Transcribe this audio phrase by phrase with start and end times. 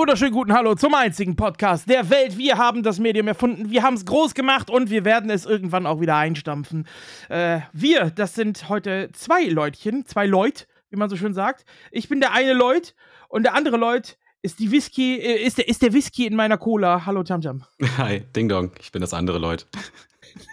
[0.00, 2.38] wunderschönen guten Hallo zum einzigen Podcast der Welt.
[2.38, 5.84] Wir haben das Medium erfunden, wir haben es groß gemacht und wir werden es irgendwann
[5.84, 6.86] auch wieder einstampfen.
[7.28, 11.66] Äh, wir, das sind heute zwei Leutchen, zwei Leut, wie man so schön sagt.
[11.90, 12.94] Ich bin der eine Leut
[13.28, 16.56] und der andere Leut ist die Whisky, äh, ist, der, ist der Whisky in meiner
[16.56, 17.04] Cola.
[17.04, 17.64] Hallo Tamjam.
[17.98, 19.66] Hi, Ding Dong, ich bin das andere Leut.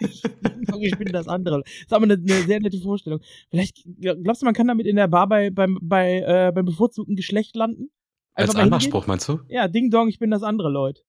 [0.00, 1.62] ich bin das andere.
[1.62, 3.20] Das ist aber eine, eine, sehr nette Vorstellung.
[3.48, 7.16] Vielleicht, glaubst du, man kann damit in der Bar bei, beim, bei, äh, beim bevorzugten
[7.16, 7.90] Geschlecht landen?
[8.38, 9.40] Als Anmachspruch meinst du?
[9.48, 11.02] Ja, Ding Dong, ich bin das andere Leute.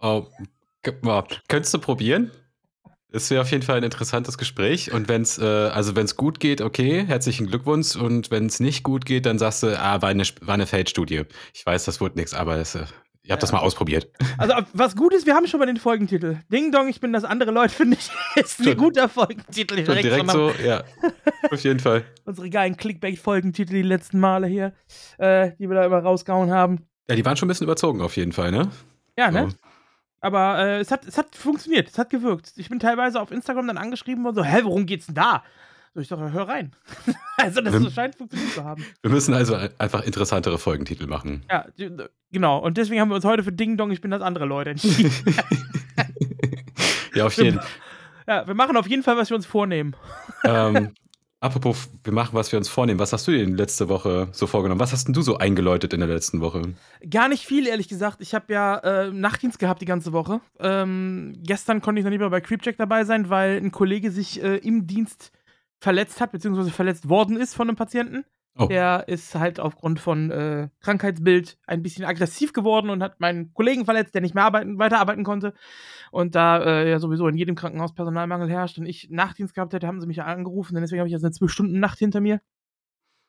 [0.00, 0.26] Oh,
[0.82, 2.30] könntest du probieren?
[3.10, 4.90] Ist ja auf jeden Fall ein interessantes Gespräch.
[4.90, 7.94] Und wenn es, äh, also wenn es gut geht, okay, herzlichen Glückwunsch.
[7.94, 11.24] Und wenn es nicht gut geht, dann sagst du, ah, war eine, war eine Feldstudie.
[11.52, 12.78] Ich weiß, das wurde nichts, aber es,
[13.24, 13.46] Ihr habt ja.
[13.46, 14.10] das mal ausprobiert.
[14.36, 16.38] Also, was gut ist, wir haben schon mal den Folgentitel.
[16.50, 19.76] Ding Dong, ich bin das andere Leute, finde ich, ist ein guter Folgentitel.
[19.76, 20.82] Direkt, direkt so, ja.
[21.50, 22.04] Auf jeden Fall.
[22.24, 24.72] Unsere geilen Clickbait-Folgentitel die letzten Male hier,
[25.18, 26.86] äh, die wir da immer rausgehauen haben.
[27.08, 28.70] Ja, die waren schon ein bisschen überzogen, auf jeden Fall, ne?
[29.16, 29.50] Ja, ne?
[29.50, 29.56] So.
[30.20, 32.52] Aber äh, es, hat, es hat funktioniert, es hat gewirkt.
[32.56, 35.44] Ich bin teilweise auf Instagram dann angeschrieben worden, so, hä, worum geht's denn da?
[35.94, 36.72] So, ich dachte, hör rein.
[37.36, 38.84] also, das wir, scheint funktioniert zu haben.
[39.02, 41.44] Wir müssen also einfach interessantere Folgentitel machen.
[41.50, 41.66] Ja,
[42.30, 42.58] genau.
[42.58, 45.12] Und deswegen haben wir uns heute für Ding Dong, ich bin das andere Leute entschieden.
[47.14, 47.68] ja, auf jeden Fall.
[48.26, 49.94] Ja, wir machen auf jeden Fall, was wir uns vornehmen.
[50.44, 50.94] Ähm,
[51.40, 52.98] apropos, wir machen, was wir uns vornehmen.
[52.98, 54.80] Was hast du dir letzte Woche so vorgenommen?
[54.80, 56.62] Was hast denn du so eingeläutet in der letzten Woche?
[57.10, 58.22] Gar nicht viel, ehrlich gesagt.
[58.22, 60.40] Ich habe ja äh, Nachtdienst gehabt die ganze Woche.
[60.58, 64.42] Ähm, gestern konnte ich noch nicht mal bei Creepcheck dabei sein, weil ein Kollege sich
[64.42, 65.32] äh, im Dienst
[65.82, 68.24] verletzt hat, beziehungsweise verletzt worden ist von einem Patienten.
[68.56, 68.66] Oh.
[68.66, 73.86] Der ist halt aufgrund von äh, Krankheitsbild ein bisschen aggressiv geworden und hat meinen Kollegen
[73.86, 75.54] verletzt, der nicht mehr arbeiten, weiterarbeiten konnte.
[76.10, 79.86] Und da äh, ja sowieso in jedem Krankenhaus Personalmangel herrscht und ich Nachtdienst gehabt hätte,
[79.86, 80.76] haben sie mich angerufen.
[80.76, 82.42] Und deswegen habe ich jetzt eine 12-Stunden-Nacht hinter mir.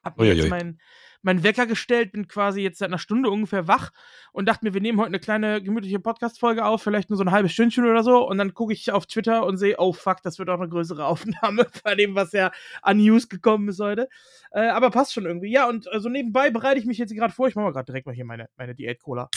[0.04, 0.80] Hab mir jetzt mein,
[1.24, 3.92] meinen Wecker gestellt, bin quasi jetzt seit einer Stunde ungefähr wach
[4.32, 7.32] und dachte mir, wir nehmen heute eine kleine gemütliche Podcast-Folge auf, vielleicht nur so ein
[7.32, 8.28] halbes Stündchen oder so.
[8.28, 11.06] Und dann gucke ich auf Twitter und sehe, oh fuck, das wird auch eine größere
[11.08, 12.52] Aufnahme bei dem, was ja
[12.82, 14.10] an News gekommen ist heute.
[14.52, 15.52] Äh, aber passt schon irgendwie.
[15.52, 17.48] Ja, und also nebenbei bereite ich mich jetzt gerade vor.
[17.48, 19.30] Ich mache mal gerade direkt mal hier meine, meine Diät-Cola.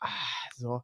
[0.00, 0.08] Ah,
[0.56, 0.82] so.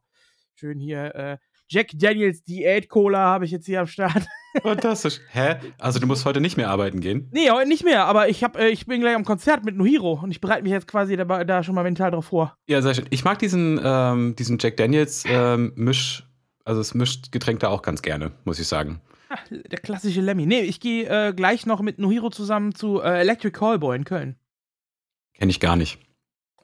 [0.55, 1.13] Schön hier.
[1.15, 4.27] Äh, Jack Daniels Diät Cola habe ich jetzt hier am Start.
[4.61, 5.19] Fantastisch.
[5.31, 5.55] Hä?
[5.79, 7.29] Also du musst heute nicht mehr arbeiten gehen?
[7.31, 10.19] Nee, heute nicht mehr, aber ich, hab, äh, ich bin gleich am Konzert mit Nohiro
[10.21, 12.57] und ich bereite mich jetzt quasi da, da, schon mal mental drauf vor.
[12.67, 13.05] Ja, sehr schön.
[13.09, 16.23] Ich mag diesen, ähm, diesen Jack Daniels ähm, Misch,
[16.63, 19.01] also das Mischgetränk da auch ganz gerne, muss ich sagen.
[19.29, 20.45] Ach, der klassische Lemmy.
[20.45, 24.35] Nee, ich gehe äh, gleich noch mit Nohiro zusammen zu äh, Electric Callboy in Köln.
[25.33, 25.99] Kenn ich gar nicht.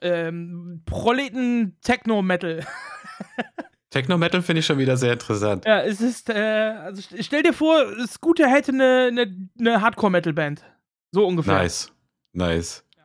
[0.02, 2.66] Ähm, Proleten Techno Metal.
[3.91, 5.66] Techno-Metal finde ich schon wieder sehr interessant.
[5.66, 10.63] Ja, es ist, äh, also stell dir vor, Scooter hätte eine, eine, eine Hardcore-Metal-Band.
[11.12, 11.56] So ungefähr.
[11.56, 11.91] Nice.
[12.31, 12.85] Nice.
[12.96, 13.03] Ja.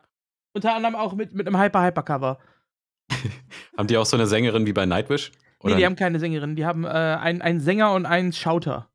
[0.55, 2.39] Unter anderem auch mit, mit einem Hyper-Hyper-Cover.
[3.77, 5.33] haben die auch so eine Sängerin wie bei Nightwish?
[5.61, 5.75] Oder?
[5.75, 6.55] Nee, die haben keine Sängerin.
[6.55, 8.89] Die haben äh, einen, einen Sänger und einen Schauter.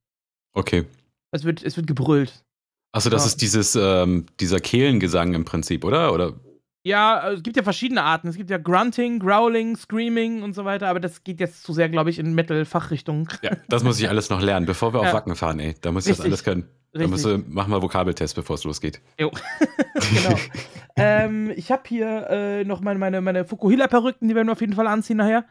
[0.53, 0.85] Okay.
[1.31, 2.45] Es wird, es wird gebrüllt.
[2.93, 3.27] Achso, das ja.
[3.27, 6.13] ist dieses, ähm, dieser Kehlengesang im Prinzip, oder?
[6.13, 6.39] Oder
[6.83, 8.27] ja, also es gibt ja verschiedene Arten.
[8.27, 11.89] Es gibt ja Grunting, Growling, Screaming und so weiter, aber das geht jetzt zu sehr,
[11.89, 13.29] glaube ich, in Metal-Fachrichtung.
[13.43, 15.07] Ja, das muss ich alles noch lernen, bevor wir ja.
[15.07, 15.75] auf Wacken fahren, ey.
[15.81, 16.23] Da muss ich Richtig.
[16.23, 16.69] das alles können.
[16.93, 18.99] Da musst du, mach mal Vokabeltest, bevor es losgeht.
[19.17, 19.31] Jo.
[20.13, 20.35] genau.
[20.97, 24.73] ähm, ich habe hier äh, noch meine, meine, meine Fukuhila-Perücken, die werden wir auf jeden
[24.73, 25.45] Fall anziehen nachher.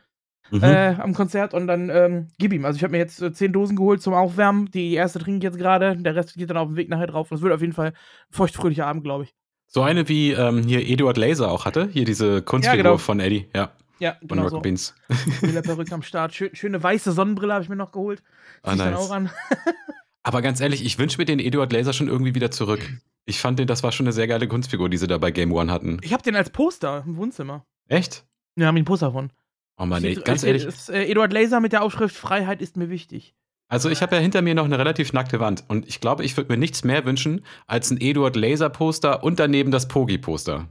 [0.50, 0.64] Mhm.
[0.64, 2.64] Äh, am Konzert und dann ähm, gib ihm.
[2.64, 4.68] Also ich habe mir jetzt äh, zehn Dosen geholt zum Aufwärmen.
[4.72, 7.30] Die erste trinke ich jetzt gerade, der Rest geht dann auf dem Weg nachher drauf.
[7.30, 7.94] Und es wird auf jeden Fall ein
[8.32, 9.34] feuchtfröhlicher Abend, glaube ich.
[9.72, 11.88] So eine wie ähm, hier Eduard Laser auch hatte.
[11.92, 12.98] Hier diese Kunstfigur ja, genau.
[12.98, 13.48] von Eddie.
[13.54, 13.70] Ja.
[14.00, 14.42] Ja, genau.
[14.42, 14.60] Von so.
[14.60, 14.96] Beans.
[15.62, 16.34] Perücke am Start.
[16.34, 18.20] Schön, schöne weiße Sonnenbrille habe ich mir noch geholt.
[18.64, 18.96] Ah, nice.
[18.96, 19.30] auch an.
[20.24, 22.80] Aber ganz ehrlich, ich wünsche mir den Eduard Laser schon irgendwie wieder zurück.
[23.26, 25.52] Ich fand den, das war schon eine sehr geile Kunstfigur, die sie da bei Game
[25.52, 25.98] One hatten.
[26.02, 27.64] Ich habe den als Poster im Wohnzimmer.
[27.86, 28.24] Echt?
[28.56, 29.30] Ja, haben ihn ein Poster von.
[29.76, 30.64] Oh Mann, ey, ganz ehrlich.
[30.64, 33.36] Ist, äh, Eduard Laser mit der Aufschrift Freiheit ist mir wichtig.
[33.70, 36.36] Also ich habe ja hinter mir noch eine relativ nackte Wand und ich glaube, ich
[36.36, 40.66] würde mir nichts mehr wünschen als ein Eduard Laser Poster und daneben das Pogi Poster.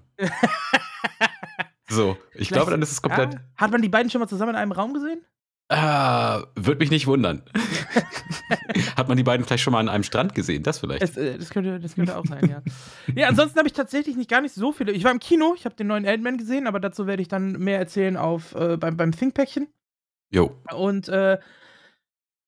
[1.90, 3.36] so, ich glaube, dann ist es komplett.
[3.36, 5.22] Ja, hat man die beiden schon mal zusammen in einem Raum gesehen?
[5.70, 7.44] Ah, würde mich nicht wundern.
[8.98, 10.64] Hat man die beiden vielleicht schon mal an einem Strand gesehen?
[10.64, 11.04] Das vielleicht.
[11.04, 12.64] Es, äh, das, könnte, das könnte auch sein, ja.
[13.16, 14.92] ja, ansonsten habe ich tatsächlich nicht gar nicht so viele.
[14.92, 17.52] Ich war im Kino, ich habe den neuen Elden gesehen, aber dazu werde ich dann
[17.52, 19.68] mehr erzählen auf, äh, beim, beim Thinkpäckchen.
[20.32, 20.60] Jo.
[20.74, 21.38] Und äh,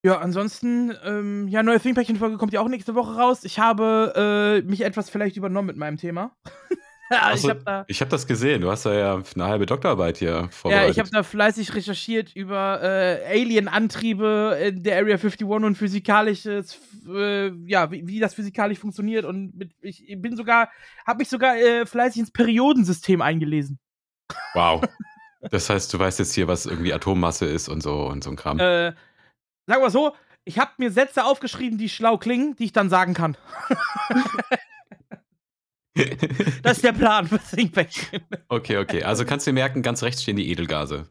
[0.02, 3.44] ja, ansonsten, ähm, ja, neue Thinkpäckchen-Folge kommt ja auch nächste Woche raus.
[3.44, 6.36] Ich habe äh, mich etwas vielleicht übernommen mit meinem Thema.
[7.20, 8.62] Also, ich habe da, hab das gesehen.
[8.62, 10.86] Du hast da ja eine halbe Doktorarbeit hier vorbereitet.
[10.86, 16.80] Ja, ich habe da fleißig recherchiert über äh, Alien-Antriebe in der Area 51 und physikalisches,
[17.06, 19.26] äh, ja, wie, wie, das physikalisch funktioniert.
[19.26, 20.70] Und mit, ich bin sogar,
[21.06, 23.78] habe mich sogar äh, fleißig ins Periodensystem eingelesen.
[24.54, 24.82] Wow.
[25.50, 28.36] Das heißt, du weißt jetzt hier, was irgendwie Atommasse ist und so und so ein
[28.36, 28.60] Kram.
[28.60, 28.92] Äh,
[29.66, 30.14] sagen wir so,
[30.44, 33.36] ich habe mir Sätze aufgeschrieben, die schlau klingen, die ich dann sagen kann.
[36.62, 38.22] das ist der Plan für Thinkback.
[38.48, 39.04] okay, okay.
[39.04, 41.08] Also kannst du dir merken, ganz rechts stehen die Edelgase.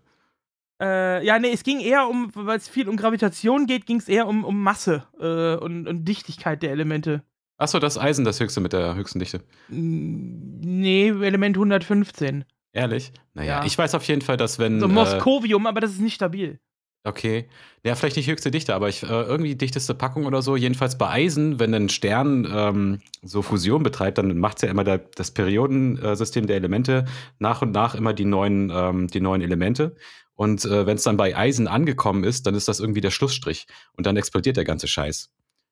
[0.82, 4.10] Äh, ja, nee, es ging eher um, weil es viel um Gravitation geht, ging es
[4.10, 7.24] eher um, um Masse äh, und, und Dichtigkeit der Elemente.
[7.58, 9.44] Achso, das Eisen, das höchste mit der höchsten Dichte.
[9.70, 12.46] Nee, Element 115.
[12.74, 13.12] Ehrlich?
[13.36, 13.66] Naja, ja.
[13.66, 14.80] ich weiß auf jeden Fall, dass wenn.
[14.80, 16.60] So Moskovium, äh, aber das ist nicht stabil.
[17.04, 17.50] Okay.
[17.84, 20.56] Ja, vielleicht nicht höchste Dichte, aber ich, äh, irgendwie dichteste Packung oder so.
[20.56, 24.84] Jedenfalls bei Eisen, wenn ein Stern ähm, so Fusion betreibt, dann macht es ja immer
[24.84, 27.06] der, das Periodensystem der Elemente
[27.40, 29.96] nach und nach immer die neuen, ähm, die neuen Elemente.
[30.36, 33.66] Und äh, wenn es dann bei Eisen angekommen ist, dann ist das irgendwie der Schlussstrich.
[33.94, 35.32] Und dann explodiert der ganze Scheiß.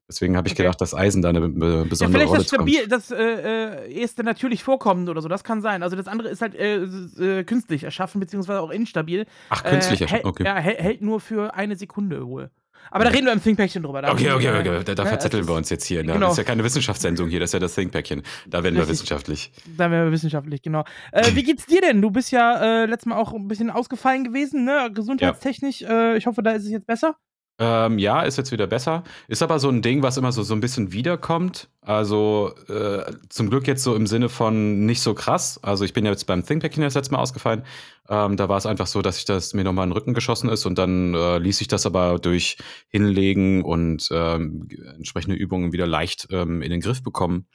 [0.09, 0.63] Deswegen habe ich okay.
[0.63, 4.23] gedacht, dass Eisen da eine besondere ja, vielleicht Rolle das stabil, das äh, äh, erste
[4.23, 5.83] natürlich vorkommend oder so, das kann sein.
[5.83, 9.27] Also das andere ist halt äh, äh, künstlich erschaffen, beziehungsweise auch instabil.
[9.49, 10.45] Ach, künstlich erschaffen, okay.
[10.45, 12.49] Ja, hält nur für eine Sekunde Ruhe.
[12.89, 14.01] Aber da reden wir im Thinkpäckchen drüber.
[14.01, 16.03] Da okay, okay, okay, Da, da verzetteln wir uns jetzt hier.
[16.03, 16.13] Ne?
[16.13, 16.27] Genau.
[16.27, 18.23] Das ist ja keine Wissenschaftssendung hier, das ist ja das Thinkpäckchen.
[18.47, 19.51] Da werden wir wissenschaftlich.
[19.77, 20.85] Da werden wir wissenschaftlich, genau.
[21.11, 22.01] Äh, wie geht's dir denn?
[22.01, 24.89] Du bist ja äh, letztes Mal auch ein bisschen ausgefallen gewesen, ne?
[24.91, 25.81] Gesundheitstechnisch.
[25.81, 26.13] Ja.
[26.13, 27.15] Äh, ich hoffe, da ist es jetzt besser.
[27.61, 29.03] Ähm, ja, ist jetzt wieder besser.
[29.27, 31.67] Ist aber so ein Ding, was immer so, so ein bisschen wiederkommt.
[31.81, 35.59] Also äh, zum Glück jetzt so im Sinne von nicht so krass.
[35.61, 37.63] Also ich bin ja jetzt beim ThinkPacking das letzte Mal ausgefallen.
[38.07, 40.49] Ähm, da war es einfach so, dass ich das mir nochmal in den Rücken geschossen
[40.49, 42.57] ist und dann äh, ließ sich das aber durch
[42.87, 47.45] Hinlegen und ähm, entsprechende Übungen wieder leicht ähm, in den Griff bekommen.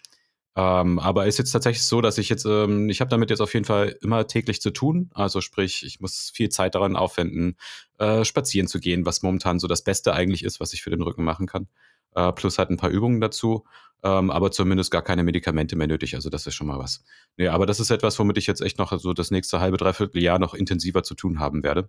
[0.56, 3.52] Ähm, aber ist jetzt tatsächlich so, dass ich jetzt, ähm, ich habe damit jetzt auf
[3.54, 5.10] jeden Fall immer täglich zu tun.
[5.12, 7.56] Also sprich, ich muss viel Zeit daran aufwenden,
[7.98, 11.02] äh, spazieren zu gehen, was momentan so das Beste eigentlich ist, was ich für den
[11.02, 11.68] Rücken machen kann.
[12.14, 13.64] Äh, plus halt ein paar Übungen dazu,
[14.04, 16.14] ähm, aber zumindest gar keine Medikamente mehr nötig.
[16.14, 17.02] Also das ist schon mal was.
[17.36, 20.22] Nee, aber das ist etwas, womit ich jetzt echt noch so das nächste halbe, dreiviertel
[20.22, 21.88] Jahr noch intensiver zu tun haben werde.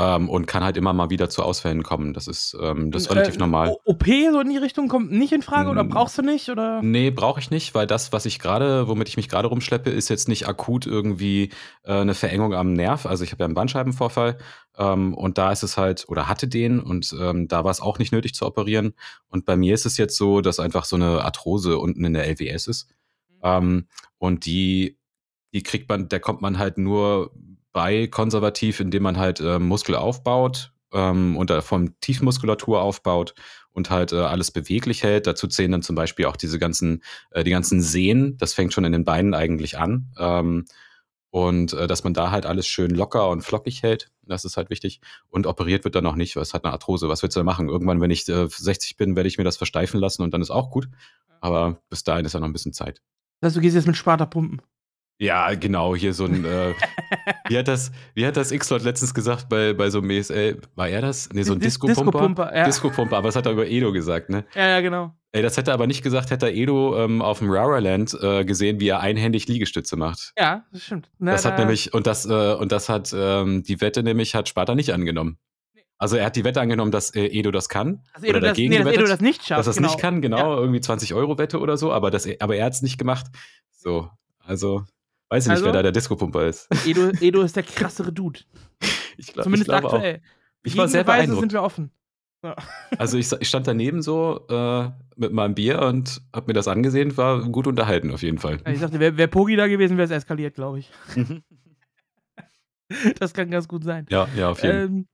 [0.00, 2.14] Ähm, und kann halt immer mal wieder zu Ausfällen kommen.
[2.14, 3.76] Das ist, ähm, das ist relativ äh, normal.
[3.84, 5.90] OP so in die Richtung kommt nicht in Frage oder hm.
[5.90, 6.48] brauchst du nicht?
[6.48, 6.80] Oder?
[6.80, 10.08] Nee, brauche ich nicht, weil das, was ich gerade, womit ich mich gerade rumschleppe, ist
[10.08, 11.50] jetzt nicht akut irgendwie
[11.82, 13.04] äh, eine Verengung am Nerv.
[13.04, 14.38] Also ich habe ja einen Bandscheibenvorfall
[14.78, 17.98] ähm, und da ist es halt, oder hatte den und ähm, da war es auch
[17.98, 18.94] nicht nötig zu operieren.
[19.28, 22.26] Und bei mir ist es jetzt so, dass einfach so eine Arthrose unten in der
[22.26, 22.88] LWS ist.
[23.28, 23.40] Mhm.
[23.42, 23.86] Ähm,
[24.16, 24.98] und die,
[25.52, 27.32] die kriegt man, der kommt man halt nur
[27.72, 33.34] bei konservativ, indem man halt äh, Muskel aufbaut ähm, und von Tiefmuskulatur aufbaut
[33.72, 35.26] und halt äh, alles beweglich hält.
[35.26, 38.36] Dazu zählen dann zum Beispiel auch diese ganzen, äh, die ganzen Sehnen.
[38.38, 40.12] Das fängt schon in den Beinen eigentlich an.
[40.18, 40.64] Ähm,
[41.30, 44.10] und äh, dass man da halt alles schön locker und flockig hält.
[44.22, 45.00] Das ist halt wichtig.
[45.28, 47.08] Und operiert wird dann noch nicht, weil es hat eine Arthrose.
[47.08, 47.68] Was willst du da machen?
[47.68, 50.50] Irgendwann, wenn ich äh, 60 bin, werde ich mir das versteifen lassen und dann ist
[50.50, 50.88] auch gut.
[51.40, 53.00] Aber bis dahin ist ja noch ein bisschen Zeit.
[53.40, 54.60] Das heißt, du gehst jetzt mit Sparta pumpen.
[55.20, 56.72] Ja, genau, hier so ein, äh,
[57.48, 60.62] wie hat das, wie hat das X-Lord letztens gesagt bei, bei so einem ESL?
[60.76, 61.28] War er das?
[61.34, 62.04] Nee, so ein Disco-Pumper?
[62.04, 62.64] Disco-Pumper, ja.
[62.64, 64.46] Disco-Pumper, aber das hat er über Edo gesagt, ne?
[64.54, 65.12] Ja, ja, genau.
[65.32, 68.46] Ey, das hätte er aber nicht gesagt, hätte er Edo ähm, auf dem Raraland äh,
[68.46, 70.32] gesehen, wie er einhändig Liegestütze macht.
[70.38, 71.10] Ja, das stimmt.
[71.18, 74.34] Na, das hat da nämlich, und das, äh, und das hat, ähm, die Wette nämlich
[74.34, 75.38] hat Sparta nicht angenommen.
[75.98, 78.02] Also er hat die Wette angenommen, dass äh, Edo das kann.
[78.14, 79.58] Dass Edo, das, nee, dass Edo das nicht schafft.
[79.58, 79.88] Dass er es genau.
[79.88, 80.60] nicht kann, genau, ja.
[80.60, 83.26] irgendwie 20 Euro Wette oder so, aber, das, aber er hat es nicht gemacht.
[83.76, 84.86] So, also
[85.30, 85.78] Weiß ich also, nicht, wer also?
[85.78, 86.68] da der Disco-Pumper ist.
[86.86, 88.40] Edo, Edo ist der krassere Dude.
[89.16, 90.16] ich glaub, Zumindest ich aktuell.
[90.16, 90.64] Auch.
[90.64, 91.40] Ich war sehr beeindruckt.
[91.40, 91.92] sind wir offen.
[92.42, 92.56] Ja.
[92.98, 97.16] Also ich, ich, stand daneben so äh, mit meinem Bier und hab mir das angesehen,
[97.16, 98.58] war gut unterhalten auf jeden Fall.
[98.66, 100.90] Ich dachte, wäre wär Pogi da gewesen, wäre es eskaliert, glaube ich.
[103.18, 104.06] das kann ganz gut sein.
[104.10, 104.84] Ja, ja, auf jeden Fall.
[104.84, 105.06] Ähm,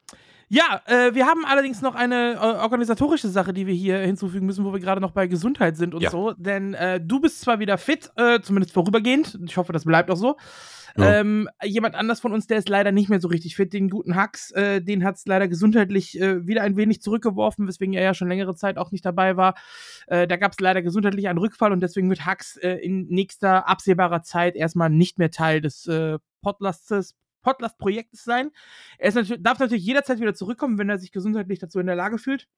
[0.49, 4.65] ja, äh, wir haben allerdings noch eine äh, organisatorische Sache, die wir hier hinzufügen müssen,
[4.65, 6.11] wo wir gerade noch bei Gesundheit sind und ja.
[6.11, 6.33] so.
[6.33, 9.39] Denn äh, du bist zwar wieder fit, äh, zumindest vorübergehend.
[9.45, 10.37] Ich hoffe, das bleibt auch so.
[10.97, 11.21] Ja.
[11.21, 13.73] Ähm, jemand anders von uns, der ist leider nicht mehr so richtig fit.
[13.73, 17.93] Den guten Hux, äh, den hat es leider gesundheitlich äh, wieder ein wenig zurückgeworfen, weswegen
[17.93, 19.55] er ja schon längere Zeit auch nicht dabei war.
[20.09, 24.55] da gab es leider gesundheitlich einen Rückfall und deswegen wird Hux in nächster absehbarer Zeit
[24.55, 25.91] erstmal nicht mehr Teil des
[26.43, 28.51] Podlastes, Podcast-Projektes sein.
[28.99, 32.19] Er natürlich, darf natürlich jederzeit wieder zurückkommen, wenn er sich gesundheitlich dazu in der Lage
[32.19, 32.49] fühlt.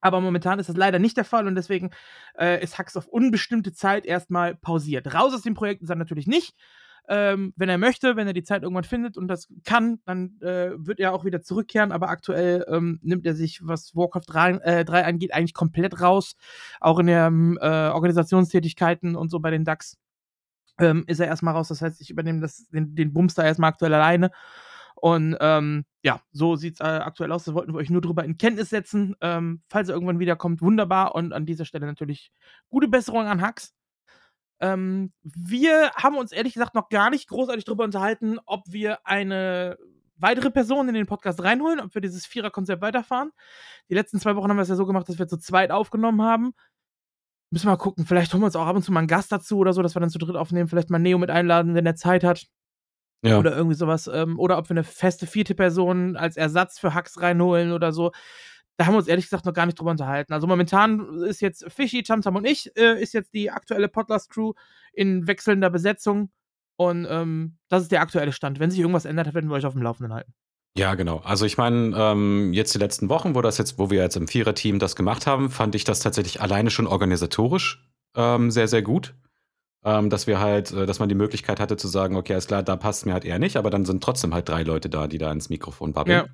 [0.00, 1.90] Aber momentan ist das leider nicht der Fall und deswegen
[2.38, 5.12] äh, ist Hux auf unbestimmte Zeit erstmal pausiert.
[5.14, 6.56] Raus aus dem Projekt ist er natürlich nicht.
[7.10, 10.72] Ähm, wenn er möchte, wenn er die Zeit irgendwann findet und das kann, dann äh,
[10.76, 11.90] wird er auch wieder zurückkehren.
[11.90, 16.36] Aber aktuell ähm, nimmt er sich, was Warcraft 3, äh, 3, angeht, eigentlich komplett raus.
[16.80, 19.96] Auch in den äh, Organisationstätigkeiten und so bei den DAX
[20.78, 21.68] ähm, ist er erstmal raus.
[21.68, 24.30] Das heißt, ich übernehme das, den, den Bumster erstmal aktuell alleine.
[25.00, 27.44] Und ähm, ja, so sieht es äh, aktuell aus.
[27.44, 29.14] Das wollten wir euch nur darüber in Kenntnis setzen.
[29.20, 31.14] Ähm, falls er irgendwann wiederkommt, wunderbar.
[31.14, 32.32] Und an dieser Stelle natürlich
[32.68, 33.74] gute Besserung an Hux.
[34.60, 39.78] Ähm, wir haben uns ehrlich gesagt noch gar nicht großartig darüber unterhalten, ob wir eine
[40.16, 43.30] weitere Person in den Podcast reinholen, ob wir dieses Vierer-Konzept weiterfahren.
[43.88, 46.22] Die letzten zwei Wochen haben wir es ja so gemacht, dass wir zu zweit aufgenommen
[46.22, 46.54] haben.
[47.50, 48.04] Müssen wir mal gucken.
[48.06, 49.96] Vielleicht holen wir uns auch ab und zu mal einen Gast dazu oder so, dass
[49.96, 50.68] wir dann zu dritt aufnehmen.
[50.68, 52.46] Vielleicht mal Neo mit einladen, wenn er Zeit hat.
[53.24, 53.38] Ja.
[53.38, 54.08] Oder irgendwie sowas.
[54.12, 58.12] Ähm, oder ob wir eine feste vierte Person als Ersatz für Hacks reinholen oder so.
[58.76, 60.32] Da haben wir uns ehrlich gesagt noch gar nicht drüber unterhalten.
[60.32, 64.52] Also momentan ist jetzt Fishy, Tamtam und ich, äh, ist jetzt die aktuelle Podcast-Crew
[64.92, 66.30] in wechselnder Besetzung.
[66.76, 68.60] Und ähm, das ist der aktuelle Stand.
[68.60, 70.32] Wenn sich irgendwas ändert, werden wir euch auf dem Laufenden halten.
[70.76, 71.18] Ja, genau.
[71.24, 74.28] Also ich meine, ähm, jetzt die letzten Wochen, wo das jetzt, wo wir jetzt im
[74.28, 77.84] Vierer-Team das gemacht haben, fand ich das tatsächlich alleine schon organisatorisch
[78.16, 79.14] ähm, sehr, sehr gut.
[79.84, 82.64] Ähm, dass wir halt, äh, dass man die Möglichkeit hatte zu sagen, okay, alles klar,
[82.64, 85.18] da passt mir halt eher nicht, aber dann sind trotzdem halt drei Leute da, die
[85.18, 86.26] da ins Mikrofon babbeln.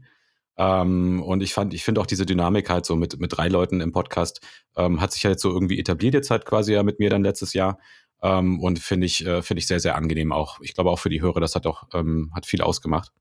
[0.56, 0.82] Ja.
[0.82, 3.80] Ähm, und ich fand, ich finde auch diese Dynamik halt so mit, mit drei Leuten
[3.80, 4.40] im Podcast
[4.76, 7.52] ähm, hat sich jetzt so irgendwie etabliert jetzt halt quasi ja mit mir dann letztes
[7.52, 7.78] Jahr.
[8.22, 10.60] Ähm, und finde ich, äh, finde ich sehr, sehr angenehm auch.
[10.62, 13.12] Ich glaube auch für die Hörer, das hat auch, hat viel ausgemacht.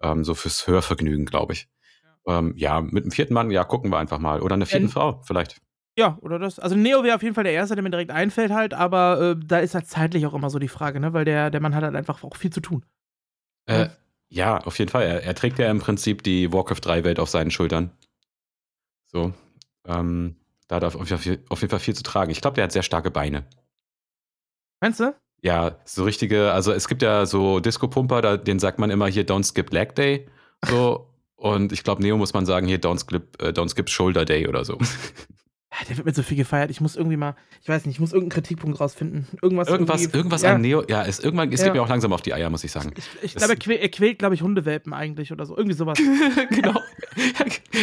[0.00, 1.68] Ähm, so fürs Hörvergnügen, glaube ich.
[2.26, 2.38] Ja.
[2.38, 2.80] Ähm, ja.
[2.80, 4.40] mit dem vierten Mann, ja, gucken wir einfach mal.
[4.40, 5.60] Oder einer vierten ja, Frau, vielleicht.
[5.98, 6.60] Ja, oder das.
[6.60, 9.36] Also Neo wäre auf jeden Fall der Erste, der mir direkt einfällt halt, aber äh,
[9.44, 11.12] da ist halt zeitlich auch immer so die Frage, ne?
[11.12, 12.84] Weil der, der Mann hat halt einfach auch viel zu tun.
[13.66, 13.88] Äh,
[14.28, 15.02] ja, auf jeden Fall.
[15.02, 17.90] Er, er, trägt ja im Prinzip die Warcraft 3-Welt auf seinen Schultern.
[19.06, 19.32] So.
[19.86, 20.36] Ähm,
[20.68, 22.30] da hat er auf, auf, jeden Fall viel zu tragen.
[22.30, 23.44] Ich glaube, der hat sehr starke Beine.
[24.80, 25.14] Meinst du?
[25.42, 29.44] Ja, so richtige, also es gibt ja so Disco-Pumper, den sagt man immer hier Don't
[29.44, 30.26] Skip Leg Day.
[30.66, 31.08] So.
[31.36, 34.48] und ich glaube, Neo muss man sagen, hier Don't Skip, äh, Don't Skip Shoulder Day
[34.48, 34.78] oder so.
[35.88, 36.70] Der wird mir so viel gefeiert.
[36.70, 39.28] Ich muss irgendwie mal, ich weiß nicht, ich muss irgendeinen Kritikpunkt rausfinden.
[39.42, 40.54] Irgendwas, irgendwas, irgendwas ja.
[40.54, 40.82] an Neo.
[40.88, 41.66] Ja, es, irgendwann, es ja.
[41.66, 42.92] geht mir auch langsam auf die Eier, muss ich sagen.
[42.96, 45.56] Ich, ich glaube, er, quält, er quält, glaube ich, Hundewelpen eigentlich oder so.
[45.56, 45.98] Irgendwie sowas.
[46.50, 46.80] genau.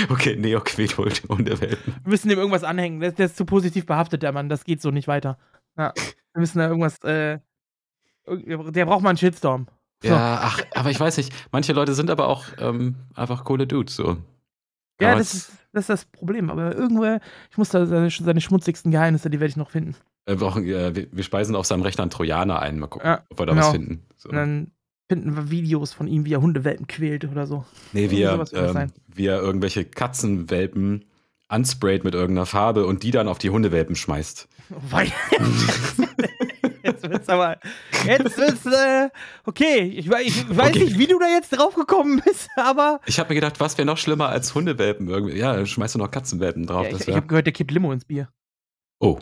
[0.09, 1.93] okay, Neo quält Hundewelpen.
[2.03, 3.00] Wir müssen dem irgendwas anhängen.
[3.00, 4.50] Der, der, ist zu positiv behaftet, der Mann.
[4.50, 5.38] Das geht so nicht weiter.
[5.77, 5.93] Ja.
[6.35, 7.39] Wir müssen da irgendwas, äh,
[8.27, 9.67] der braucht mal einen Shitstorm.
[10.03, 10.09] So.
[10.09, 11.31] Ja, ach, aber ich weiß nicht.
[11.53, 14.17] Manche Leute sind aber auch ähm, einfach coole Dudes, so.
[14.99, 16.49] Ja, das ist, das ist das Problem.
[16.49, 17.05] Aber irgendwo,
[17.49, 19.95] ich muss da seine, seine schmutzigsten Geheimnisse, die werde ich noch finden.
[20.25, 22.79] Wir, brauchen, äh, wir, wir, speisen auf seinem Rechner einen Trojaner ein.
[22.79, 23.65] Mal gucken, ja, ob wir da genau.
[23.65, 24.05] was finden.
[24.17, 24.27] So.
[24.27, 24.71] Und dann
[25.07, 27.63] finden wir Videos von ihm, wie er Hundewelpen quält oder so.
[27.93, 31.05] Nee, wie er, ähm, wie er irgendwelche Katzenwelpen
[31.55, 34.47] ansprayt mit irgendeiner Farbe und die dann auf die Hundewelpen schmeißt.
[34.69, 35.07] Weil
[36.83, 37.57] jetzt wird's aber.
[38.05, 38.65] Jetzt wird's.
[38.65, 39.09] Äh,
[39.45, 40.79] okay, ich, ich weiß okay.
[40.83, 43.00] nicht, wie du da jetzt drauf gekommen bist, aber.
[43.05, 45.38] Ich habe mir gedacht, was wäre noch schlimmer als Hundewelpen irgendwie?
[45.38, 46.88] Ja, schmeißt du noch Katzenwelpen drauf.
[46.89, 48.29] Ja, ich ich habe gehört, der kippt Limo ins Bier.
[49.00, 49.19] Oh.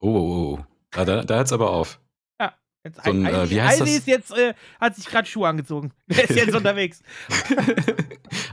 [0.00, 0.64] Oh, oh, oh.
[0.96, 2.00] Ja, da, da hört's aber auf.
[2.88, 3.88] Jetzt so ein, äh, wie heißt das?
[3.88, 5.92] ist jetzt, äh, hat sich gerade Schuhe angezogen.
[6.08, 7.02] Der ist jetzt unterwegs.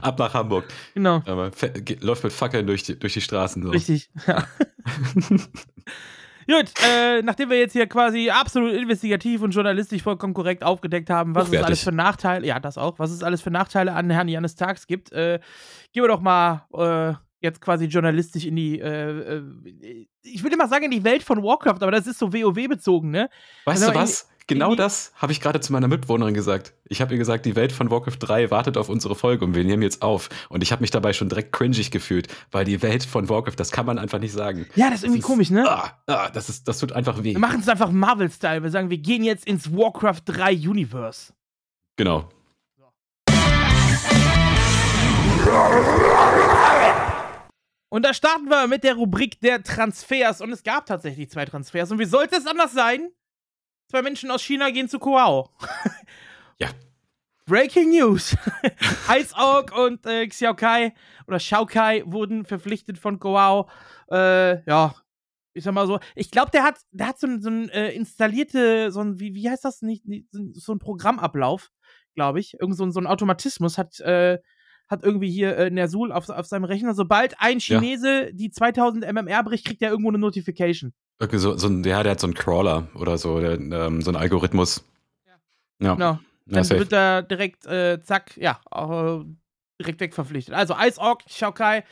[0.02, 0.64] Ab nach Hamburg.
[0.94, 1.22] Genau.
[1.26, 1.50] Aber
[2.00, 3.62] läuft mit Fackeln durch die, durch die Straßen.
[3.62, 3.70] So.
[3.70, 4.10] Richtig.
[4.26, 4.46] Ja.
[6.48, 11.34] Gut, äh, nachdem wir jetzt hier quasi absolut investigativ und journalistisch vollkommen korrekt aufgedeckt haben,
[11.34, 14.28] was es alles für Nachteile, ja, das auch, was es alles für Nachteile an Herrn
[14.28, 15.40] Janis Tags gibt, äh,
[15.92, 20.68] gehen wir doch mal äh, jetzt quasi journalistisch in die, äh, äh, ich würde mal
[20.68, 23.28] sagen, in die Welt von Warcraft, aber das ist so WoW-bezogen, ne?
[23.64, 24.28] Weißt also, du was?
[24.48, 26.72] Genau das habe ich gerade zu meiner Mitbewohnerin gesagt.
[26.84, 29.64] Ich habe ihr gesagt, die Welt von Warcraft 3 wartet auf unsere Folge und wir
[29.64, 30.28] nehmen jetzt auf.
[30.48, 33.72] Und ich habe mich dabei schon direkt cringig gefühlt, weil die Welt von Warcraft, das
[33.72, 34.66] kann man einfach nicht sagen.
[34.76, 35.68] Ja, das ist irgendwie das komisch, ne?
[35.68, 37.32] Ah, ah, das, ist, das tut einfach weh.
[37.32, 38.62] Wir machen es einfach Marvel-Style.
[38.62, 41.32] Wir sagen, wir gehen jetzt ins Warcraft 3 Universe.
[41.96, 42.28] Genau.
[47.96, 50.42] Und da starten wir mit der Rubrik der Transfers.
[50.42, 51.90] Und es gab tatsächlich zwei Transfers.
[51.90, 53.08] Und wie sollte es anders sein?
[53.90, 55.48] Zwei Menschen aus China gehen zu Kuao.
[56.58, 56.68] ja.
[57.46, 58.36] Breaking News.
[59.18, 60.92] Ice Oak und äh, Xiao Kai
[61.26, 63.66] oder Xiao Kai wurden verpflichtet von Kuao.
[64.10, 64.94] Äh, ja,
[65.54, 67.92] ich sag mal so, ich glaube, der hat, der hat so ein, so ein äh,
[67.92, 70.04] installierte, so ein, wie, wie heißt das nicht,
[70.52, 71.70] so ein Programmablauf,
[72.14, 72.60] glaube ich.
[72.60, 74.38] Irgend so ein, so ein Automatismus hat, äh,
[74.88, 76.94] hat irgendwie hier äh, Nersul auf, auf seinem Rechner.
[76.94, 78.30] Sobald ein Chinese ja.
[78.32, 80.92] die 2000 MMR bricht, kriegt er irgendwo eine Notification.
[81.18, 84.10] Okay, so, so ein, ja, der hat so einen Crawler oder so, der, ähm, so
[84.10, 84.84] einen Algorithmus.
[85.26, 85.32] Ja.
[85.86, 85.94] ja.
[85.94, 86.18] Genau.
[86.46, 89.24] Dann ja, wird er direkt, äh, zack, ja, äh,
[89.80, 90.54] direkt wegverpflichtet.
[90.54, 91.84] Also Ice Orc, Shao Kai,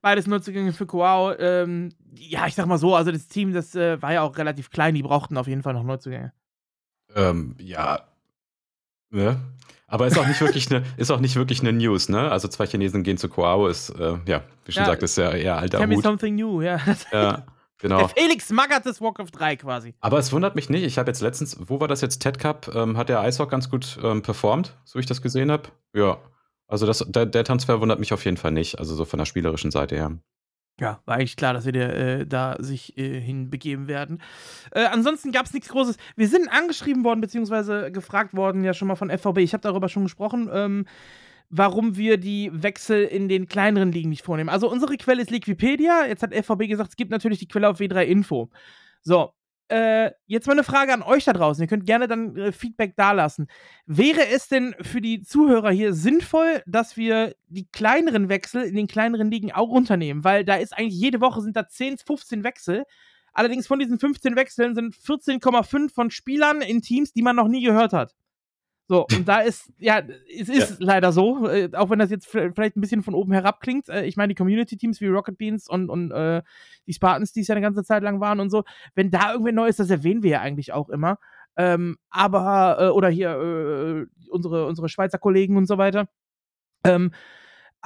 [0.00, 1.32] beides Nutzungen für Kuao.
[1.36, 4.70] Ähm, ja, ich sag mal so, also das Team, das äh, war ja auch relativ
[4.70, 6.32] klein, die brauchten auf jeden Fall noch Neuzugänge.
[7.16, 8.06] Ähm, ja.
[9.10, 9.40] Ne?
[9.88, 12.30] Aber ist auch nicht wirklich eine, ist auch nicht wirklich eine News, ne?
[12.30, 15.30] Also zwei Chinesen gehen zu Kuao, ist, äh, ja, wie schon ja, gesagt, ist ja
[15.30, 15.96] eher alter Tell Hut.
[15.96, 16.80] me something new, ja.
[17.12, 17.44] ja.
[17.78, 17.98] Genau.
[17.98, 19.94] Der Felix Magath des Warcraft 3 quasi.
[20.00, 20.82] Aber es wundert mich nicht.
[20.82, 22.20] Ich habe jetzt letztens, wo war das jetzt?
[22.20, 25.64] TED Cup, ähm, hat der Eishock ganz gut ähm, performt, so ich das gesehen habe.
[25.94, 26.18] Ja.
[26.68, 28.78] Also das, der, der, Transfer wundert mich auf jeden Fall nicht.
[28.78, 30.18] Also so von der spielerischen Seite her.
[30.78, 34.20] Ja, war eigentlich klar, dass wir äh, da sich äh, hinbegeben werden.
[34.72, 35.96] Äh, ansonsten gab es nichts Großes.
[36.16, 39.38] Wir sind angeschrieben worden, beziehungsweise gefragt worden, ja schon mal von FVB.
[39.38, 40.86] Ich habe darüber schon gesprochen, ähm,
[41.48, 44.50] warum wir die Wechsel in den kleineren Ligen nicht vornehmen.
[44.50, 46.06] Also unsere Quelle ist Liquipedia.
[46.06, 48.50] Jetzt hat FVB gesagt, es gibt natürlich die Quelle auf W3 Info.
[49.00, 49.32] So,
[49.68, 51.62] äh, jetzt mal eine Frage an euch da draußen.
[51.62, 53.48] Ihr könnt gerne dann äh, Feedback dalassen.
[53.86, 58.86] Wäre es denn für die Zuhörer hier sinnvoll, dass wir die kleineren Wechsel in den
[58.86, 60.24] kleineren Ligen auch runternehmen?
[60.24, 62.84] Weil da ist eigentlich jede Woche sind da 10, 15 Wechsel.
[63.32, 67.62] Allerdings von diesen 15 Wechseln sind 14,5 von Spielern in Teams, die man noch nie
[67.62, 68.14] gehört hat.
[68.88, 70.00] So, und da ist, ja,
[70.32, 70.76] es ist ja.
[70.78, 73.88] leider so, äh, auch wenn das jetzt vielleicht ein bisschen von oben herab klingt.
[73.88, 76.42] Äh, ich meine, die Community-Teams wie Rocket Beans und, und äh,
[76.86, 78.62] die Spartans, die es ja eine ganze Zeit lang waren und so,
[78.94, 81.18] wenn da irgendwer neu ist, das erwähnen wir ja eigentlich auch immer.
[81.56, 86.08] Ähm, aber, äh, oder hier äh, unsere, unsere Schweizer Kollegen und so weiter.
[86.84, 87.10] Ähm,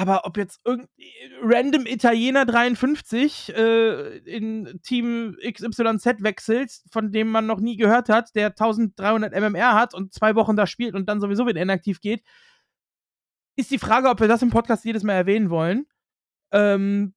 [0.00, 0.88] aber ob jetzt irgendein
[1.42, 8.34] random Italiener 53 äh, in Team XYZ wechselt, von dem man noch nie gehört hat,
[8.34, 12.22] der 1300 MMR hat und zwei Wochen da spielt und dann sowieso wieder inaktiv geht,
[13.56, 15.84] ist die Frage, ob wir das im Podcast jedes Mal erwähnen wollen.
[16.50, 17.12] Ähm,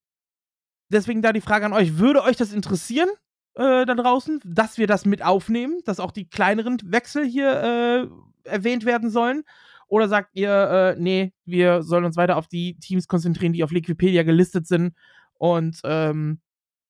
[0.89, 3.07] deswegen da die Frage an euch: Würde euch das interessieren
[3.53, 8.09] äh, da draußen, dass wir das mit aufnehmen, dass auch die kleineren Wechsel hier
[8.43, 9.45] äh, erwähnt werden sollen?
[9.93, 13.69] Oder sagt ihr, äh, nee, wir sollen uns weiter auf die Teams konzentrieren, die auf
[13.69, 14.95] Liquipedia gelistet sind
[15.35, 16.41] und ähm,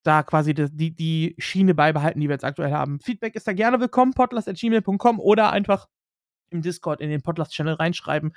[0.04, 3.02] da quasi die, die Schiene beibehalten, die wir jetzt aktuell haben.
[3.02, 5.90] Feedback ist da gerne willkommen, podcast.gmail.com oder einfach
[6.50, 8.34] im Discord in den Podcast-Channel reinschreiben.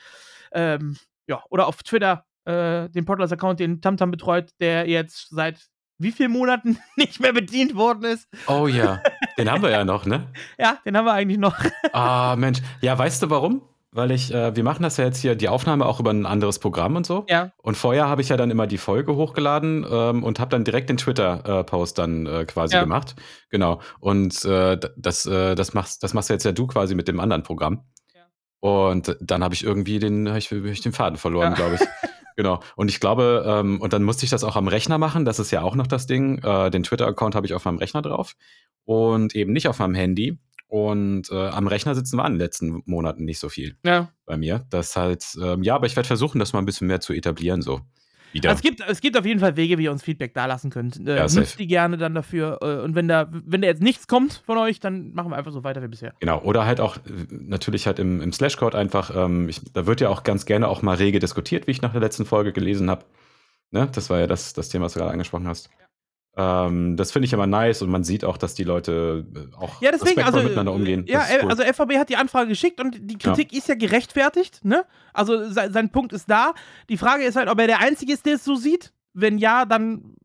[0.50, 0.96] Ähm,
[1.28, 5.64] ja, oder auf Twitter äh, den Podcast-Account, den Tamtam betreut, der jetzt seit
[5.98, 8.28] wie vielen Monaten nicht mehr bedient worden ist.
[8.48, 9.00] Oh ja,
[9.38, 10.26] den haben wir ja noch, ne?
[10.58, 11.56] ja, den haben wir eigentlich noch.
[11.92, 12.58] Ah, Mensch.
[12.80, 13.62] Ja, weißt du warum?
[13.96, 16.58] Weil ich, äh, wir machen das ja jetzt hier, die Aufnahme auch über ein anderes
[16.58, 17.24] Programm und so.
[17.28, 17.52] Ja.
[17.62, 20.90] Und vorher habe ich ja dann immer die Folge hochgeladen ähm, und habe dann direkt
[20.90, 22.82] den Twitter-Post dann äh, quasi ja.
[22.82, 23.16] gemacht.
[23.50, 23.80] Genau.
[23.98, 27.42] Und äh, das, äh, das, machst, das machst jetzt ja du quasi mit dem anderen
[27.42, 27.84] Programm.
[28.14, 28.22] Ja.
[28.60, 31.54] Und dann habe ich irgendwie den, hab ich, hab ich den Faden verloren, ja.
[31.54, 31.80] glaube ich.
[32.38, 32.60] Genau.
[32.76, 35.24] Und ich glaube, ähm, und dann musste ich das auch am Rechner machen.
[35.24, 36.36] Das ist ja auch noch das Ding.
[36.44, 38.36] Äh, den Twitter-Account habe ich auf meinem Rechner drauf
[38.84, 40.38] und eben nicht auf meinem Handy.
[40.76, 44.10] Und äh, am Rechner sitzen wir in den letzten Monaten nicht so viel ja.
[44.26, 44.66] bei mir.
[44.68, 47.62] Das halt, ähm, ja, aber ich werde versuchen, das mal ein bisschen mehr zu etablieren,
[47.62, 47.80] so.
[48.32, 48.50] Wieder.
[48.50, 50.68] Also es, gibt, es gibt auf jeden Fall Wege, wie ihr uns Feedback da lassen
[50.68, 51.00] könnt.
[51.00, 52.58] Äh, ja, nutzt die gerne dann dafür.
[52.60, 55.52] Äh, und wenn da, wenn da jetzt nichts kommt von euch, dann machen wir einfach
[55.52, 56.12] so weiter wie bisher.
[56.20, 56.98] Genau, oder halt auch
[57.30, 60.82] natürlich halt im, im Slashcode einfach, ähm, ich, da wird ja auch ganz gerne auch
[60.82, 63.06] mal rege diskutiert, wie ich nach der letzten Folge gelesen habe.
[63.70, 63.88] Ne?
[63.94, 65.70] Das war ja das, das Thema, was du gerade angesprochen hast.
[65.80, 65.85] Ja.
[66.38, 69.80] Ähm, das finde ich aber nice und man sieht auch, dass die Leute äh, auch
[69.80, 71.04] ja, deswegen, also, miteinander umgehen.
[71.08, 71.50] Ja, cool.
[71.50, 73.58] also FVB hat die Anfrage geschickt und die Kritik ja.
[73.58, 74.84] ist ja gerechtfertigt, ne?
[75.14, 76.52] Also se sein Punkt ist da.
[76.90, 78.92] Die Frage ist halt, ob er der Einzige ist, der es so sieht.
[79.14, 80.16] Wenn ja, dann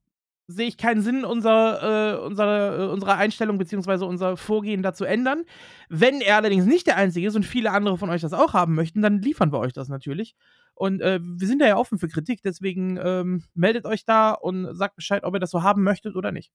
[0.47, 4.03] sehe ich keinen Sinn, unser, äh, unsere, äh, unsere Einstellung bzw.
[4.03, 5.45] unser Vorgehen dazu ändern.
[5.87, 8.75] Wenn er allerdings nicht der Einzige ist und viele andere von euch das auch haben
[8.75, 10.35] möchten, dann liefern wir euch das natürlich.
[10.81, 14.75] Und äh, wir sind da ja offen für Kritik, deswegen ähm, meldet euch da und
[14.75, 16.51] sagt Bescheid, ob ihr das so haben möchtet oder nicht.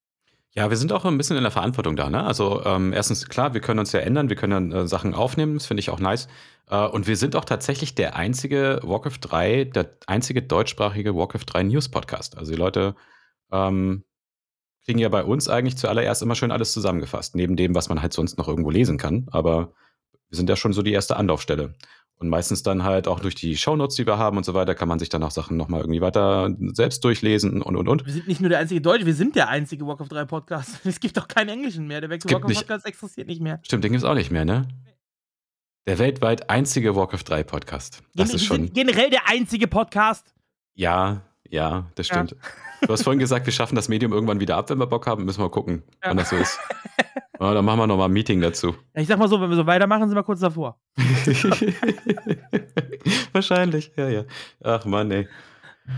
[0.53, 2.09] Ja, wir sind auch ein bisschen in der Verantwortung da.
[2.09, 2.21] Ne?
[2.21, 5.65] Also ähm, erstens, klar, wir können uns ja ändern, wir können äh, Sachen aufnehmen, das
[5.65, 6.27] finde ich auch nice.
[6.69, 11.63] Äh, und wir sind auch tatsächlich der einzige Warcraft 3, der einzige deutschsprachige Warcraft 3
[11.63, 12.37] News Podcast.
[12.37, 12.95] Also die Leute
[13.49, 14.03] ähm,
[14.83, 18.11] kriegen ja bei uns eigentlich zuallererst immer schön alles zusammengefasst, neben dem, was man halt
[18.11, 19.27] sonst noch irgendwo lesen kann.
[19.31, 19.71] Aber
[20.29, 21.75] wir sind ja schon so die erste Anlaufstelle.
[22.19, 24.87] Und meistens dann halt auch durch die Shownotes, die wir haben und so weiter, kann
[24.87, 28.05] man sich dann auch Sachen nochmal irgendwie weiter selbst durchlesen und und und.
[28.07, 30.79] Wir sind nicht nur der einzige Deutsche, wir sind der einzige Walk of 3 Podcast.
[30.85, 32.01] Es gibt doch keinen Englischen mehr.
[32.01, 33.59] Der Wechsel Walk of Podcast existiert nicht mehr.
[33.61, 34.67] Stimmt, den gibt es auch nicht mehr, ne?
[35.85, 38.01] Der weltweit einzige Walk of 3 Podcast.
[38.15, 38.73] Das Gen ist schon.
[38.73, 40.33] Generell der einzige Podcast.
[40.73, 42.31] Ja, ja, das stimmt.
[42.31, 42.37] Ja.
[42.81, 45.25] Du hast vorhin gesagt, wir schaffen das Medium irgendwann wieder ab, wenn wir Bock haben.
[45.25, 46.09] Müssen wir gucken, ja.
[46.09, 46.59] wann das so ist.
[47.39, 48.75] Oh, dann machen wir nochmal ein Meeting dazu.
[48.95, 50.79] Ja, ich sag mal so, wenn wir so weitermachen, sind wir kurz davor.
[53.31, 54.23] Wahrscheinlich, ja, ja.
[54.63, 55.27] Ach Mann, ey.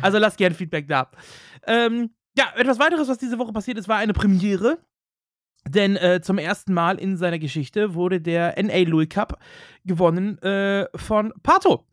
[0.02, 1.10] Also lasst gerne Feedback da.
[1.65, 4.80] Ähm, ja, etwas weiteres, was diese Woche passiert ist, war eine Premiere.
[5.68, 9.39] Denn äh, zum ersten Mal in seiner Geschichte wurde der NA Louis Cup
[9.86, 11.86] gewonnen äh, von Pato.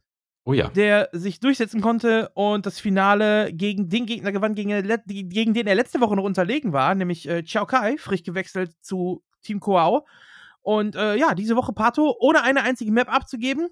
[0.48, 0.68] Oh ja.
[0.68, 4.80] Der sich durchsetzen konnte und das Finale gegen den Gegner gewann, gegen,
[5.28, 9.24] gegen den er letzte Woche noch unterlegen war, nämlich äh, Chao Kai, frisch gewechselt zu
[9.42, 10.06] Team Koao.
[10.62, 13.70] Und äh, ja, diese Woche Pato, ohne eine einzige Map abzugeben,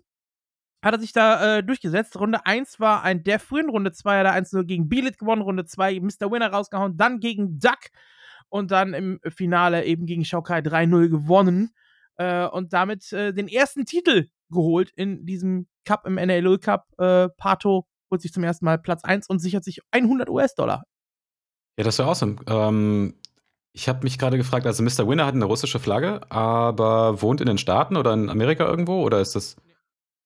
[0.82, 2.18] hat er sich da äh, durchgesetzt.
[2.18, 5.66] Runde 1 war ein Death Win, Runde 2 hat er 1 gegen Belit gewonnen, Runde
[5.66, 6.32] 2 Mr.
[6.32, 7.90] Winner rausgehauen, dann gegen Duck
[8.48, 11.70] und dann im Finale eben gegen Shaukai 3-0 gewonnen
[12.16, 16.87] äh, und damit äh, den ersten Titel geholt in diesem Cup, im NAL Cup.
[16.98, 20.85] Äh, Pato holt sich zum ersten Mal Platz 1 und sichert sich 100 US-Dollar
[21.78, 22.37] Ja, das wäre awesome.
[22.46, 23.14] Ähm,
[23.72, 25.09] ich habe mich gerade gefragt, also Mr.
[25.09, 29.02] Winner hat eine russische Flagge, aber wohnt in den Staaten oder in Amerika irgendwo?
[29.02, 29.57] Oder ist das.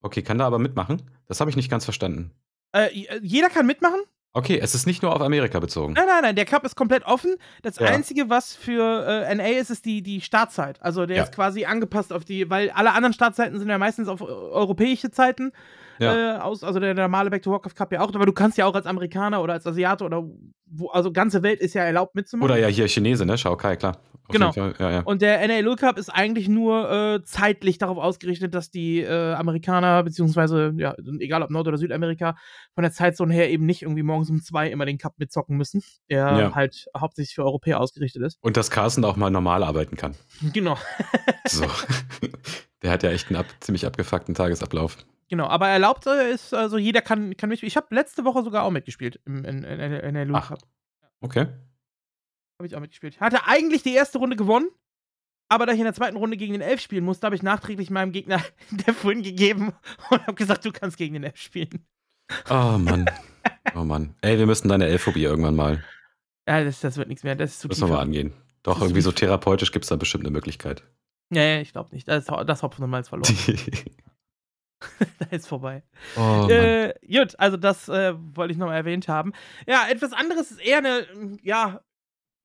[0.02, 1.02] Okay, kann da aber mitmachen?
[1.26, 2.31] Das habe ich nicht ganz verstanden.
[2.72, 2.90] Äh,
[3.22, 4.00] jeder kann mitmachen.
[4.34, 5.94] Okay, es ist nicht nur auf Amerika bezogen.
[5.94, 7.36] Nein, nein, nein, der Cup ist komplett offen.
[7.62, 7.86] Das ja.
[7.86, 10.80] Einzige, was für äh, NA ist, ist die, die Startzeit.
[10.82, 11.22] Also der ja.
[11.24, 15.52] ist quasi angepasst auf die, weil alle anderen Startzeiten sind ja meistens auf europäische Zeiten
[15.98, 16.37] ja.
[16.37, 18.66] äh, aus, also der normale Back to Warcraft Cup ja auch, aber du kannst ja
[18.66, 20.24] auch als Amerikaner oder als Asiate oder
[20.70, 22.50] wo, also ganze Welt ist ja erlaubt mitzumachen.
[22.50, 23.38] Oder ja hier Chinese, ne?
[23.38, 23.96] Shao Kai, klar.
[24.28, 24.52] Auf genau.
[24.52, 25.00] Ja, ja.
[25.00, 30.02] Und der NA Cup ist eigentlich nur äh, zeitlich darauf ausgerichtet, dass die äh, Amerikaner,
[30.02, 32.37] beziehungsweise, ja, egal ob Nord- oder Südamerika,
[32.74, 35.82] von der Zeitzone her eben nicht irgendwie morgens um zwei immer den Cup mitzocken müssen,
[36.11, 36.54] der ja.
[36.54, 38.38] halt hauptsächlich für Europäer ausgerichtet ist.
[38.42, 40.14] Und dass Carsten auch mal normal arbeiten kann.
[40.52, 40.76] Genau.
[41.46, 41.64] so.
[42.82, 44.98] Der hat ja echt einen ab, ziemlich abgefuckten Tagesablauf.
[45.28, 47.68] Genau, aber erlaubt ist, also jeder kann, kann mitspielen.
[47.68, 50.60] Ich habe letzte Woche sogar auch mitgespielt im, in, in, in der Loot Cup.
[51.20, 51.46] Okay.
[52.58, 53.20] Habe ich auch mitgespielt.
[53.20, 54.68] Hatte eigentlich die erste Runde gewonnen,
[55.50, 57.90] aber da ich in der zweiten Runde gegen den Elf spielen musste, habe ich nachträglich
[57.90, 59.74] meinem Gegner der Fun gegeben
[60.10, 61.86] und habe gesagt, du kannst gegen den Elf spielen.
[62.50, 63.06] Oh Mann.
[63.74, 64.14] Oh Mann.
[64.22, 65.84] Ey, wir müssen deine Elfphobie irgendwann mal.
[66.48, 67.34] Ja, das, das wird nichts mehr.
[67.36, 68.32] Das ist zu Müssen wir mal angehen.
[68.62, 70.84] Doch, irgendwie so therapeutisch gibt es da bestimmt eine Möglichkeit.
[71.28, 72.08] Nee, ich glaube nicht.
[72.08, 73.36] Das, das Hopfen und Malz verloren.
[75.18, 75.82] da ist vorbei.
[76.16, 79.32] Oh, äh, gut, also das äh, wollte ich noch mal erwähnt haben.
[79.66, 81.06] Ja, etwas anderes ist eher eine,
[81.42, 81.80] ja,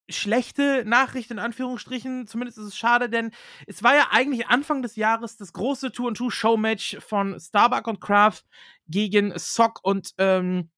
[0.09, 2.27] schlechte Nachricht in Anführungsstrichen.
[2.27, 3.31] Zumindest ist es schade, denn
[3.67, 7.87] es war ja eigentlich Anfang des Jahres das große Tour and Two Showmatch von Starbuck
[7.87, 8.45] und Kraft
[8.87, 10.69] gegen Sock und ähm,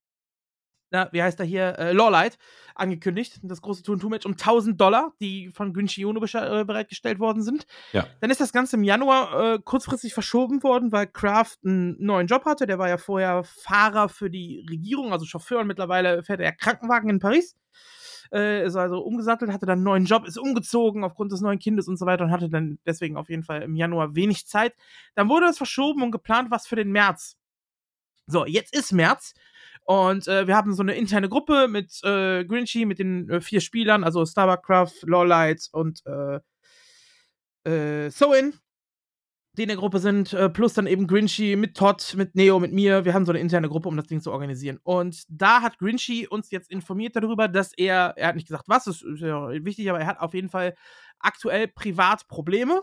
[0.96, 2.38] na, wie heißt er hier, äh, Lawlight,
[2.74, 3.40] angekündigt.
[3.44, 7.66] Das große Turn-2-Match um 1000 Dollar, die von Günchi Ono äh, bereitgestellt worden sind.
[7.92, 8.08] Ja.
[8.22, 12.46] Dann ist das Ganze im Januar äh, kurzfristig verschoben worden, weil Kraft einen neuen Job
[12.46, 12.66] hatte.
[12.66, 17.10] Der war ja vorher Fahrer für die Regierung, also Chauffeur und mittlerweile fährt er Krankenwagen
[17.10, 17.58] in Paris.
[18.32, 21.88] Äh, ist also umgesattelt, hatte dann einen neuen Job, ist umgezogen aufgrund des neuen Kindes
[21.88, 24.74] und so weiter und hatte dann deswegen auf jeden Fall im Januar wenig Zeit.
[25.14, 27.38] Dann wurde das verschoben und geplant, was für den März.
[28.28, 29.36] So, jetzt ist März
[29.86, 33.62] und äh, wir haben so eine interne Gruppe mit äh, Grinchy, mit den äh, vier
[33.62, 36.40] Spielern, also Starbuckcraft, Lawlight und äh,
[37.70, 38.54] äh, Soin,
[39.54, 42.74] die in der Gruppe sind, äh, plus dann eben Grinchy mit Todd, mit Neo, mit
[42.74, 43.06] mir.
[43.06, 44.80] Wir haben so eine interne Gruppe, um das Ding zu organisieren.
[44.82, 48.88] Und da hat Grinchy uns jetzt informiert darüber, dass er, er hat nicht gesagt, was,
[48.88, 50.76] ist ja wichtig, aber er hat auf jeden Fall
[51.20, 52.82] aktuell privat Probleme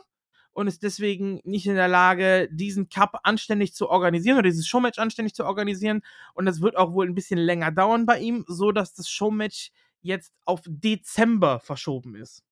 [0.53, 4.99] und ist deswegen nicht in der Lage, diesen Cup anständig zu organisieren oder dieses Showmatch
[4.99, 6.03] anständig zu organisieren.
[6.35, 9.71] Und das wird auch wohl ein bisschen länger dauern bei ihm, so dass das Showmatch
[10.01, 12.43] jetzt auf Dezember verschoben ist.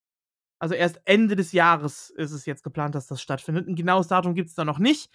[0.59, 3.67] Also erst Ende des Jahres ist es jetzt geplant, dass das stattfindet.
[3.67, 5.11] Ein genaues Datum gibt es da noch nicht.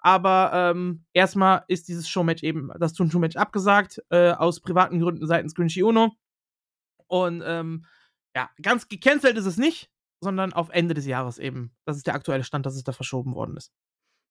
[0.00, 5.54] Aber ähm, erstmal ist dieses Showmatch eben, das Tun-Show-Match abgesagt, äh, aus privaten Gründen seitens
[5.54, 6.12] Grinchy Uno.
[7.08, 7.84] Und ähm,
[8.34, 11.72] ja, ganz gecancelt ist es nicht sondern auf Ende des Jahres eben.
[11.84, 13.72] Das ist der aktuelle Stand, dass es da verschoben worden ist.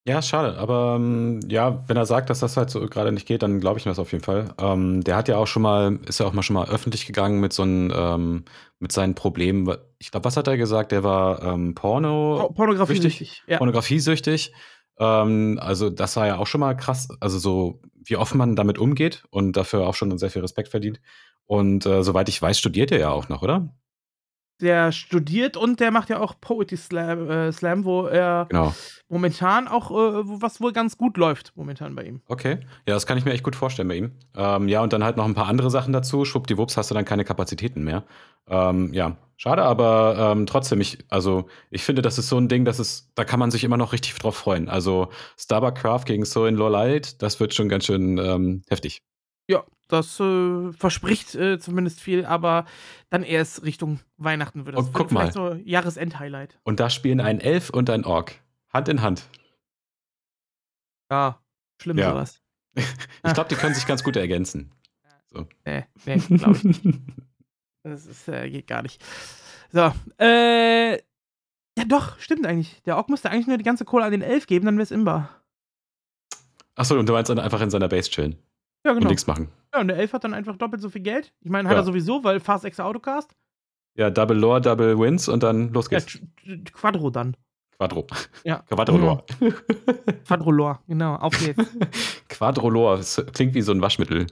[0.07, 0.57] Ja, schade.
[0.57, 3.77] Aber ähm, ja, wenn er sagt, dass das halt so gerade nicht geht, dann glaube
[3.77, 4.53] ich mir das auf jeden Fall.
[4.57, 7.41] Ähm, der hat ja auch schon mal, ist ja auch mal schon mal öffentlich gegangen
[7.41, 8.45] mit so einem, ähm,
[8.79, 9.69] mit seinen Problemen.
[9.99, 10.93] Ich glaube, was hat er gesagt?
[10.93, 12.53] Der war ähm, Porno.
[12.55, 13.43] Pornografiesüchtig.
[13.47, 13.57] Ja.
[13.57, 14.53] Pornografiesüchtig.
[14.97, 17.09] Ähm, also, das war ja auch schon mal krass.
[17.19, 21.01] Also, so, wie offen man damit umgeht und dafür auch schon sehr viel Respekt verdient.
[21.47, 23.73] Und äh, soweit ich weiß, studiert er ja auch noch, oder?
[24.61, 28.73] Der studiert und der macht ja auch Poetry Slam, äh, Slam wo er genau.
[29.07, 32.21] momentan auch, äh, was wohl ganz gut läuft, momentan bei ihm.
[32.27, 34.11] Okay, ja, das kann ich mir echt gut vorstellen bei ihm.
[34.35, 36.25] Ähm, ja, und dann halt noch ein paar andere Sachen dazu.
[36.25, 38.03] Schwuppdiwupps hast du dann keine Kapazitäten mehr.
[38.49, 42.65] Ähm, ja, schade, aber ähm, trotzdem, ich, also ich finde, das ist so ein Ding,
[42.65, 44.69] das ist, da kann man sich immer noch richtig drauf freuen.
[44.69, 49.03] Also Starbuck Craft gegen So in Lolite, das wird schon ganz schön ähm, heftig.
[49.47, 52.65] Ja, das äh, verspricht äh, zumindest viel, aber
[53.09, 55.31] dann erst Richtung Weihnachten wird das oh, guck mal.
[55.31, 56.59] so Jahresend-Highlight.
[56.63, 58.35] Und da spielen ein Elf und ein Ork.
[58.69, 59.27] Hand in Hand.
[61.09, 61.39] Ja,
[61.81, 62.11] schlimm ja.
[62.11, 62.41] sowas.
[62.75, 64.71] ich glaube, die können sich ganz gut ergänzen.
[65.27, 65.47] So.
[65.65, 66.99] Nee, nee, glaube ich nicht.
[67.83, 69.01] Das ist, äh, geht gar nicht.
[69.71, 72.81] So, äh, ja doch, stimmt eigentlich.
[72.83, 74.91] Der Ork müsste eigentlich nur die ganze Kohle an den Elf geben, dann wäre es
[74.91, 75.41] imbar.
[76.75, 78.37] Achso, und du meinst dann einfach in seiner Base chillen.
[78.87, 79.03] Ja, genau.
[79.03, 79.49] Und nichts machen.
[79.73, 81.33] Ja, und der Elf hat dann einfach doppelt so viel Geld.
[81.41, 81.81] Ich meine, hat ja.
[81.81, 83.35] er sowieso, weil Fast Extra Autocast.
[83.95, 86.21] Ja, Double Lore, Double Wins und dann los geht's.
[86.43, 87.35] Ja, Quadro dann.
[87.75, 88.07] Quadro.
[88.45, 88.59] Ja.
[88.69, 89.25] Quadrolor.
[89.41, 89.53] Mhm.
[90.25, 91.61] Quadrolor, genau, auf geht's.
[92.29, 94.27] Quadrolor, das klingt wie so ein Waschmittel.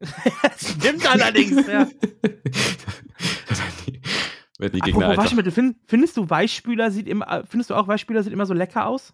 [0.56, 1.88] Stimmt allerdings, ja.
[4.60, 8.22] Wenn die Gegner Apropos Waschmittel, find, findest du Weichspüler sieht immer, findest du auch Weichspüler
[8.22, 9.12] sieht immer so lecker aus?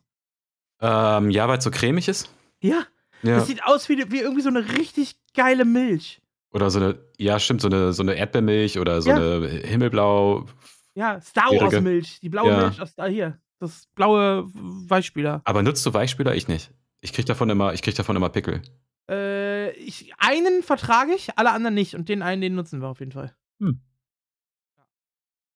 [0.82, 2.28] Ähm, ja, weil es so cremig ist.
[2.60, 2.84] Ja.
[3.22, 3.36] Ja.
[3.36, 6.20] Das sieht aus wie, wie irgendwie so eine richtig geile Milch.
[6.52, 9.16] Oder so eine, ja, stimmt, so eine, so eine Erdbeermilch oder so Ja.
[9.16, 10.46] eine Himmelblau.
[10.94, 11.50] Ja, Star.
[11.50, 12.20] Wars Milch.
[12.20, 12.60] Die blaue Ja.
[12.66, 13.38] Milch aus da hier.
[13.58, 15.40] Das blaue Weichspüler.
[15.44, 16.34] Aber nutzt du Weichspüler?
[16.34, 16.70] Ich nicht.
[17.00, 18.62] Ich krieg davon immer, ich krieg davon immer Pickel.
[19.10, 21.94] Äh, ich, einen vertrage ich, alle anderen nicht.
[21.94, 23.34] Und den einen, den nutzen wir auf jeden Fall.
[23.60, 23.80] Hm.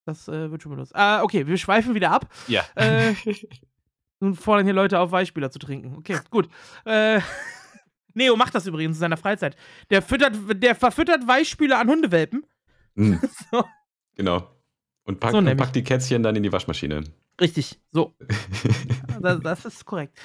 [0.05, 0.93] Das äh, wird schon benutzt.
[0.95, 2.33] Äh, okay, wir schweifen wieder ab.
[2.49, 2.65] Ja.
[2.75, 3.15] Äh,
[4.21, 5.97] Nun fordern hier Leute auf, Weichspüler zu trinken.
[5.99, 6.49] Okay, gut.
[6.85, 7.21] Äh,
[8.15, 9.57] Neo macht das übrigens in seiner Freizeit.
[9.91, 12.45] Der, füttert, der verfüttert Weichspüler an Hundewelpen.
[12.97, 13.21] Hm,
[13.53, 13.65] So,
[14.17, 14.51] genau.
[15.05, 17.05] Und packt, So und packt die Kätzchen dann in die Waschmaschine.
[17.41, 18.15] richtig, so.
[19.21, 20.17] Das, das ist korrekt.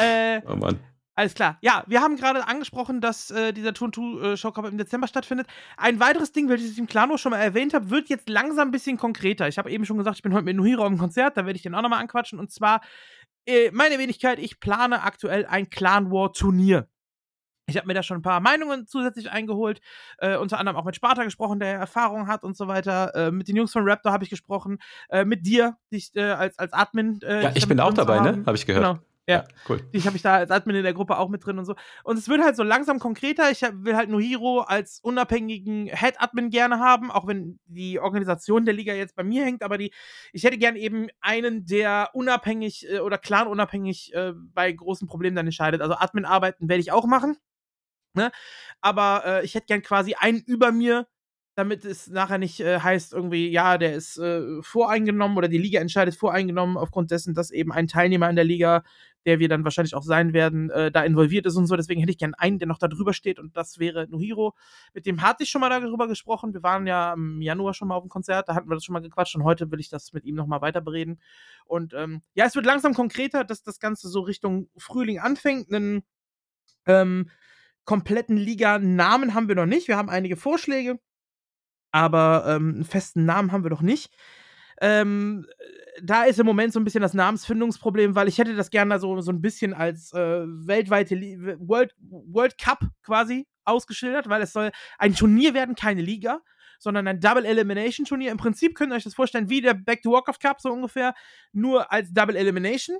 [0.00, 0.80] Äh, oh Mann.
[1.14, 1.58] Alles klar.
[1.60, 5.46] Ja, wir haben gerade angesprochen, dass äh, dieser Tour 2 Show Cup im Dezember stattfindet.
[5.76, 8.70] Ein weiteres Ding, welches ich im Klano schon mal erwähnt habe, wird jetzt langsam ein
[8.72, 9.46] bisschen konkreter.
[9.46, 11.62] Ich habe eben schon gesagt, ich bin heute mit Nuhiro am Konzert, da werde ich
[11.62, 12.38] den auch nochmal anquatschen.
[12.40, 12.80] Und zwar,
[13.50, 16.88] äh, meine Wenigkeit, ich plane aktuell ein Clan War Turnier.
[17.66, 19.80] Ich habe mir da schon ein paar Meinungen zusätzlich eingeholt,
[20.18, 23.14] äh, unter anderem auch mit Sparta gesprochen, der Erfahrung hat und so weiter.
[23.14, 26.58] Äh, mit den Jungs von Raptor habe ich gesprochen, äh, mit dir, dich äh, als,
[26.58, 27.20] als Admin.
[27.22, 28.28] Äh, Ja, ich bin auch dabei, ne?
[28.30, 28.46] haben.
[28.46, 28.84] Habe ich gehört.
[28.84, 29.09] Genau.
[29.30, 29.44] Ja.
[29.68, 29.80] cool.
[29.94, 31.74] Dich habe ich da als Admin in der Gruppe auch mit drin und so.
[32.04, 33.50] Und es wird halt so langsam konkreter.
[33.50, 38.94] Ich will halt Nuhiro als unabhängigen Head-Admin gerne haben, auch wenn die Organisation der Liga
[38.94, 39.62] jetzt bei mir hängt.
[39.62, 39.92] Aber die,
[40.32, 45.46] ich hätte gern eben einen, der unabhängig äh, oder clan-unabhängig äh, bei großen Problemen dann
[45.46, 45.80] entscheidet.
[45.80, 47.36] Also Admin-Arbeiten werde ich auch machen.
[48.14, 48.32] Ne?
[48.80, 51.06] Aber äh, ich hätte gern quasi einen über mir,
[51.60, 55.78] damit es nachher nicht äh, heißt, irgendwie, ja, der ist äh, voreingenommen oder die Liga
[55.78, 58.82] entscheidet voreingenommen, aufgrund dessen, dass eben ein Teilnehmer in der Liga,
[59.26, 61.76] der wir dann wahrscheinlich auch sein werden, äh, da involviert ist und so.
[61.76, 64.54] Deswegen hätte ich gern einen, der noch da drüber steht und das wäre Nuhiro.
[64.94, 66.54] Mit dem hatte ich schon mal darüber gesprochen.
[66.54, 68.94] Wir waren ja im Januar schon mal auf dem Konzert, da hatten wir das schon
[68.94, 71.20] mal gequatscht und heute will ich das mit ihm nochmal weiter bereden.
[71.66, 75.70] Und ähm, ja, es wird langsam konkreter, dass das Ganze so Richtung Frühling anfängt.
[75.70, 76.04] Einen
[76.86, 77.28] ähm,
[77.84, 79.88] kompletten Liga-Namen haben wir noch nicht.
[79.88, 80.98] Wir haben einige Vorschläge,
[81.92, 84.12] aber ähm, einen festen Namen haben wir noch nicht.
[84.80, 85.46] Ähm,
[86.02, 89.20] da ist im Moment so ein bisschen das Namensfindungsproblem, weil ich hätte das gerne so,
[89.20, 94.70] so ein bisschen als äh, weltweite Li World, World Cup quasi ausgeschildert, weil es soll
[94.98, 96.40] ein Turnier werden, keine Liga,
[96.78, 98.30] sondern ein Double Elimination Turnier.
[98.30, 101.14] Im Prinzip könnt ihr euch das vorstellen wie der Back to Warcraft Cup so ungefähr,
[101.52, 102.98] nur als Double Elimination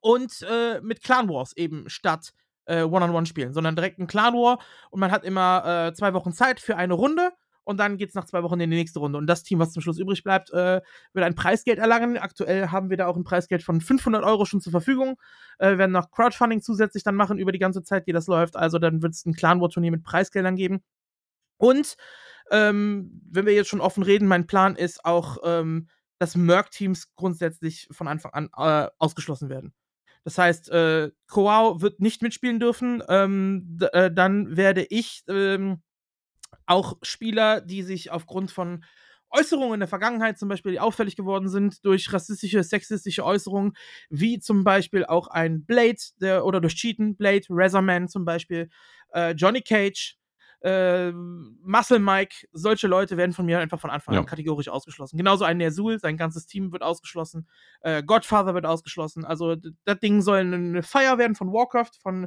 [0.00, 2.32] und äh, mit Clan Wars eben statt
[2.66, 4.58] äh, One-on-One-Spielen, sondern direkt ein Clan War
[4.90, 7.32] und man hat immer äh, zwei Wochen Zeit für eine Runde
[7.70, 9.16] und dann geht es nach zwei Wochen in die nächste Runde.
[9.16, 10.80] Und das Team, was zum Schluss übrig bleibt, äh,
[11.12, 12.18] wird ein Preisgeld erlangen.
[12.18, 15.16] Aktuell haben wir da auch ein Preisgeld von 500 Euro schon zur Verfügung.
[15.58, 18.56] Äh, wir werden noch Crowdfunding zusätzlich dann machen über die ganze Zeit, die das läuft.
[18.56, 20.82] Also dann wird es ein Clan War Turnier mit Preisgeldern geben.
[21.56, 21.96] Und
[22.50, 27.88] ähm, wenn wir jetzt schon offen reden, mein Plan ist auch, ähm, dass Merc-Teams grundsätzlich
[27.92, 29.72] von Anfang an äh, ausgeschlossen werden.
[30.24, 33.02] Das heißt, äh, Koao wird nicht mitspielen dürfen.
[33.08, 35.82] Ähm, äh, dann werde ich ähm,
[36.66, 38.84] auch Spieler, die sich aufgrund von
[39.30, 43.74] Äußerungen in der Vergangenheit zum Beispiel die auffällig geworden sind durch rassistische, sexistische Äußerungen,
[44.08, 48.70] wie zum Beispiel auch ein Blade der, oder durch Cheaten, Blade, Razorman zum Beispiel,
[49.14, 50.16] äh, Johnny Cage,
[50.62, 54.20] äh, Muscle Mike, solche Leute werden von mir einfach von Anfang Ja.
[54.20, 55.16] an kategorisch ausgeschlossen.
[55.16, 57.48] Genauso ein Nersul, sein ganzes Team wird ausgeschlossen.
[57.82, 59.24] Äh, Godfather wird ausgeschlossen.
[59.24, 62.26] Also das Ding soll eine Feier werden von Warcraft, von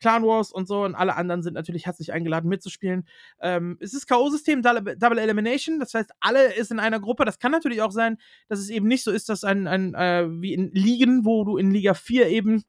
[0.00, 0.84] Clan Wars und so.
[0.84, 3.06] Und alle anderen sind natürlich herzlich eingeladen mitzuspielen.
[3.40, 5.78] Ähm, es ist K.O.-System, Double Elimination.
[5.78, 7.24] Das heißt, alle ist in einer Gruppe.
[7.24, 10.26] Das kann natürlich auch sein, dass es eben nicht so ist, dass ein, ein äh,
[10.30, 12.64] wie in Ligen, wo du in Liga 4 eben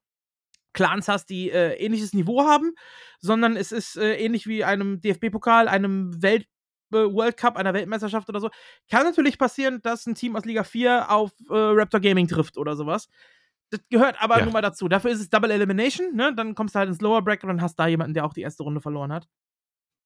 [0.73, 2.73] Clans hast, die äh, ähnliches Niveau haben,
[3.19, 6.47] sondern es ist äh, ähnlich wie einem DFB-Pokal, einem Welt
[6.93, 8.49] äh, World Cup, einer Weltmeisterschaft oder so.
[8.89, 12.75] Kann natürlich passieren, dass ein Team aus Liga 4 auf äh, Raptor Gaming trifft oder
[12.75, 13.09] sowas.
[13.71, 14.43] Das gehört aber Ja.
[14.43, 14.87] nun mal dazu.
[14.87, 16.33] Dafür ist es Double Elimination, ne?
[16.35, 18.63] Dann kommst du halt ins Lower Bracket und hast da jemanden, der auch die erste
[18.63, 19.27] Runde verloren hat.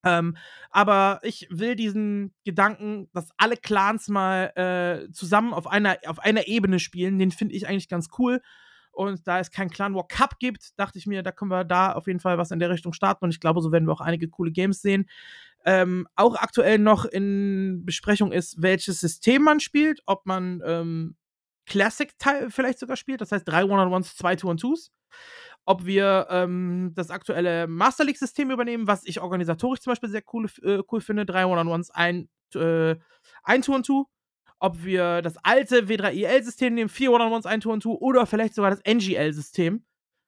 [0.05, 0.37] Ähm,
[0.69, 6.47] aber ich will diesen Gedanken, dass alle Clans mal äh, zusammen auf einer, auf einer
[6.47, 8.39] Ebene spielen, den finde ich eigentlich ganz cool.
[8.91, 11.93] Und da es keinen Clan War Cup gibt, dachte ich mir, da können wir da
[11.93, 13.25] auf jeden Fall was in der Richtung starten.
[13.25, 15.09] Und ich glaube, so werden wir auch einige coole Games sehen.
[15.65, 20.01] Ähm, auch aktuell noch in Besprechung ist, welches System man spielt.
[20.05, 21.15] Ob man ähm,
[21.65, 24.91] Classic-Teil vielleicht sogar spielt, das heißt drei One-on-Ones, zwei Two-on-Twos.
[25.65, 30.47] Ob wir ähm, das aktuelle Master League-System übernehmen, was ich organisatorisch zum Beispiel sehr cool,
[30.61, 31.25] äh, cool finde.
[31.25, 32.95] Drei One-on-Ones, ein, äh,
[33.43, 34.05] ein Two-on-Two
[34.59, 39.85] ob wir das alte W3IL-System nehmen, vier One-on-Ones, ein Two-on-Two oder vielleicht sogar das NGL-System.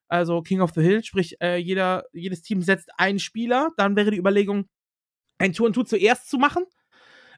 [0.10, 3.72] Also King of the Hill, sprich, äh, jeder, jedes Team setzt einen Spieler.
[3.78, 4.70] Dann wäre die Überlegung,
[5.38, 6.66] ein Two-on-Two zuerst zu machen.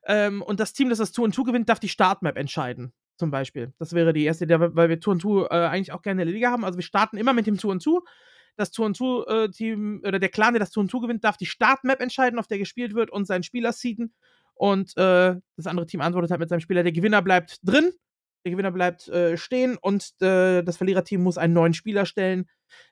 [0.06, 2.94] Ähm, und das Team, das das Two-on-Two gewinnt, darf die Startmap entscheiden.
[3.20, 3.74] Zum Beispiel.
[3.78, 6.64] Das wäre die erste weil wir Two-on-Two äh, eigentlich auch gerne in der Liga haben.
[6.64, 8.02] Also wir starten immer mit dem Two-on-Two.
[8.56, 12.58] das Tour-and-Tour-Team oder der Clan, der das Tour-and-Tour gewinnt, darf die Startmap entscheiden, auf der
[12.58, 14.14] gespielt wird und seinen Spieler seeden.
[14.54, 16.84] Und äh, das andere Team antwortet halt mit seinem Spieler.
[16.84, 17.92] Der Gewinner bleibt drin,
[18.46, 22.50] der Gewinner bleibt äh, stehen und äh, das Verliererteam muss einen neuen Spieler stellen,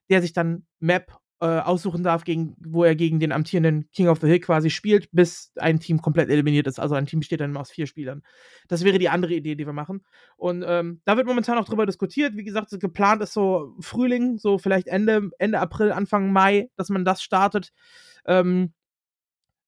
[0.10, 4.20] der sich dann Map äh, aussuchen darf, gegen, wo er gegen den amtierenden King of
[4.20, 6.80] the Hill quasi spielt, bis ein Team komplett eliminiert ist.
[6.80, 8.24] Also ein Team besteht dann immer aus vier Spielern.
[8.68, 10.04] Das wäre die andere Idee, die wir machen.
[10.36, 12.36] Und ähm, da wird momentan auch drüber diskutiert.
[12.36, 17.06] Wie gesagt, geplant ist so Frühling, so vielleicht Ende, Ende April, Anfang Mai, dass man
[17.06, 17.72] das startet.
[18.26, 18.74] Ähm,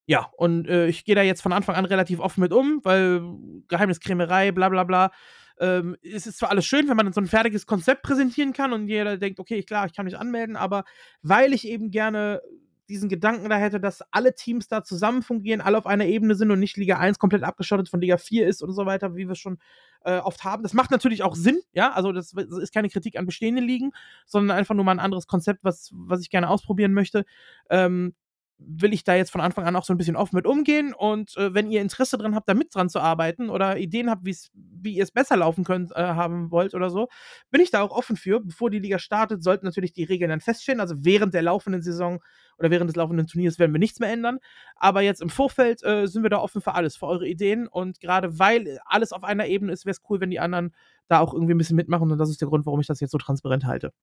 [0.07, 3.21] ja, und äh, ich gehe da jetzt von Anfang an relativ offen mit um, weil
[3.67, 5.11] Geheimniskrämerei, bla bla bla
[5.59, 8.87] ähm, es ist zwar alles schön, wenn man so ein fertiges Konzept präsentieren kann und
[8.87, 10.83] jeder denkt, okay, klar, ich kann mich anmelden, aber
[11.21, 12.41] weil ich eben gerne
[12.89, 16.49] diesen Gedanken da hätte, dass alle Teams da zusammen fungieren, alle auf einer Ebene sind
[16.49, 19.35] und nicht Liga 1 komplett abgeschottet von Liga 4 ist und so weiter, wie wir
[19.35, 19.59] schon
[20.03, 20.63] äh, oft haben.
[20.63, 23.91] Das macht natürlich auch Sinn, ja, also das, das, ist keine Kritik an bestehenden Ligen,
[24.25, 27.25] sondern einfach nur mal ein anderes Konzept, was, was ich gerne ausprobieren möchte.
[27.69, 28.15] Ähm,
[28.59, 30.93] will ich da jetzt von Anfang an auch so ein bisschen offen mit umgehen.
[30.93, 34.25] Und äh, wenn ihr Interesse dran habt, da mit dran zu arbeiten oder Ideen habt,
[34.25, 37.07] wie ihr es besser laufen könnt, äh, haben wollt oder so,
[37.51, 38.41] bin ich da auch offen für.
[38.41, 40.79] Bevor die Liga startet, sollten natürlich die Regeln dann feststehen.
[40.79, 42.19] Also während der laufenden Saison
[42.57, 44.39] oder während des laufenden Turniers werden wir nichts mehr ändern.
[44.75, 47.67] Aber jetzt im Vorfeld äh, sind wir da offen für alles, für eure Ideen.
[47.67, 50.75] Und gerade weil alles auf einer Ebene ist, wäre es cool, wenn die anderen
[51.07, 52.11] da auch irgendwie ein bisschen mitmachen.
[52.11, 53.93] Und das ist der Grund, warum ich das jetzt so transparent halte.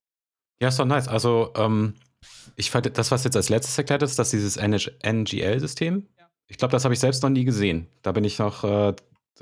[0.60, 1.08] Ja, ist doch nice.
[1.08, 1.94] Also, ähm,
[2.56, 6.26] ich fand das, was jetzt als letztes erklärt ist, dass dieses NGL-System, ja.
[6.46, 7.88] ich glaube, das habe ich selbst noch nie gesehen.
[8.02, 8.94] Da bin ich noch, äh,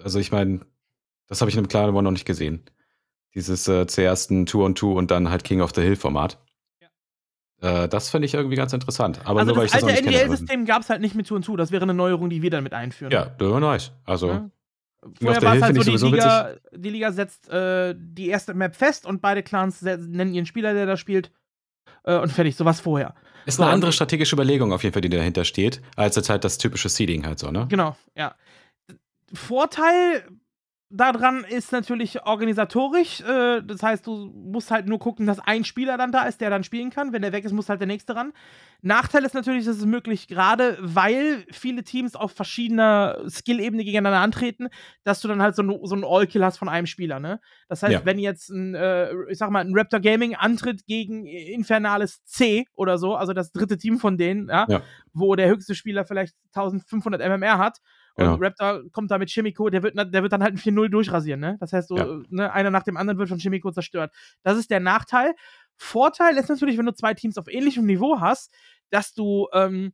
[0.03, 0.61] also ich meine,
[1.29, 2.65] das habe ich in einem Clan noch nicht gesehen.
[3.35, 6.39] Dieses äh, zuerst ein Two-on-Two und dann halt King of the Hill-Format.
[6.81, 7.85] Ja.
[7.85, 9.21] Äh, das finde ich irgendwie ganz interessant.
[9.25, 11.57] Aber also nur, weil das ich das alte NGL-System gab es halt nicht mit Two-on-Two.
[11.57, 13.13] Das wäre eine Neuerung, die wir dann mit einführen.
[13.13, 13.93] Ja, nice.
[14.05, 14.29] Also.
[14.29, 14.51] Ja.
[15.21, 19.05] Vorher war es halt so, die Liga, die Liga setzt äh, die erste Map fest
[19.05, 21.31] und beide Clans nennen ihren Spieler, der da spielt
[22.05, 23.15] äh, und fertig, sowas vorher.
[23.47, 26.57] Ist eine andere strategische Überlegung auf jeden Fall, die dahinter steht, als jetzt halt das
[26.57, 27.67] typische Seeding halt so, ne?
[27.69, 28.35] Genau, ja.
[29.33, 30.27] Vorteil
[30.97, 33.21] daran ist natürlich organisatorisch.
[33.21, 36.51] Äh, das heißt, du musst halt nur gucken, dass ein Spieler dann da ist, der
[36.51, 37.13] dann spielen kann.
[37.13, 38.33] Wenn der weg ist, muss halt der nächste ran.
[38.81, 44.69] Nachteil ist natürlich, dass es möglich, gerade weil viele Teams auf verschiedener Skill-Ebene gegeneinander antreten,
[45.05, 47.41] dass du dann halt so, ein, so einen All-Kill hast von einem Spieler, ne?
[47.69, 48.05] Das heißt, ja.
[48.05, 52.99] wenn jetzt ein, äh, ich sag mal, ein Raptor Gaming antritt gegen Infernales C oder
[52.99, 54.83] so, also das dritte Team von denen, ja, ja.
[55.13, 57.79] wo der höchste Spieler vielleicht 1500 MMR hat
[58.17, 58.37] und ja.
[58.39, 61.57] Raptor kommt da mit Chemico, der wird, der wird dann halt ein 4-0 durchrasieren, ne?
[61.59, 62.23] Das heißt, so, ja.
[62.29, 64.15] ne, einer nach dem anderen wird von Chemico zerstört.
[64.45, 65.35] Das ist der Nachteil.
[65.77, 68.55] Vorteil ist natürlich, wenn du zwei Teams auf ähnlichem Niveau hast,
[68.91, 69.93] dass du ähm,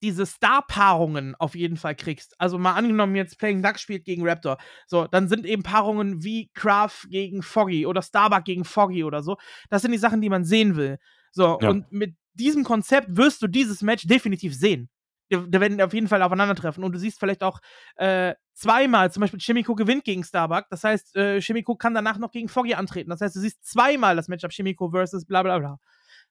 [0.00, 2.38] diese Star-Paarungen auf jeden Fall kriegst.
[2.38, 4.58] Also mal angenommen, jetzt Playing Duck spielt gegen Raptor.
[4.86, 9.38] So, dann sind eben Paarungen wie Craft gegen Foggy oder Starbuck gegen Foggy oder so.
[9.70, 10.98] Das sind die Sachen, die man sehen will.
[11.32, 11.70] So, ja.
[11.70, 14.88] und mit diesem Konzept wirst du dieses Match definitiv sehen
[15.30, 16.84] da werden auf jeden Fall aufeinandertreffen.
[16.84, 17.60] Und du siehst vielleicht auch
[17.96, 20.66] äh, zweimal, zum Beispiel Chimico gewinnt gegen Starbuck.
[20.70, 23.10] Das heißt, äh, Chimico kann danach noch gegen Foggy antreten.
[23.10, 25.78] Das heißt, du siehst zweimal das Matchup Chimico versus bla bla bla.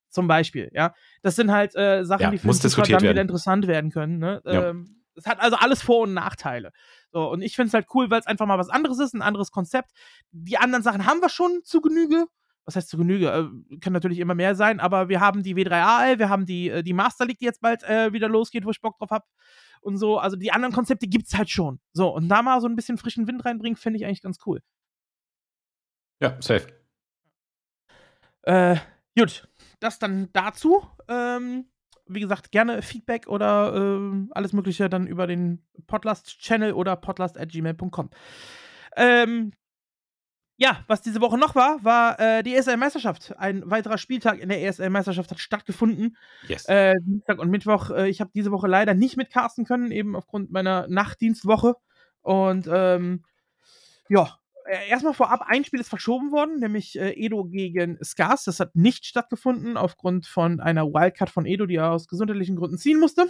[0.09, 0.93] Zum Beispiel, ja.
[1.23, 3.01] Das sind halt äh, Sachen, ja, die für uns dann werden.
[3.09, 4.19] wieder interessant werden können.
[4.19, 4.41] Ne?
[4.45, 4.69] Ja.
[4.69, 6.71] Ähm, es hat also alles Vor- und Nachteile.
[7.11, 9.21] So, und ich finde es halt cool, weil es einfach mal was anderes ist, ein
[9.21, 9.91] anderes Konzept.
[10.31, 12.25] Die anderen Sachen haben wir schon zu Genüge
[12.65, 13.29] was heißt zu Genüge?
[13.29, 16.83] Äh, kann natürlich immer mehr sein, aber wir haben die W3AL, wir haben die, äh,
[16.83, 19.25] die Master League, die jetzt bald äh, wieder losgeht, wo ich Bock drauf habe.
[19.81, 21.79] Und so, also die anderen Konzepte gibt es halt schon.
[21.91, 24.61] So, und da mal so ein bisschen frischen Wind reinbringen, finde ich eigentlich ganz cool.
[26.21, 26.67] Ja, safe.
[28.43, 28.77] Äh,
[29.17, 29.47] gut,
[29.79, 30.87] das dann dazu.
[31.09, 31.65] Ähm,
[32.07, 38.09] wie gesagt, gerne Feedback oder äh, alles Mögliche dann über den Podlast-Channel oder podlast.gmail.com.
[38.95, 39.51] Ähm,
[40.63, 43.37] ja, was diese Woche noch war, war äh, die ESL-Meisterschaft.
[43.37, 46.15] Ein weiterer Spieltag in der ESL-Meisterschaft hat stattgefunden.
[46.47, 46.69] Yes.
[46.69, 47.89] Äh, Dienstag und Mittwoch.
[47.89, 51.75] Äh, ich habe diese Woche leider nicht mitcasten können, eben aufgrund meiner Nachtdienstwoche.
[52.21, 53.25] Und ähm,
[54.07, 58.45] ja, äh, erstmal vorab, ein Spiel ist verschoben worden, nämlich äh, Edo gegen Skars.
[58.45, 62.77] Das hat nicht stattgefunden aufgrund von einer Wildcard von Edo, die er aus gesundheitlichen Gründen
[62.77, 63.27] ziehen musste.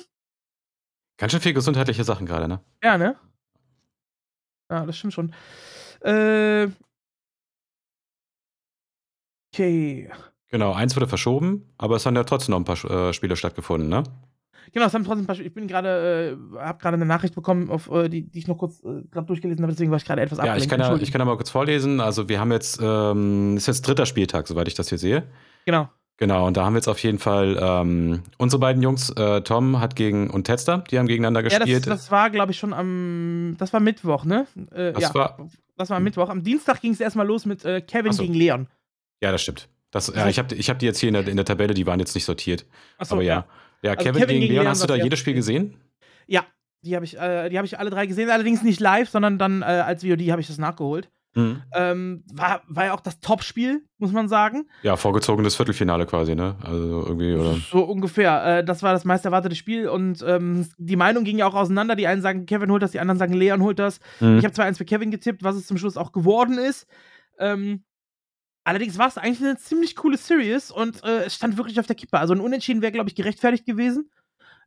[1.17, 2.59] Ganz schön viel gesundheitliche Sachen gerade, ne?
[2.83, 3.15] Ja, ne?
[4.69, 5.33] Ja, das stimmt schon.
[6.01, 6.67] Äh,
[9.53, 10.09] Okay.
[10.49, 13.89] Genau, eins wurde verschoben, aber es haben ja trotzdem noch ein paar äh, Spiele stattgefunden,
[13.89, 14.03] ne?
[14.71, 15.49] Genau, es haben trotzdem ein paar Spiele.
[15.49, 18.57] Ich bin gerade, äh, habe gerade eine Nachricht bekommen, auf, äh, die, die ich noch
[18.57, 20.59] kurz äh, gerade durchgelesen habe, deswegen war ich gerade etwas abgelenkt.
[20.59, 21.99] Ja, ich kann ja, ich kann ja mal kurz vorlesen.
[21.99, 25.23] Also wir haben jetzt, ähm, ist jetzt dritter Spieltag, soweit ich das hier sehe.
[25.65, 25.89] Genau.
[26.17, 29.79] Genau, und da haben wir jetzt auf jeden Fall ähm, unsere beiden Jungs, äh, Tom
[29.79, 31.67] hat gegen und Tester, die haben gegeneinander gespielt.
[31.67, 34.45] Ja, das, das war, glaube ich, schon am, das war Mittwoch, ne?
[34.71, 36.29] Äh, das ja, war, das war am Mittwoch.
[36.29, 38.21] Am Dienstag ging es erstmal los mit äh, Kevin so.
[38.21, 38.67] gegen Leon.
[39.23, 39.69] Ja, das stimmt.
[39.91, 41.85] Das, ja, ich habe ich hab die jetzt hier in der, in der Tabelle, die
[41.85, 42.65] waren jetzt nicht sortiert.
[42.97, 43.45] Achso, Aber ja.
[43.81, 45.77] Ja, Also Kevin, Kevin gegen, gegen Leon, hast du da jedes Spiel gesehen?
[46.27, 46.45] Ja,
[46.81, 49.61] die habe ich, äh, die hab ich alle drei gesehen, allerdings nicht live, sondern dann
[49.61, 51.09] äh, als VOD habe ich das nachgeholt.
[51.35, 51.61] Mhm.
[51.73, 54.67] Ähm, war, war ja auch das Top-Spiel, muss man sagen.
[54.81, 56.57] Ja, vorgezogenes Viertelfinale quasi, ne?
[56.61, 57.55] Also irgendwie, oder?
[57.71, 58.59] So ungefähr.
[58.59, 61.95] Äh, das war das meist erwartete Spiel und ähm, die Meinung ging ja auch auseinander.
[61.95, 63.99] Die einen sagen, Kevin holt das, die anderen sagen, Leon holt das.
[64.19, 64.37] Mhm.
[64.37, 66.87] Ich habe zwar eins für Kevin getippt, was es zum Schluss auch geworden ist.
[67.39, 67.83] Ähm,
[68.63, 71.95] allerdings war es eigentlich eine ziemlich coole Series und äh, es stand wirklich auf der
[71.95, 72.19] Kippe.
[72.19, 74.09] Also ein Unentschieden wäre, glaube ich, gerechtfertigt gewesen.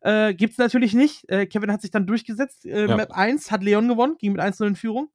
[0.01, 1.28] Äh, gibt's natürlich nicht.
[1.28, 2.64] Äh, Kevin hat sich dann durchgesetzt.
[2.66, 2.97] Äh, Ja.
[2.97, 5.09] Map 1 hat Leon gewonnen, ging mit 1 in Führung.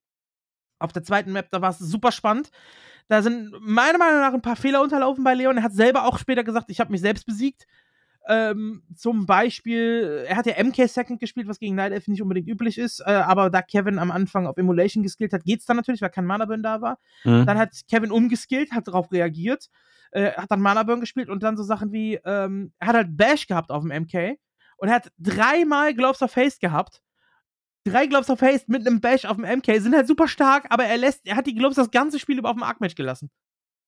[0.80, 2.50] Auf der zweiten Map, da war es super spannend.
[3.08, 5.58] Da sind meiner Meinung nach ein paar Fehler unterlaufen bei Leon.
[5.58, 7.68] Er hat selber auch später gesagt, ich habe mich selbst besiegt.
[8.28, 12.48] Ähm, zum Beispiel, er hat ja MK Second gespielt, was gegen Night Elf nicht unbedingt
[12.48, 13.00] üblich ist.
[13.00, 16.26] Äh, aber da Kevin am Anfang auf Emulation geskillt hat, geht's dann natürlich, weil kein
[16.26, 17.00] Mana Burn da war.
[17.24, 17.46] Mhm.
[17.46, 19.70] Dann hat Kevin umgeskillt, hat darauf reagiert,
[20.12, 23.18] äh, hat dann Mana Burn gespielt und dann so Sachen wie, ähm, er hat halt
[23.18, 24.38] Bash gehabt auf dem MK
[24.78, 27.02] und er hat dreimal Gloves of Haste gehabt.
[27.86, 30.86] Drei Gloves of Haste mit einem Bash auf dem MK sind halt super stark, aber
[30.86, 33.32] er lässt, er hat die Gloves das ganze Spiel über auf dem Arc-Match gelassen.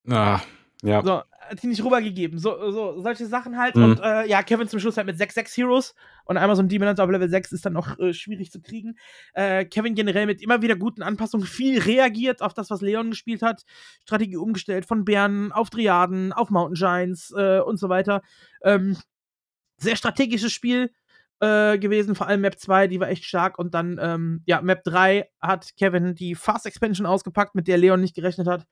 [0.09, 0.41] Ah,
[0.83, 1.01] ja.
[1.01, 2.39] So, hat die nicht rübergegeben.
[2.39, 3.75] So, so solche Sachen halt.
[3.75, 3.83] Mhm.
[3.83, 5.95] Und äh, ja, Kevin zum Schluss halt mit 6-6 Heroes.
[6.25, 8.61] Und einmal so ein Demon Hunter auf Level 6 ist dann auch äh, schwierig zu
[8.61, 8.95] kriegen.
[9.33, 13.41] Äh, Kevin generell mit immer wieder guten Anpassungen viel reagiert auf das, was Leon gespielt
[13.41, 13.63] hat.
[14.01, 18.21] Strategie umgestellt von Bären auf Triaden, auf Mountain Giants äh, und so weiter.
[18.63, 18.97] Ähm,
[19.77, 20.91] sehr strategisches Spiel
[21.39, 23.57] äh, gewesen, vor allem Map 2, die war echt stark.
[23.57, 28.01] Und dann, ähm, ja, Map 3 hat Kevin die Fast Expansion ausgepackt, mit der Leon
[28.01, 28.65] nicht gerechnet hat.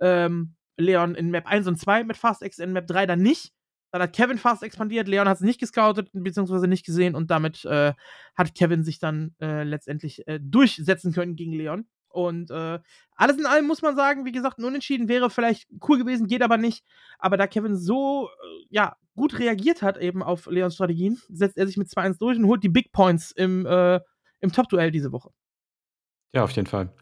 [0.00, 3.52] Ähm, Leon in Map 1 und 2 mit Fast X, in Map 3 dann nicht.
[3.90, 7.64] Dann hat Kevin Fast expandiert, Leon hat es nicht gescoutet, beziehungsweise nicht gesehen und damit
[7.64, 7.94] äh,
[8.36, 11.86] hat Kevin sich dann äh, letztendlich äh, durchsetzen können gegen Leon.
[12.10, 12.78] Und äh,
[13.16, 16.42] alles in allem muss man sagen, wie gesagt, ein Unentschieden wäre vielleicht cool gewesen, geht
[16.42, 16.84] aber nicht.
[17.18, 21.66] Aber da Kevin so äh, ja, gut reagiert hat eben auf Leons Strategien, setzt er
[21.66, 24.00] sich mit 2-1 durch und holt die Big Points im, äh,
[24.40, 25.30] im Top-Duell diese Woche.
[26.34, 26.92] Ja, auf jeden Fall.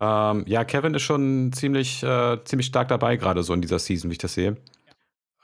[0.00, 4.10] Ähm, ja, Kevin ist schon ziemlich, äh, ziemlich stark dabei, gerade so in dieser Season,
[4.10, 4.56] wie ich das sehe.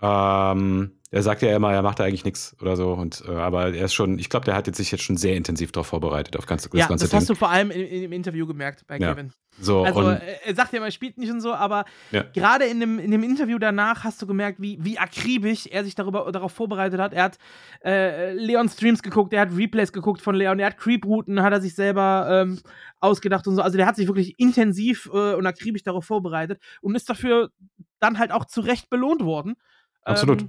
[0.02, 2.92] Ähm, er sagt ja immer, er macht da eigentlich nichts oder so.
[2.92, 5.36] Und, äh, aber er ist schon, ich glaube, der hat jetzt sich jetzt schon sehr
[5.36, 7.20] intensiv darauf vorbereitet, auf ganz, das ja, ganze das Ding.
[7.20, 9.10] hast du vor allem im, im Interview gemerkt bei Ja.
[9.14, 9.32] Kevin.
[9.58, 12.24] So, Also, äh, er sagt ja immer, er spielt nicht und so, aber Ja.
[12.32, 15.94] gerade in dem, in dem Interview danach hast du gemerkt, wie, wie akribisch er sich
[15.94, 17.12] darüber, darauf vorbereitet hat.
[17.12, 17.38] Er hat
[17.84, 21.60] äh, Leon Streams geguckt, er hat Replays geguckt von Leon, er hat Creep-Routen, hat er
[21.60, 22.58] sich selber ähm,
[23.00, 23.62] ausgedacht und so.
[23.62, 27.50] Also, der hat sich wirklich intensiv äh, und akribisch darauf vorbereitet und ist dafür
[27.98, 29.56] dann halt auch zu Recht belohnt worden.
[30.04, 30.42] absolut.
[30.42, 30.48] Ähm,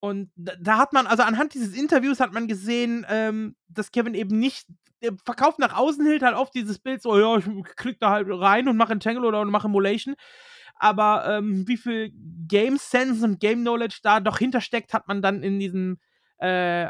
[0.00, 4.38] und da, hat man, also anhand dieses Interviews hat man gesehen, ähm, dass Kevin eben
[4.38, 4.66] nicht,
[5.24, 7.46] verkauft nach außen hält halt oft dieses Bild so, ja, ich
[7.76, 10.14] klick da halt rein und mache Entangle oder mache Emulation.
[10.76, 12.12] Aber ähm, wie viel
[12.48, 15.98] Game Sense und Game Knowledge da doch hintersteckt, hat man dann in diesem,
[16.40, 16.84] äh,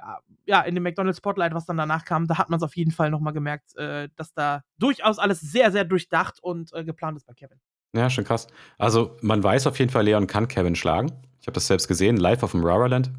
[0.47, 2.93] ja, in dem McDonald's Spotlight, was dann danach kam, da hat man es auf jeden
[2.93, 7.27] Fall nochmal gemerkt, äh, dass da durchaus alles sehr, sehr durchdacht und äh, geplant ist
[7.27, 7.61] bei Kevin.
[7.95, 8.47] Ja, schon krass.
[8.79, 11.13] Also, man weiß auf jeden Fall, Leon kann Kevin schlagen.
[11.41, 13.11] Ich habe das selbst gesehen, live auf dem Raraland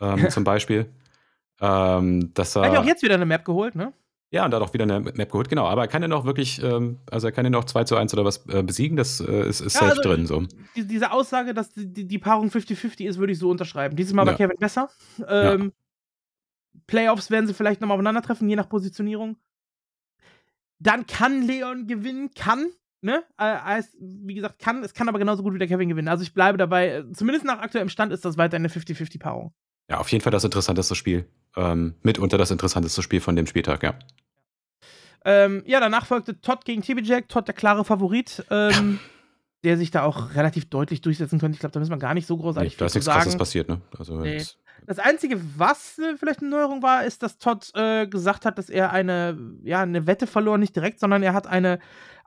[0.00, 0.86] ähm, zum Beispiel.
[1.60, 3.92] Ähm, dass Er hat ja auch jetzt wieder eine Map geholt, ne?
[4.32, 5.66] ja, und da hat auch wieder eine Map geholt, genau.
[5.66, 8.14] Aber er kann ihn auch wirklich, ähm, also er kann ihn auch 2 zu 1
[8.14, 10.26] oder was äh, besiegen, das äh, ist, ist Ja, safe also, drin.
[10.26, 10.42] So.
[10.74, 13.94] die, diese Aussage, dass die, die, Paarung 50-50 ist, würde ich so unterschreiben.
[13.94, 14.36] Dieses Mal bei Ja.
[14.38, 14.88] Kevin besser.
[15.28, 15.72] Ähm,
[16.86, 19.36] Playoffs werden sie vielleicht nochmal aufeinandertreffen, je nach Positionierung.
[20.78, 22.68] Dann kann Leon gewinnen, kann,
[23.02, 23.22] ne?
[23.38, 26.08] Äh, heißt, wie gesagt, kann, es kann aber genauso gut wie der Kevin gewinnen.
[26.08, 29.52] Also ich bleibe dabei, zumindest nach aktuellem Stand ist das weiter eine 50-50-Paarung.
[29.90, 31.26] Ja, auf jeden Fall das interessanteste Spiel.
[31.56, 33.94] Ähm, mitunter das interessanteste Spiel von dem Spieltag, ja.
[35.24, 38.98] Ähm, ja, danach folgte Todd gegen TB Jack, Todd der klare Favorit, ähm,
[39.62, 41.54] der sich da auch relativ deutlich durchsetzen könnte.
[41.54, 43.18] Ich glaube, da müssen wir gar nicht so Nee, großartig da ist nichts sagen.
[43.20, 43.80] krasses passiert, ne?
[43.98, 44.42] Also, Nee.
[44.84, 48.68] Das Einzige, was äh, vielleicht eine Neuerung war, ist, dass Todd äh, gesagt hat, dass
[48.68, 51.78] er eine, ja, eine Wette verlor, nicht direkt, sondern er hat eine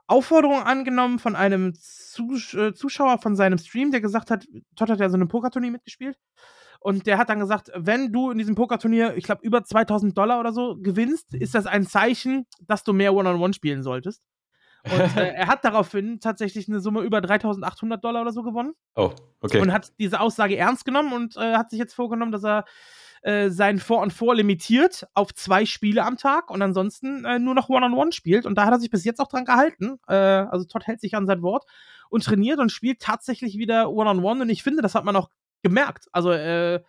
[0.06, 4.46] Aufforderung angenommen von einem Zus äh, Zuschauer von seinem Stream, der gesagt hat,
[4.76, 6.16] Todd hat ja so einem Pokerturnier mitgespielt.
[6.80, 10.38] Und der hat dann gesagt, wenn du in diesem Pokerturnier, ich glaube, über 2000 Dollar
[10.38, 14.22] oder so gewinnst, ist das ein Zeichen, dass du mehr One-on-One spielen solltest.
[14.84, 19.10] Und äh, er hat daraufhin tatsächlich eine Summe über 3800 Dollar oder so gewonnen Oh,
[19.40, 19.60] okay.
[19.60, 22.64] und hat diese Aussage ernst genommen und äh, hat sich jetzt vorgenommen, dass er
[23.26, 27.56] äh, sein Vor und Vor limitiert auf zwei Spiele am Tag und ansonsten äh, nur
[27.56, 28.46] noch One-on-One spielt.
[28.46, 29.98] Und da hat er sich bis jetzt auch dran gehalten.
[30.06, 31.64] Äh, also Todd hält sich an sein Wort
[32.08, 34.42] und trainiert und spielt tatsächlich wieder One-on-One.
[34.42, 35.28] Und ich finde, das hat man auch
[35.64, 36.06] gemerkt.
[36.12, 36.80] Also, äh,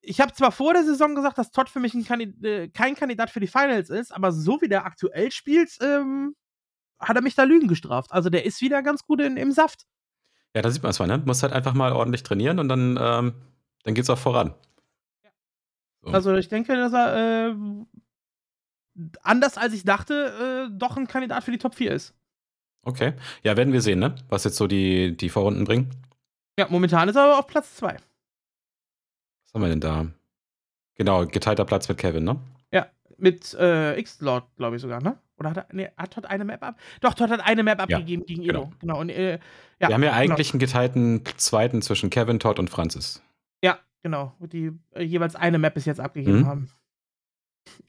[0.00, 3.30] ich habe zwar vor der Saison gesagt, dass Todd für mich Kandid äh, kein Kandidat
[3.30, 6.36] für die Finals ist, aber so wie der aktuell spielt, ähm,
[7.00, 8.12] hat er mich da Lügen gestraft.
[8.12, 9.86] Also der ist wieder ganz gut in, im Saft.
[10.54, 11.18] Ja, da sieht man es mal, ne?
[11.18, 13.34] Muss halt einfach mal ordentlich trainieren und dann, ähm,
[13.82, 14.54] dann geht's auch voran.
[16.08, 16.14] So.
[16.14, 17.54] Also ich denke, dass er äh,
[19.22, 22.14] anders als ich dachte, äh, doch ein Kandidat für die Top 4 ist.
[22.82, 23.14] Okay.
[23.42, 24.14] Ja, werden wir sehen, ne?
[24.28, 25.90] Was jetzt so die, die Vorrunden bringen.
[26.58, 27.92] Ja, momentan ist er aber auf Platz 2.
[27.92, 30.06] Was haben wir denn da?
[30.96, 32.40] Genau, geteilter Platz mit Kevin, ne?
[32.72, 35.18] Ja, mit äh, X-Lord, glaube ich sogar, ne?
[35.38, 36.76] Oder hat er, nee, hat Todd eine Map ab?
[37.00, 38.60] Doch, Todd hat eine Map abgegeben ja, gegen Edo.
[38.60, 38.72] Genau.
[38.80, 39.00] genau.
[39.00, 39.34] Und, äh,
[39.78, 40.32] ja, wir haben ja genau.
[40.32, 43.22] eigentlich einen geteilten zweiten zwischen Kevin, Todd und Francis.
[44.02, 44.34] Genau.
[44.40, 46.46] Die äh, jeweils eine Map bis jetzt abgegeben mhm.
[46.46, 46.70] haben.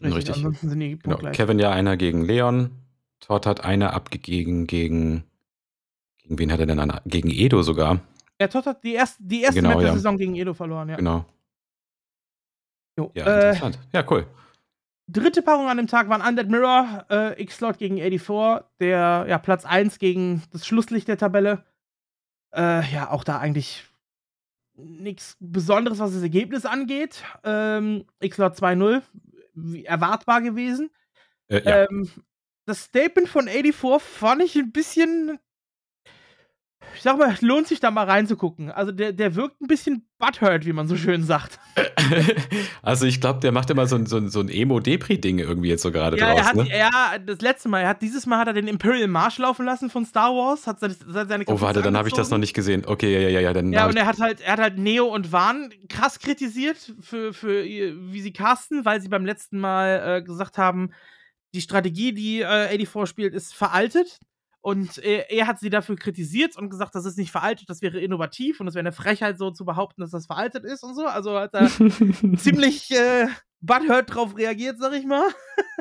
[0.02, 0.16] Richtig.
[0.16, 0.36] Richtig.
[0.36, 1.18] Ansonsten sind die genau.
[1.32, 2.72] Kevin ja einer gegen Leon.
[3.20, 5.24] Todd hat eine abgegeben gegen.
[6.22, 7.02] Gegen wen hat er denn eine?
[7.06, 8.00] Gegen Edo sogar.
[8.40, 9.94] Ja, Todd hat die erste, die erste genau, Map der ja.
[9.94, 10.96] Saison gegen Edo verloren, ja.
[10.96, 11.26] Genau.
[12.98, 13.12] Jo.
[13.14, 13.80] Ja, äh, interessant.
[13.94, 14.26] Ja, cool.
[15.08, 19.66] Dritte Paarung an dem Tag waren Undead Mirror, äh, X-Slot gegen 84, der ja, Platz
[19.66, 21.66] 1 gegen das Schlusslicht der Tabelle.
[22.54, 23.89] Äh, ja, auch da eigentlich
[24.84, 27.24] nichts Besonderes, was das Ergebnis angeht.
[27.44, 29.02] Ähm, X-Slot 2-0,
[29.84, 30.90] erwartbar gewesen.
[31.48, 31.84] Äh, ja.
[31.84, 32.10] ähm,
[32.66, 35.40] das Statement von 84 fand ich ein bisschen
[36.96, 38.72] ich sag mal, lohnt sich da mal reinzugucken.
[38.72, 41.60] Also der, der wirkt ein bisschen butthurt, wie man so schön sagt.
[42.82, 45.84] Also ich glaube, der macht immer so ein, so ein, so ein Emo-Depri-Ding irgendwie jetzt
[45.84, 46.46] so gerade ja, draus.
[46.46, 46.70] Hat, ne?
[46.70, 47.82] Ja, das letzte Mal.
[47.82, 50.66] Er hat, dieses Mal hat er den Imperial March laufen lassen von Star Wars.
[50.66, 52.84] Hat seine, seine oh, warte, dann habe ich das noch nicht gesehen.
[52.86, 53.54] Okay, ja, ja, ja.
[53.54, 57.34] Dann ja, und er hat halt, er hat halt Neo und Van krass kritisiert für,
[57.34, 60.92] für wie sie casten, weil sie beim letzten Mal äh, gesagt haben,
[61.54, 64.20] die Strategie, die äh, 84 spielt, ist veraltet.
[64.62, 68.00] Und er, er, hat sie dafür kritisiert und gesagt, das ist nicht veraltet, das wäre
[68.00, 71.06] innovativ und es wäre eine Frechheit, so zu behaupten, dass das veraltet ist und so.
[71.06, 71.68] Also hat er
[72.38, 73.28] ziemlich äh,
[73.62, 75.30] butthurt drauf reagiert, sag ich mal.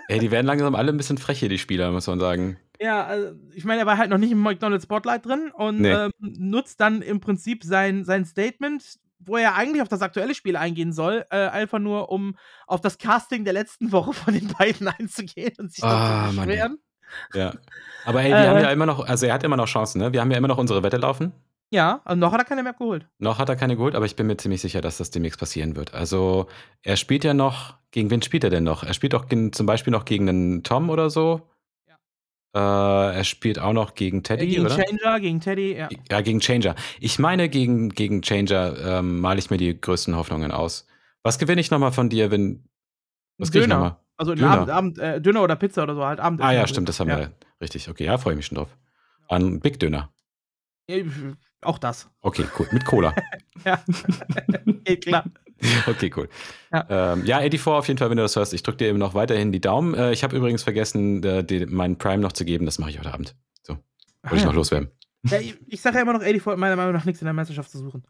[0.09, 2.57] Ey, die werden langsam alle ein bisschen frech hier, die Spieler, muss man sagen.
[2.81, 5.93] Ja, also ich meine, er war halt noch nicht im McDonald's Spotlight drin und nee.
[5.93, 10.57] ähm, nutzt dann im Prinzip sein, sein Statement, wo er eigentlich auf das aktuelle Spiel
[10.57, 12.37] eingehen soll, äh, einfach nur, um
[12.69, 16.79] auf das Casting der letzten Woche von den beiden einzugehen und sich ah, zu beschweren.
[17.35, 17.55] Ja.
[18.05, 20.13] Aber hey, wir äh, haben ja immer noch, also er hat immer noch Chancen, ne?
[20.13, 21.33] Wir haben ja immer noch unsere Wette laufen.
[21.71, 23.07] Ja, also noch hat er keine Map geholt.
[23.19, 25.77] Noch hat er keine geholt, aber ich bin mir ziemlich sicher, dass das demnächst passieren
[25.77, 25.93] wird.
[25.93, 26.47] Also,
[26.83, 28.83] er spielt ja noch, gegen wen spielt er denn noch?
[28.83, 31.43] Er spielt auch zum Beispiel noch gegen einen Tom oder so.
[31.87, 33.11] Ja.
[33.11, 34.77] Äh, er spielt auch noch gegen Teddy, ja, gegen oder?
[34.77, 35.89] Changer, gegen Teddy, ja.
[36.11, 36.75] Ja, gegen Changer.
[37.01, 40.87] Ich meine, gegen, gegen Changer ähm, male ich mir die größten Hoffnungen aus.
[41.23, 42.65] Was gewinne ich nochmal von dir, wenn.
[43.37, 43.97] Was kriege ich nochmal?
[44.19, 44.51] Also Döner.
[44.51, 46.43] Abend, Abend äh, Döner oder Pizza oder so, halt Abend.
[46.43, 47.19] Ah ja, stimmt, das haben ja.
[47.19, 47.33] wir.
[47.61, 48.77] Richtig, okay, ja, freue ich mich schon drauf.
[49.29, 50.11] An Big Döner.
[51.63, 52.09] Auch das.
[52.21, 52.69] Okay, cool.
[52.73, 53.15] Mit Cola.
[53.65, 53.83] ja.
[54.85, 55.25] Geht klar.
[55.89, 56.29] Okay, cool.
[56.73, 56.87] Ja.
[56.89, 58.55] Ähm, ja, 84 auf jeden Fall, wenn du das hörst.
[58.55, 59.93] Ich drücke dir eben noch weiterhin die Daumen.
[59.95, 62.65] Äh, ich habe übrigens vergessen, äh, die, meinen Prime noch zu geben.
[62.65, 63.35] Das mache ich heute Abend.
[63.63, 63.73] So.
[63.73, 63.83] Wollte
[64.23, 64.93] ah, ich noch loswerden.
[65.25, 67.35] Ja, ich, ich sage ja immer noch, 84 hat meiner Meinung nach nichts in der
[67.35, 68.07] Meisterschaft zu suchen.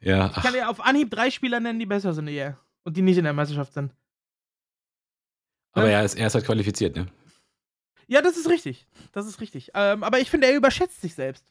[0.00, 0.32] Ja.
[0.36, 2.58] Ich kann dir auf Anhieb drei Spieler nennen, die besser sind eher.
[2.82, 3.94] Und die nicht in der Meisterschaft sind.
[5.72, 5.98] Aber ja.
[5.98, 7.06] er, ist, er ist halt qualifiziert, ne?
[8.06, 8.86] Ja, das ist richtig.
[9.12, 9.70] Das ist richtig.
[9.74, 11.46] Ähm, aber ich finde, er überschätzt sich selbst.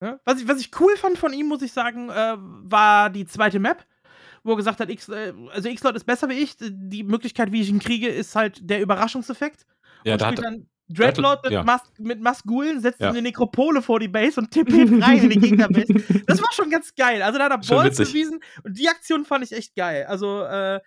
[0.00, 0.18] Ja?
[0.24, 3.58] Was, ich, was ich cool fand von ihm, muss ich sagen, äh, war die zweite
[3.58, 3.84] Map,
[4.42, 6.56] wo er gesagt hat, X, äh, also X-Lord ist besser wie ich.
[6.58, 9.66] Die Möglichkeit, wie ich ihn kriege, ist halt der Überraschungseffekt.
[10.04, 11.62] Ja, und da hat dann Dreadlord mit, ja.
[11.62, 13.10] Mas mit Maskulen setzt ja.
[13.10, 15.92] eine Nekropole vor die Base und tippt rein in die Gegnerbase.
[16.26, 17.22] Das war schon ganz geil.
[17.22, 20.06] Also da hat er Balls bewiesen und die Aktion fand ich echt geil.
[20.06, 20.80] Also äh,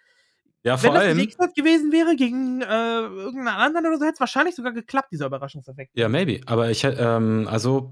[0.65, 1.17] ja, vor Wenn allem.
[1.17, 5.09] Wenn das gewesen wäre gegen äh, irgendeinen anderen oder so, hätte es wahrscheinlich sogar geklappt,
[5.11, 5.91] dieser Überraschungseffekt.
[5.95, 6.41] Ja, maybe.
[6.47, 7.91] Aber ich hätte, ähm, also,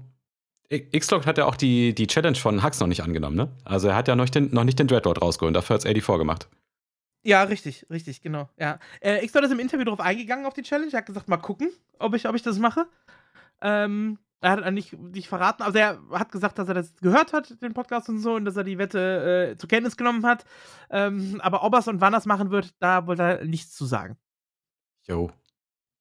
[0.68, 3.56] X-Log hat ja auch die, die Challenge von Hux noch nicht angenommen, ne?
[3.64, 6.18] Also, er hat ja noch, den, noch nicht den Dreadlord rausgeholt, dafür hat es 84
[6.18, 6.48] gemacht.
[7.22, 8.50] Ja, richtig, richtig, genau.
[8.58, 8.80] Ja.
[9.00, 10.92] Äh, X-Lord ist im Interview darauf eingegangen auf die Challenge.
[10.92, 11.70] Er hat gesagt, mal gucken,
[12.00, 12.86] ob ich, ob ich das mache.
[13.62, 17.60] Ähm, er hat nicht, nicht verraten, also er hat gesagt, dass er das gehört hat,
[17.62, 20.44] den Podcast und so, und dass er die Wette äh, zur Kenntnis genommen hat.
[20.90, 23.74] Ähm, aber ob er es und wann er es machen wird, da wollte er nichts
[23.74, 24.16] zu sagen.
[25.06, 25.30] Jo.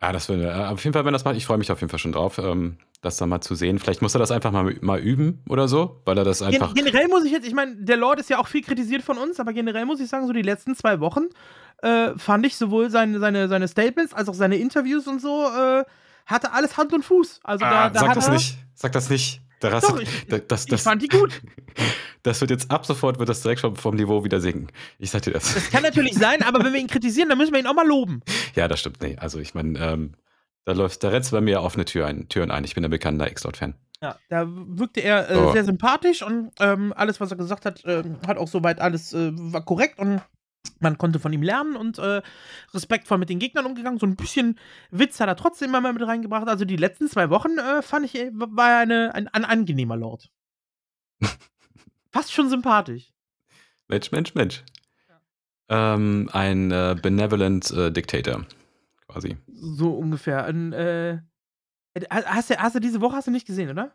[0.01, 1.79] Ja, das würde, äh, auf jeden Fall, wenn er das macht, ich freue mich auf
[1.79, 3.79] jeden Fall schon drauf, ähm, das dann mal zu sehen.
[3.79, 6.73] Vielleicht muss er das einfach mal, mal üben oder so, weil er das einfach.
[6.73, 9.17] Gen generell muss ich jetzt, ich meine, der Lord ist ja auch viel kritisiert von
[9.17, 11.27] uns, aber generell muss ich sagen, so die letzten zwei Wochen
[11.81, 15.85] äh, fand ich sowohl seine, seine, seine Statements als auch seine Interviews und so äh,
[16.25, 17.39] hatte alles Hand und Fuß.
[17.43, 18.57] Also ah, da, da sag das nicht.
[18.73, 19.41] Sag das nicht.
[19.63, 21.41] Da Doch, ich, das, das, ich fand die gut.
[22.23, 24.67] Das wird jetzt ab sofort wird das direkt schon vom Niveau wieder sinken.
[24.97, 25.55] Ich sag dir das.
[25.55, 27.85] Das kann natürlich sein, aber wenn wir ihn kritisieren, dann müssen wir ihn auch mal
[27.85, 28.21] loben.
[28.55, 29.01] Ja, das stimmt.
[29.01, 30.13] Nee, also ich meine, ähm,
[30.63, 32.63] da läuft, da rennt bei mir offene Tür ein, Türen ein.
[32.63, 33.73] Ich bin ein bekannter X-Lord-Fan.
[34.01, 35.51] Ja, da wirkte er äh, oh.
[35.51, 39.31] sehr sympathisch und ähm, alles, was er gesagt hat, äh, hat auch soweit alles äh,
[39.33, 40.21] war korrekt und
[40.79, 42.21] Man konnte von ihm lernen und äh,
[42.73, 43.99] respektvoll mit den Gegnern umgegangen.
[43.99, 44.59] So ein bisschen
[44.91, 46.47] Witz hat er trotzdem immer mal mit reingebracht.
[46.47, 49.97] Also die letzten zwei Wochen äh, fand ich, äh, war er eine, ein, ein angenehmer
[49.97, 50.29] Lord.
[52.11, 53.13] Fast schon sympathisch.
[53.87, 54.63] Mensch, Mensch, Mensch.
[55.69, 58.45] Ähm, ein äh, benevolent äh, Dictator,
[59.07, 59.37] quasi.
[59.47, 60.45] So ungefähr.
[60.45, 61.19] Ein, äh,
[62.09, 63.91] hast, du, hast du diese Woche hast du nicht gesehen, oder?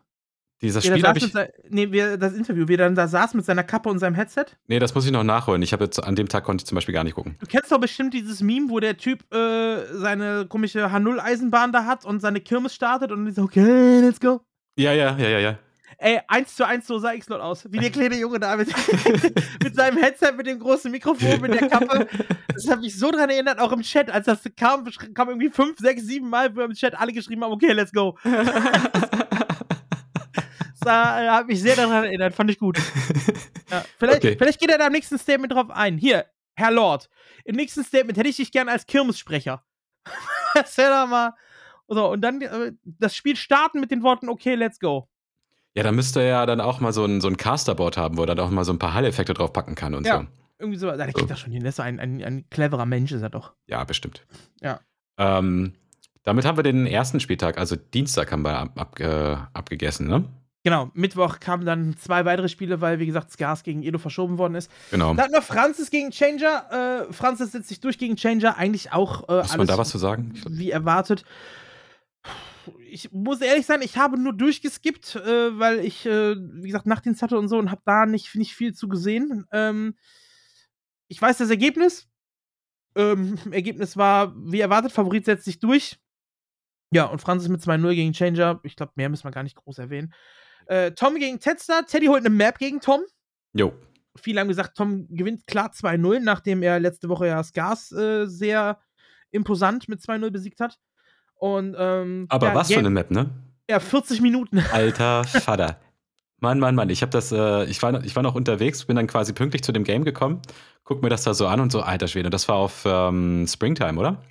[0.61, 1.33] Dieses Spiel habe ich.
[1.69, 4.15] nee, wie er- das Interview, wie er dann da saß mit seiner Kappe und seinem
[4.15, 4.45] Headset.
[4.67, 5.61] Nee, das muss ich noch nachholen.
[5.61, 7.37] Ich habe jetzt an dem Tag konnte ich zum Beispiel gar nicht gucken.
[7.39, 12.03] Du kennst doch bestimmt dieses Meme, wo der Typ äh, seine komische H0-Eisenbahn da hat
[12.03, 14.41] und seine Kirmes startet und so, okay, let's go.
[14.77, 15.59] Ja, ja, ja, ja, ja.
[16.01, 17.65] Ey, eins zu eins, so sah X-Lot aus.
[17.69, 18.69] Wie der kleine Junge da mit,
[19.63, 22.07] mit seinem Headset, mit dem großen Mikrofon, mit der Kappe.
[22.53, 25.77] Das hat mich so dran erinnert, auch im Chat, als das kam, kam irgendwie fünf,
[25.79, 28.17] sechs, sieben Mal, wo im Chat alle geschrieben haben, okay, let's go.
[30.81, 30.87] Das
[31.21, 32.77] äh, hat mich sehr daran erinnert, fand ich gut.
[33.71, 34.35] Ja, vielleicht, Okay.
[34.35, 35.99] vielleicht geht er da im nächsten Statement drauf ein.
[35.99, 36.25] Hier,
[36.55, 37.07] Herr Lord,
[37.45, 39.63] im nächsten Statement hätte ich dich gern als Kirmessprecher.
[40.55, 41.35] das wäre doch mal.
[41.87, 45.07] So, und dann äh, das Spiel starten mit den Worten, okay, let's go.
[45.75, 48.23] Ja, da müsste er ja dann auch mal so ein, so ein Casterboard haben, wo
[48.23, 50.21] er dann auch mal so ein paar Hall-Effekte drauf packen kann und Ja.
[50.21, 50.27] so.
[50.57, 50.87] Irgendwie so.
[50.87, 51.61] Ja, der kriegt das schon hin.
[51.61, 53.53] Der ist so ein, ein, ein cleverer Mensch, ist er doch.
[53.67, 54.25] Ja, bestimmt.
[54.61, 54.79] Ja.
[55.19, 55.73] Ähm,
[56.23, 60.25] damit haben wir den ersten Spieltag, also Dienstag haben wir ab, ab, äh, abgegessen, ne?
[60.69, 64.53] Genau, Mittwoch kamen dann zwei weitere Spiele, weil, wie gesagt, Skars gegen Edo verschoben worden
[64.53, 64.69] ist.
[64.91, 65.15] Genau.
[65.15, 67.07] Da hatten wir Francis gegen Changer.
[67.09, 68.55] Äh, Francis setzt sich durch gegen Changer.
[68.55, 70.31] Eigentlich auch äh, Muss man da was zu sagen?
[70.47, 71.25] Wie erwartet.
[72.87, 77.23] Ich muss ehrlich sein, ich habe nur durchgeskippt, äh, weil ich, äh, wie gesagt, Nachtdienst
[77.23, 79.47] hatte und so und habe da nicht, nicht viel zu gesehen.
[79.51, 79.95] Ähm,
[81.07, 82.07] ich weiß das Ergebnis.
[82.93, 85.97] Ähm, Ergebnis war, wie erwartet, Favorit setzt sich durch.
[86.91, 88.59] Ja, und Francis mit 2-0 gegen Changer.
[88.61, 90.13] Ich glaube, mehr müssen wir gar nicht groß erwähnen.
[90.69, 91.85] Äh, Tom gegen Tedstar.
[91.85, 93.01] Teddy holt eine Map gegen Tom.
[93.53, 93.73] Jo.
[94.15, 98.79] Viele haben gesagt, Tom gewinnt klar 2-0, nachdem er letzte Woche ja Skars äh, sehr
[99.31, 100.77] imposant mit 2-0 besiegt hat.
[101.35, 103.29] Und, ähm, Aber ja, was für Game- eine Map, ne?
[103.69, 104.59] Ja, 40 Minuten.
[104.71, 105.79] Alter Vater.
[106.41, 108.95] Mann, Mann, Mann, ich habe das, äh, ich, war, noch- ich war noch unterwegs, bin
[108.95, 110.41] dann quasi pünktlich zu dem Game gekommen,
[110.85, 113.99] guck mir das da so an und so, alter Schwede, das war auf ähm, Springtime,
[113.99, 114.21] oder?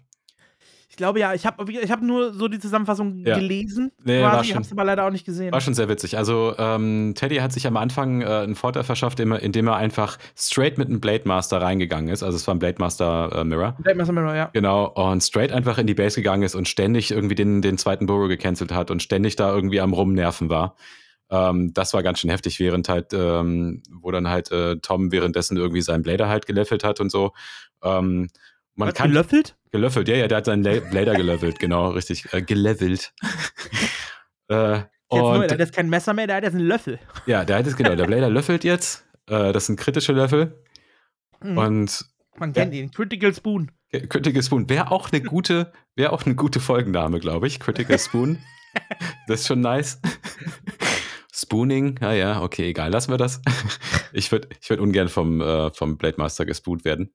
[0.98, 3.36] Ich glaube ja, ich habe ich hab nur so die Zusammenfassung Ja.
[3.38, 3.92] gelesen.
[4.02, 5.52] Nee, war quasi, schon- hab's aber leider auch nicht gesehen.
[5.52, 6.18] War schon sehr witzig.
[6.18, 10.76] Also ähm, Teddy hat sich am Anfang äh, einen Vorteil verschafft, indem er, einfach straight
[10.76, 12.24] mit einem Blade Master reingegangen ist.
[12.24, 13.76] Also es war ein Blade Master äh, Mirror.
[13.94, 14.50] Mal so mal, ja.
[14.52, 18.06] Genau, und straight einfach in die Base gegangen ist und ständig irgendwie den, den zweiten
[18.06, 20.74] Burrow gecancelt hat und ständig da irgendwie am Rumnerven war.
[21.30, 25.56] Ähm, das war ganz schön heftig, während halt, ähm, wo dann halt äh, Tom währenddessen
[25.56, 27.34] irgendwie seinen Blader halt gelevelt hat und so.
[27.84, 28.30] Ähm,
[28.78, 29.56] man Was, kann gelöffelt?
[29.70, 33.12] gelöffelt, ja, ja, der hat seinen Blader gelevelt, genau, richtig, äh, gelevelt.
[34.48, 36.98] äh, und der hat jetzt kein Messer mehr, der hat jetzt einen Löffel.
[37.26, 39.04] ja, der hat jetzt genau, der Blader löffelt jetzt.
[39.26, 40.62] Äh, das sind kritische Löffel.
[41.42, 41.58] Mhm.
[41.58, 42.04] Und
[42.38, 42.90] Man kennt ihn.
[42.90, 43.70] Critical Spoon.
[43.90, 47.58] Critical Spoon wäre auch eine gute, wäre auch eine gute Folgenname, glaube ich.
[47.58, 48.38] Critical Spoon.
[49.26, 50.00] das ist schon nice.
[51.32, 53.40] Spooning, ah ja, okay, egal, lassen wir das.
[54.12, 57.12] Ich würde ich würd ungern vom, äh, vom Blade Master gespoont werden.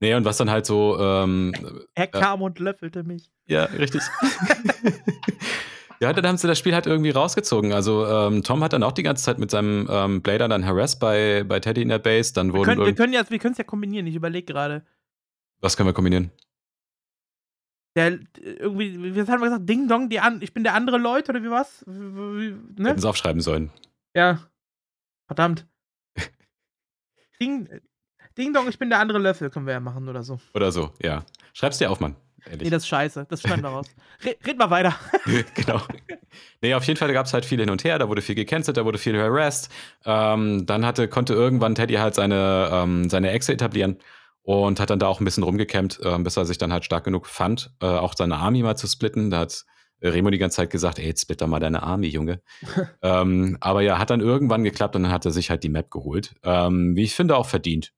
[0.00, 1.52] Nee, und was dann halt so, ähm,
[1.94, 2.20] Er Ja.
[2.20, 3.30] kam und löffelte mich.
[3.46, 4.00] ja, richtig.
[6.00, 7.72] ja, dann haben sie das Spiel halt irgendwie rausgezogen.
[7.74, 11.00] Also ähm, Tom hat dann auch die ganze Zeit mit seinem ähm, Blader dann harassed
[11.00, 12.32] bei, bei Teddy in der Base.
[12.32, 14.06] Dann Wir wurden können, wir können ja, wir können es ja kombinieren.
[14.06, 14.86] Ich überlege gerade.
[15.60, 16.30] was können wir kombinieren?
[17.96, 19.68] Der irgendwie, wie haben wir gesagt?
[19.68, 21.84] Ding Dong, die an, ich bin der andere Leute oder wie was?
[21.86, 22.54] Ne?
[22.88, 23.70] Hätten sie aufschreiben sollen.
[24.14, 24.38] Ja.
[25.26, 25.66] Verdammt.
[27.40, 27.68] Ding,
[28.38, 30.38] Ding Dong, ich bin der andere Löffel, können wir ja machen oder so.
[30.54, 31.24] Oder so, ja.
[31.52, 32.16] Schreib's dir auf, Mann.
[32.46, 32.62] Ehrlich.
[32.62, 33.26] Nee, das ist scheiße.
[33.28, 33.86] Das schneiden wir raus.
[34.24, 34.94] Red, red mal weiter.
[35.54, 35.80] genau.
[36.62, 38.76] Nee, auf jeden Fall gab es halt viel hin und her, da wurde viel gecancelt,
[38.76, 39.70] da wurde viel harassed.
[40.04, 43.98] Ähm, dann hatte, konnte irgendwann Teddy halt seine, ähm, seine Exe etablieren
[44.42, 47.04] und hat dann da auch ein bisschen rumgekämmt, ähm, bis er sich dann halt stark
[47.04, 49.30] genug fand, äh, auch seine Army mal zu splitten.
[49.30, 49.64] Da hat
[50.02, 52.40] Remo die ganze Zeit gesagt, ey, jetzt split doch mal deine Army, Junge.
[53.02, 55.90] ähm, aber ja, hat dann irgendwann geklappt und dann hat er sich halt die Map
[55.90, 56.34] geholt.
[56.42, 57.92] Ähm, wie ich finde, auch verdient.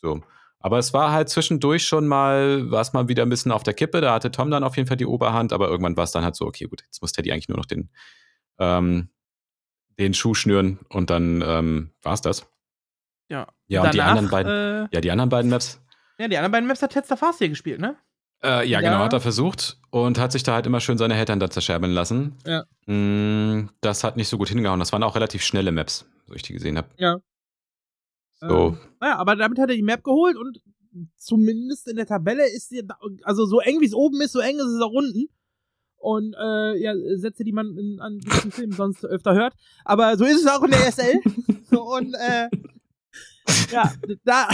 [0.00, 0.22] So.
[0.60, 3.74] Aber es war halt zwischendurch schon mal, war es mal wieder ein bisschen auf der
[3.74, 4.00] Kippe.
[4.00, 6.34] Da hatte Tom dann auf jeden Fall die Oberhand, aber irgendwann war es dann halt
[6.34, 7.90] so, okay, gut, jetzt muss Teddy eigentlich nur noch den,
[8.58, 9.08] ähm,
[9.98, 12.46] den Schuh schnüren und dann ähm, war es das.
[13.28, 13.46] Ja.
[13.68, 15.80] Ja, und die Danach, anderen beiden, Äh, ja, die anderen beiden Maps,
[16.18, 17.96] ja, die anderen beiden Maps hat Tetster Fast hier gespielt, ne?
[18.42, 18.80] äh, ja, Ja.
[18.80, 21.92] genau, hat er versucht und hat sich da halt immer schön seine Eltern da zerscherbeln
[21.92, 22.36] lassen.
[22.46, 22.64] Ja.
[22.92, 24.80] Mm, das hat nicht so gut hingehauen.
[24.80, 26.88] Das waren auch relativ schnelle Maps, so ich die gesehen habe.
[26.96, 27.18] Ja.
[28.40, 30.60] So, Ähm, naja, aber damit hat er die Map geholt und
[31.16, 32.82] zumindest in der Tabelle ist sie,
[33.22, 35.28] also so eng wie es oben ist, so eng ist es auch unten.
[36.00, 39.54] Und äh, ja, Sätze, die man in, an gewissen Filmen sonst öfter hört.
[39.84, 41.20] Aber so ist es auch in der SL.
[41.76, 42.48] und äh,
[43.72, 43.92] ja,
[44.24, 44.48] da,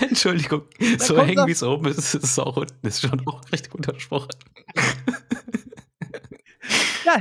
[0.00, 0.62] Entschuldigung,
[0.98, 2.86] Da so das- wie es oben ist, ist es auch unten.
[2.86, 4.26] Ist schon auch recht guter Spruch.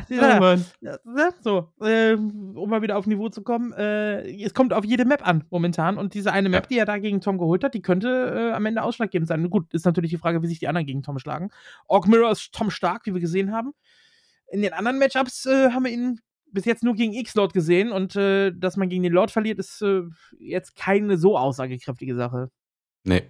[0.09, 0.65] Ja, ja, Mann.
[0.81, 1.33] ja, ne?
[1.41, 3.73] so, ähm, um mal wieder auf Niveau zu kommen.
[3.73, 5.97] Äh, es kommt auf jede Map an, momentan.
[5.97, 6.67] Und diese eine Map, Ja.
[6.69, 9.49] die er da gegen Tom geholt hat, die könnte äh, am Ende ausschlaggebend sein.
[9.49, 11.49] Gut, ist natürlich die Frage, wie sich die anderen gegen Tom schlagen.
[11.87, 13.73] Orc Mirror ist Tom stark, wie wir gesehen haben.
[14.51, 16.19] In den anderen Matchups äh, haben wir ihn
[16.51, 17.91] bis jetzt nur gegen X-Lord gesehen.
[17.91, 20.01] Und äh, dass man gegen den Lord verliert, ist äh,
[20.39, 22.49] jetzt keine so aussagekräftige Sache.
[23.03, 23.23] Nee.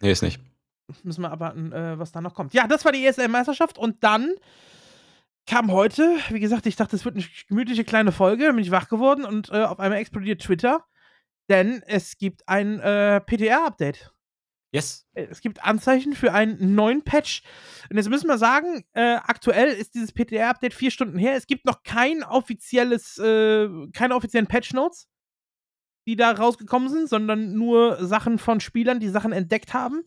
[0.00, 0.40] Nee, ist nicht.
[1.04, 2.52] Müssen wir abwarten, äh, was da noch kommt.
[2.54, 4.32] Ja, das war die ESL-Meisterschaft und dann
[5.46, 8.70] kam heute, wie gesagt, ich dachte, es wird eine gemütliche kleine Folge, dann bin ich
[8.70, 10.84] wach geworden und äh, auf einmal explodiert Twitter,
[11.50, 14.12] denn es gibt ein äh, PTR-Update.
[14.72, 15.06] Yes.
[15.14, 17.42] Äh, Es gibt Anzeichen für einen neuen Patch.
[17.90, 21.34] Und jetzt müssen wir sagen, äh, aktuell ist dieses PTR-Update vier Stunden her.
[21.34, 25.08] Es gibt noch kein offizielles, äh, keine offiziellen Patch-Notes,
[26.06, 30.02] die da rausgekommen sind, sondern nur Sachen von Spielern, die Sachen entdeckt haben.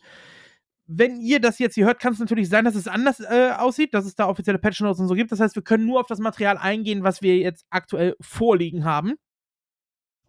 [0.88, 3.94] Wenn ihr das jetzt hier hört, kann es natürlich sein, dass es anders äh, aussieht,
[3.94, 5.32] dass es da offizielle Patch-Notes und so gibt.
[5.32, 9.16] Das heißt, wir können nur auf das Material eingehen, was wir jetzt aktuell vorliegen haben.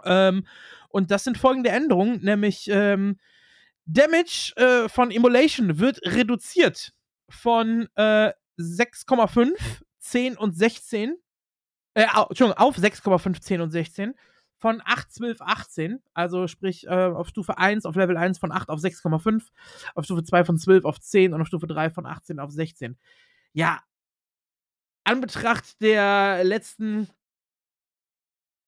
[0.05, 0.47] Ähm,
[0.89, 3.19] und das sind folgende Änderungen, nämlich ähm,
[3.85, 6.93] Damage äh, von Immolation wird reduziert
[7.29, 9.53] von äh, 6,5,
[9.99, 11.17] 10 und 16.
[11.95, 14.15] Äh, Entschuldigung, auf 6,5, 10 und 16.
[14.59, 16.03] Von 8, 12, 18.
[16.15, 19.43] Also sprich äh, auf Stufe 1, auf Level 1 von 8 auf 6,5,
[19.95, 22.97] auf Stufe 2 von 12 auf 10 und auf Stufe 3 von 18 auf 16.
[23.53, 23.83] Ja,
[25.05, 27.09] Anbetracht der letzten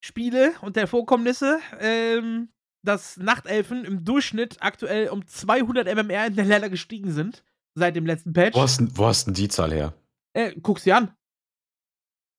[0.00, 2.48] Spiele und der Vorkommnisse, ähm,
[2.82, 7.42] dass Nachtelfen im Durchschnitt aktuell um 200 MMR in der Level gestiegen sind
[7.74, 8.54] seit dem letzten Patch.
[8.56, 9.94] Wo hast, denn- wo hast denn die Zahl her?
[10.34, 11.12] Äh, guck's dir an.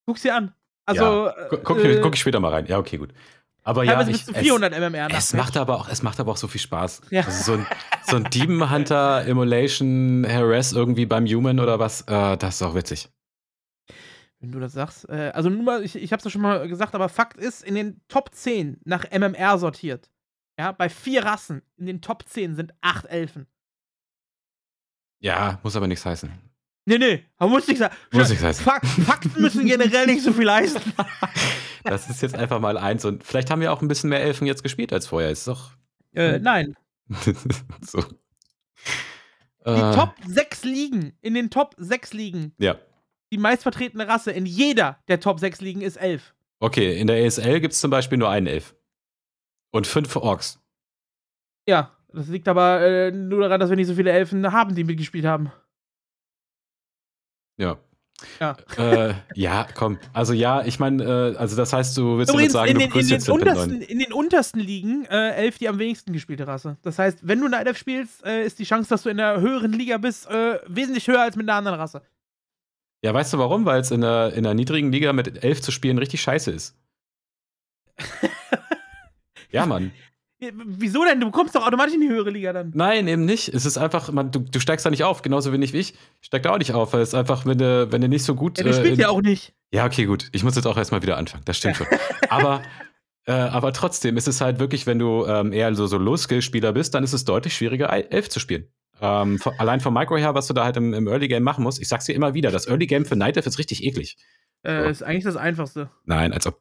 [0.05, 0.53] Guck's dir an.
[0.85, 2.65] Also, Gu- Guck, äh, guck ich später mal rein.
[2.65, 3.13] Ja, okay, gut.
[3.63, 6.19] Aber ja, ich, bis zu 400 MMR es, es nach macht aber auch, es macht
[6.19, 7.01] aber auch so viel Spaß.
[7.09, 7.23] Ja.
[7.23, 7.67] Also so ein,
[8.03, 12.75] so ein Demon Hunter Immolation Harass irgendwie beim Human oder was, äh, das ist auch
[12.75, 13.09] witzig.
[14.39, 15.07] Wenn du das sagst.
[15.09, 17.75] Äh, also nur mal, ich, ich hab's ja schon mal gesagt, aber Fakt ist, in
[17.75, 20.09] den Top 10 nach MMR sortiert.
[20.57, 23.47] Ja, bei vier Rassen in den Top 10 sind acht Elfen.
[25.21, 26.31] Ja, muss aber nichts heißen.
[26.89, 27.95] Nee, nee, muss nicht sagen.
[28.11, 28.65] Muss nicht heißen.
[28.65, 30.81] Fak Fakten müssen generell nicht so viel heißen.
[31.85, 34.45] Das ist jetzt einfach mal eins und vielleicht haben wir auch ein bisschen mehr Elfen
[34.45, 35.29] jetzt gespielt als vorher.
[35.31, 35.71] Ist doch
[36.13, 36.75] äh, nein.
[37.81, 38.03] so.
[39.65, 42.75] Die Äh, Top 6 Ligen, in den Top 6 Ligen, Ja.
[43.31, 46.33] die meistvertretene Rasse in jeder der Top 6 Ligen ist Elf.
[46.59, 48.75] Okay, in der ESL gibt es zum Beispiel nur einen Elf.
[49.71, 50.59] Und fünf Orks.
[51.67, 54.83] Ja, das liegt aber äh, nur daran, dass wir nicht so viele Elfen haben, die
[54.83, 55.51] mitgespielt haben.
[57.59, 57.77] Ja.
[58.39, 58.57] Ja.
[58.77, 59.97] Äh, ja, komm.
[60.13, 62.87] Also ja, ich meine, äh, also das heißt, du willst Übrigens, sagen, in du den,
[62.87, 63.81] in, grüßt den jetzt den Pin untersten, 9.
[63.81, 66.77] in den untersten Ligen äh, elf die am wenigsten gespielte Rasse.
[66.81, 69.39] Das heißt, wenn du Night Elf spielst, äh, ist die Chance, dass du in der
[69.39, 72.01] höheren Liga bist, äh, wesentlich höher als mit einer anderen Rasse.
[73.01, 73.65] Ja, weißt du warum?
[73.65, 76.75] Weil es in der, in der niedrigen Liga mit elf zu spielen richtig scheiße ist.
[79.51, 79.93] ja, Mann.
[80.39, 81.19] Äh, Wieso denn?
[81.19, 82.71] Du kommst doch automatisch in die höhere Liga dann.
[82.73, 83.49] Nein, eben nicht.
[83.49, 85.93] Es ist einfach, man, du, du steigst da nicht auf, genauso wenig wie ich.
[86.21, 88.35] Ich steig da auch nicht auf, weil es einfach, wenn du, wenn du nicht so
[88.35, 88.57] gut.
[88.57, 89.53] Ja, du äh, spielst in- ja auch nicht.
[89.71, 90.29] Ja, okay, gut.
[90.31, 91.43] Ich muss jetzt auch erstmal wieder anfangen.
[91.45, 91.87] Das stimmt schon.
[92.29, 92.61] Aber,
[93.25, 96.95] äh, aber trotzdem ist es halt wirklich, wenn du ähm, eher so, so Low-Skill-Spieler bist,
[96.95, 98.67] dann ist es deutlich schwieriger, Elf zu spielen.
[99.01, 101.63] Ähm, von, allein vom Micro her, was du da halt im, im Early Game machen
[101.63, 101.79] musst.
[101.81, 104.17] Ich sag's dir immer wieder, das Early Game für Night Elf ist richtig eklig.
[104.63, 104.89] Äh, So.
[104.89, 105.89] Ist eigentlich das Einfachste.
[106.05, 106.59] Nein, als ob.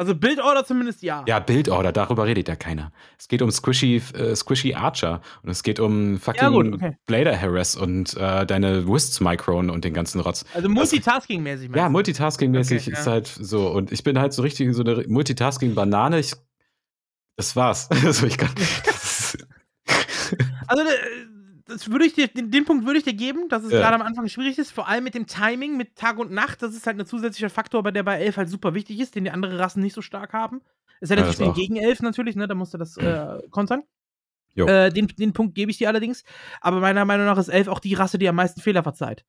[0.00, 1.22] Also Build-Order zumindest ja.
[1.28, 2.90] Ja, Build-Order, darüber redet ja keiner.
[3.18, 6.96] Es geht um Squishy, äh, Squishy Archer und es geht um fucking Ja, gut, okay.
[7.04, 10.46] Blader Harass und äh, deine Wists Micron und den ganzen Rotz.
[10.54, 11.68] Also Multitasking-mäßig.
[11.68, 11.90] meinst Ja?
[11.90, 13.12] Multitasking-mäßig Okay, ist ja.
[13.12, 13.68] halt so.
[13.68, 16.18] Und ich bin halt so richtig so eine Multitasking-Banane.
[16.18, 16.32] Ich,
[17.36, 17.90] das war's.
[18.06, 18.54] also ich kann.
[18.86, 19.46] Das ist,
[20.66, 20.96] Also, äh,
[21.70, 23.78] das würde ich dir, den, den Punkt würde ich dir geben, dass es Ja.
[23.80, 26.62] gerade am Anfang schwierig ist, vor allem mit dem Timing, mit Tag und Nacht.
[26.62, 29.24] Das ist halt ein zusätzlicher Faktor, bei der bei Elf halt super wichtig ist, den
[29.24, 30.60] die andere Rassen nicht so stark haben.
[31.00, 31.54] Es ist ja Ja, natürlich das auch.
[31.54, 32.46] gegen Elf natürlich, ne?
[32.46, 33.82] Da musst du das äh, kontern.
[34.56, 36.24] Äh, den, den Punkt gebe ich dir allerdings.
[36.60, 39.24] Aber meiner Meinung nach ist Elf auch die Rasse, die am meisten Fehler verzeiht.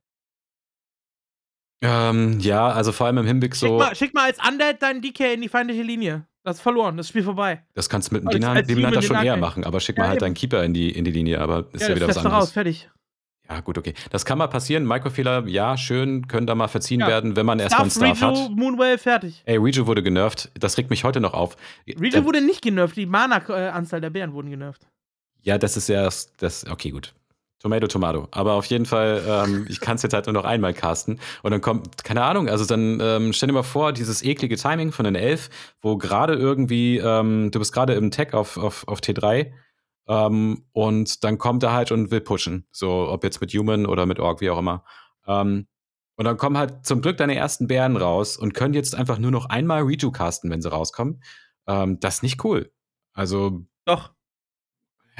[1.84, 5.02] ähm, ja, also vor allem im Hinblick Schick, so, mal, schick mal als Undead deinen
[5.02, 6.28] DK in die feindliche Linie.
[6.44, 7.64] Das ist verloren, das Spiel vorbei.
[7.76, 10.10] das kannst du mit dem Demon Human Hunter schon eher machen, aber schick Ja, mal
[10.10, 10.26] halt eben.
[10.26, 12.26] deinen Keeper in die, in die Linie, aber ist ja, ja, wieder was du raus,
[12.34, 12.52] anderes.
[12.52, 12.90] fertig.
[13.50, 13.94] Ja, gut, okay.
[14.12, 14.88] Das kann mal passieren.
[14.88, 17.08] Mikrofehler, ja, schön, können da mal verziehen Ja.
[17.08, 18.52] werden, wenn man erstmal einen Staff, Rejo, hat.
[18.52, 19.44] Moonwave, fertig.
[19.46, 20.50] Ey, Reju wurde genervt.
[20.58, 21.58] Das regt mich heute noch auf.
[21.86, 24.88] Rejo Äh, wurde nicht genervt, die Mana-Anzahl der Bären wurden genervt.
[25.42, 26.66] Ja, das ist ja das.
[26.70, 27.14] Okay, gut.
[27.62, 28.28] Tomato, Tomato.
[28.32, 31.20] Aber auf jeden Fall, ähm, ich kann es jetzt halt nur noch einmal casten.
[31.44, 34.92] Und dann kommt, keine Ahnung, also dann ähm, stell dir mal vor, dieses eklige Timing
[34.92, 35.50] von den Elf,
[35.82, 39.52] wo gerade irgendwie, ähm, du bist gerade im Tech auf, auf, auf T3
[40.08, 42.66] Ähm, und dann kommt er halt und will pushen.
[42.72, 44.84] So, ob jetzt mit Human oder mit Org, wie auch immer.
[45.28, 45.68] Ähm,
[46.16, 49.32] und dann kommen halt zum Glück deine ersten Bären raus und können jetzt einfach nur
[49.32, 51.24] noch einmal Redo casten, wenn sie rauskommen.
[51.68, 52.72] Ähm, das ist nicht cool.
[53.14, 53.66] Also.
[53.86, 54.12] Doch.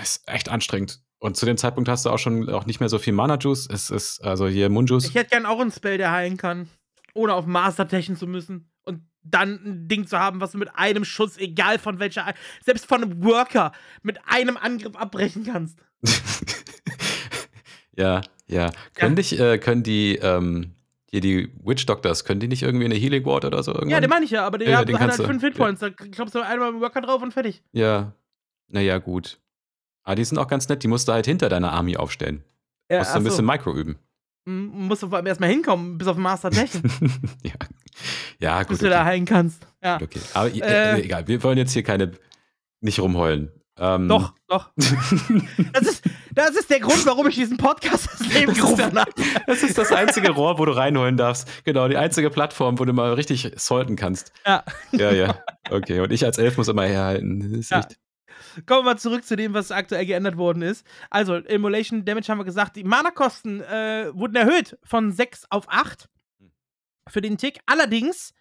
[0.02, 1.02] Ist echt anstrengend.
[1.22, 3.68] Und zu dem Zeitpunkt hast du auch schon auch nicht mehr so viel Mana-Juice.
[3.72, 5.06] Es ist, also hier Moon-Juice.
[5.06, 6.68] Ich hätte gern auch einen Spell, der heilen kann.
[7.14, 8.72] Ohne auf Master techen zu müssen.
[8.86, 12.34] Und dann ein Ding zu haben, was du mit einem Schuss, egal von welcher,
[12.66, 15.78] selbst von einem Worker, mit einem Angriff abbrechen kannst.
[17.96, 18.72] ja, ja.
[18.96, 19.16] Können, ja.
[19.16, 20.74] Dich, äh, können die, ähm,
[21.12, 23.92] hier die Witch Doctors, können die nicht irgendwie eine Healing Ward oder so irgendwann?
[23.92, 25.82] Ja, den meine ich ja, aber die ja, haben halt fünf Hitpoints.
[25.82, 25.92] Ja.
[25.92, 27.62] Da klopfst du einmal im Worker drauf und fertig.
[27.74, 28.16] Ja.
[28.70, 29.38] Naja, gut.
[30.04, 32.44] Aber die sind auch ganz nett, die musst du halt hinter deiner Army aufstellen.
[32.90, 34.00] Ja, musst du ein bisschen Micro üben.
[34.46, 36.82] Musst du vor allem erstmal hinkommen, bis auf den Master Techen.
[37.44, 37.52] ja.
[38.40, 38.70] ja, gut.
[38.70, 38.86] Bis okay.
[38.86, 39.68] du da heilen kannst.
[39.84, 40.00] Ja.
[40.02, 42.12] Okay, aber äh, äh, egal, wir wollen jetzt hier keine,
[42.80, 43.52] nicht rumheulen.
[43.80, 44.72] Ähm, doch, doch.
[44.76, 49.12] das, ist, das ist der Grund, warum ich diesen Podcast ins Leben gerufen habe.
[49.48, 51.48] Das ist das einzige Rohr, wo du reinholen darfst.
[51.64, 54.34] Genau, die einzige Plattform, wo du mal richtig salten kannst.
[54.46, 54.64] Ja.
[54.92, 55.36] Ja, ja.
[55.70, 57.40] Okay, und ich als Elf muss immer herhalten.
[57.40, 57.80] Das ist ja.
[57.80, 57.98] echt.
[58.66, 60.86] Kommen wir mal zurück zu dem, was aktuell geändert worden ist.
[61.10, 66.10] Also, Immolation Damage haben wir gesagt, die Mana-Kosten äh, wurden erhöht von 6 auf 8
[67.08, 67.60] für den Tick.
[67.66, 68.34] Allerdings,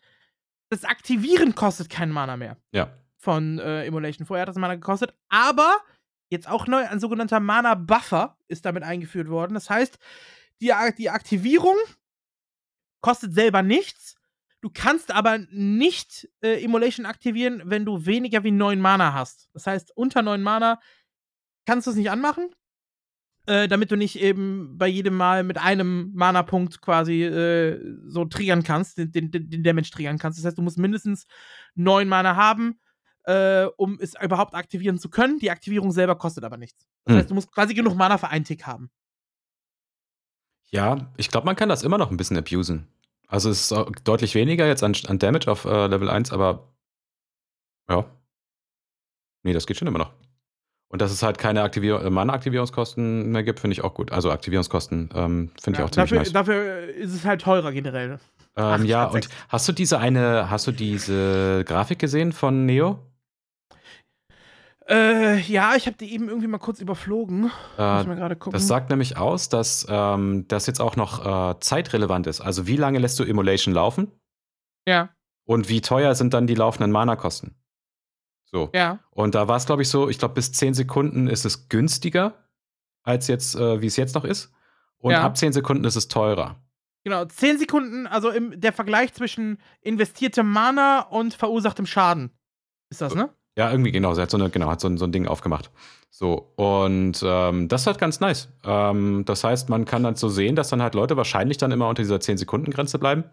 [0.69, 2.57] das Aktivieren kostet keinen Mana mehr.
[2.73, 2.91] Ja.
[3.17, 4.27] Von äh, Immolation.
[4.27, 5.15] Vorher hat das Mana gekostet.
[5.29, 5.77] Aber
[6.31, 9.55] jetzt auch neu ein sogenannter Mana-Buffer ist damit eingeführt worden.
[9.55, 9.99] Das heißt,
[10.61, 11.77] die, die Aktivierung
[13.01, 14.20] kostet selber nichts
[14.61, 19.49] Du kannst aber nicht äh, Immolation aktivieren, wenn du weniger wie 9 Mana hast.
[19.55, 20.79] Das heißt, unter 9 Mana
[21.65, 22.51] kannst du es nicht anmachen,
[23.47, 28.63] äh, damit du nicht eben bei jedem Mal mit einem Mana-Punkt quasi äh, so triggern
[28.63, 30.39] kannst, den, den, den, Damage triggern kannst.
[30.39, 31.27] Das heißt, du musst mindestens
[31.75, 32.79] 9 Mana haben,
[33.25, 35.39] äh, um es überhaupt aktivieren zu können.
[35.39, 36.87] Die Aktivierung selber kostet aber nichts.
[37.05, 37.19] Das hm.
[37.19, 38.91] heißt, du musst quasi genug Mana für einen Tick haben.
[40.67, 42.87] Ja, ich glaube, man kann das immer noch ein bisschen abusen.
[43.31, 46.69] Also es ist deutlich weniger jetzt an, an Damage auf äh, Level 1, aber
[47.89, 48.05] ja.
[49.45, 50.13] Nee, das geht schon immer noch.
[50.89, 54.11] Und dass es halt keine Aktivier äh, Mana-Aktivierungskosten mehr gibt, finde ich auch gut.
[54.11, 56.33] Also Aktivierungskosten ähm, finde ja, ich auch ziemlich dafür, nice.
[56.33, 58.19] Dafür ist es halt teurer generell.
[58.57, 62.99] Ähm, ja, und hast du diese eine, hast du diese Grafik gesehen von Neo?
[64.91, 67.51] Äh, ja, ich habe die eben irgendwie mal kurz überflogen.
[67.79, 68.53] Äh, Muss mal gerade gucken.
[68.53, 72.41] Das sagt nämlich aus, dass ähm, das jetzt auch noch äh, zeitrelevant ist.
[72.41, 74.11] Also wie lange lässt du Emulation laufen?
[74.89, 75.11] Ja.
[75.45, 77.55] Und wie teuer sind dann die laufenden Mana-Kosten?
[78.45, 78.71] So.
[78.75, 78.99] Ja.
[79.11, 82.49] Und da war es, glaube ich, so, ich glaube, bis 10 Sekunden ist es günstiger,
[83.05, 84.53] als jetzt, äh, wie es jetzt noch ist.
[84.99, 85.23] Und ja.
[85.23, 86.61] ab 10 Sekunden ist es teurer.
[87.05, 92.33] Genau, 10 Sekunden, also im, der Vergleich zwischen investiertem Mana und verursachtem Schaden.
[92.91, 93.31] Ist das, ne?
[93.57, 94.15] Ja, irgendwie genau.
[94.15, 95.71] Sie hat so, eine, genau, hat so, ein, so ein Ding aufgemacht.
[96.11, 98.49] So, und ähm, das ist halt ganz nice.
[98.65, 101.89] Ähm, das heißt, man kann dann so sehen, dass dann halt Leute wahrscheinlich dann immer
[101.89, 103.25] unter dieser 10-Sekunden-Grenze bleiben.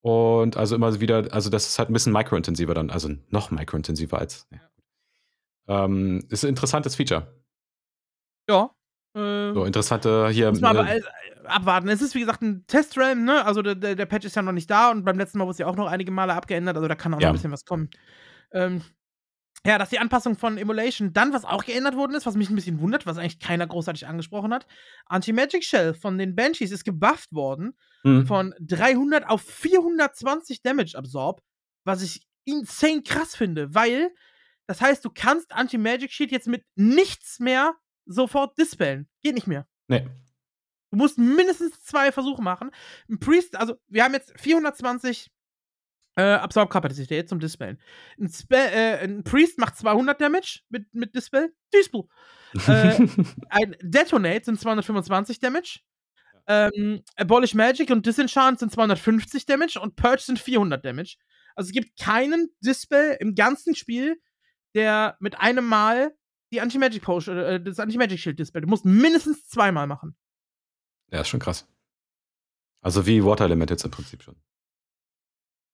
[0.00, 4.18] Und also immer wieder, also das ist halt ein bisschen microintensiver dann, also noch microintensiver
[4.18, 4.46] als.
[4.52, 5.84] Ja.
[5.84, 7.26] Ähm, ist ein interessantes Feature.
[8.48, 8.70] Ja.
[9.14, 10.50] Äh, so, interessante hier.
[10.50, 11.02] Muss man äh, aber äh,
[11.44, 11.88] abwarten.
[11.88, 13.44] Es ist wie gesagt ein Testrealm, ne?
[13.44, 15.58] Also der, der, Patch ist ja noch nicht da und beim letzten Mal wurde es
[15.58, 17.28] ja auch noch einige Male abgeändert, also da kann auch ja.
[17.28, 17.90] noch ein bisschen was kommen.
[18.52, 18.82] Ähm,
[19.66, 21.12] ja, das ist die Anpassung von Emulation.
[21.12, 24.06] Dann, was auch geändert worden ist, was mich ein bisschen wundert, was eigentlich keiner großartig
[24.06, 24.66] angesprochen hat:
[25.06, 28.26] Anti-Magic Shell von den Banshees ist gebufft worden mhm.
[28.26, 31.42] von 300 auf 420 Damage Absorb,
[31.84, 34.10] was ich insane krass finde, weil
[34.68, 37.74] das heißt, du kannst Anti-Magic Shield jetzt mit nichts mehr
[38.04, 39.08] sofort dispellen.
[39.22, 39.66] Geht nicht mehr.
[39.88, 40.06] Nee.
[40.90, 42.70] Du musst mindestens zwei Versuche machen.
[43.08, 45.30] Ein Priest, also wir haben jetzt 420
[46.18, 47.78] äh, Absorbkapazität zum Dispellen.
[48.18, 51.54] Ein, äh, ein, Priest macht 200 Damage mit, mit Dispel.
[51.72, 52.02] Dispel.
[52.66, 53.06] äh,
[53.50, 55.78] ein Detonate sind 225 Damage.
[56.48, 61.18] Ähm, Abolish Magic und Disenchant sind 250 Damage und Purge sind 400 Damage.
[61.54, 64.20] Also es gibt keinen Dispel im ganzen Spiel,
[64.74, 66.16] der mit einem Mal
[66.50, 68.62] die Anti-Magic Potion, äh, das Anti-Magic Shield Dispel.
[68.62, 70.16] Du musst mindestens zweimal machen.
[71.12, 71.68] Ja, ist schon krass.
[72.80, 74.34] Also wie Water Limit jetzt im Prinzip schon.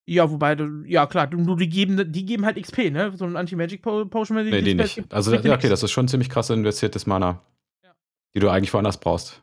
[0.06, 3.12] Ja, wobei, ja klar, du, die, geben, die geben halt XP, ne?
[3.16, 4.44] So ein Anti-Magic-Potion.
[4.44, 4.96] Nee, die nicht.
[4.96, 7.40] Gibt, also, ja, okay, das ist schon ziemlich krass investiertes Mana,
[7.82, 7.94] ja.
[8.34, 9.42] die du eigentlich woanders brauchst.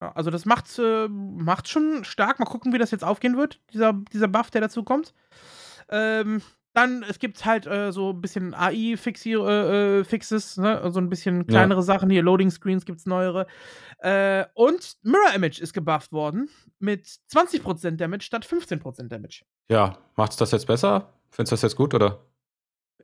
[0.00, 2.38] Ja, also das macht, äh, macht schon stark.
[2.38, 5.12] Mal gucken, wie das jetzt aufgehen wird, dieser, dieser Buff, der dazu kommt.
[5.90, 6.40] Ähm,
[6.78, 10.90] dann, es gibt halt äh, so ein bisschen AI-Fixes, äh, äh, ne?
[10.90, 11.82] so ein bisschen kleinere ja.
[11.82, 12.10] Sachen.
[12.10, 13.46] Hier, Loading Screens gibt es neuere.
[13.98, 16.48] Äh, und Mirror Image ist gebufft worden
[16.78, 19.42] mit 20% Damage statt 15% Damage.
[19.68, 21.12] Ja, macht's das jetzt besser?
[21.30, 22.20] Findest du das jetzt gut, oder?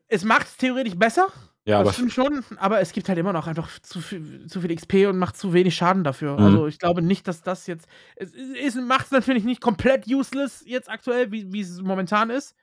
[0.08, 1.28] es macht es theoretisch besser.
[1.66, 4.60] Ja, das aber stimmt schon, aber es gibt halt immer noch einfach zu viel, zu
[4.60, 6.38] viel XP und macht zu wenig Schaden dafür.
[6.38, 6.44] Mhm.
[6.44, 7.88] Also ich glaube nicht, dass das jetzt.
[8.16, 12.54] Es macht es natürlich nicht komplett useless jetzt aktuell, wie es momentan ist.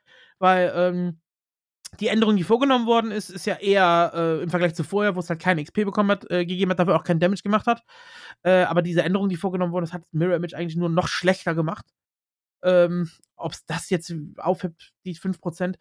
[0.41, 1.21] Weil ähm,
[1.99, 5.19] die Änderung, die vorgenommen worden ist, ist ja eher äh, im Vergleich zu vorher, wo
[5.19, 7.83] es halt keine XP bekommen hat, äh, gegeben hat, dafür auch keinen Damage gemacht hat.
[8.43, 11.53] Äh, aber diese Änderung, die vorgenommen worden ist, hat Mirror Image eigentlich nur noch schlechter
[11.53, 11.85] gemacht.
[12.63, 15.77] Ähm, Ob es das jetzt aufhebt, die 5%,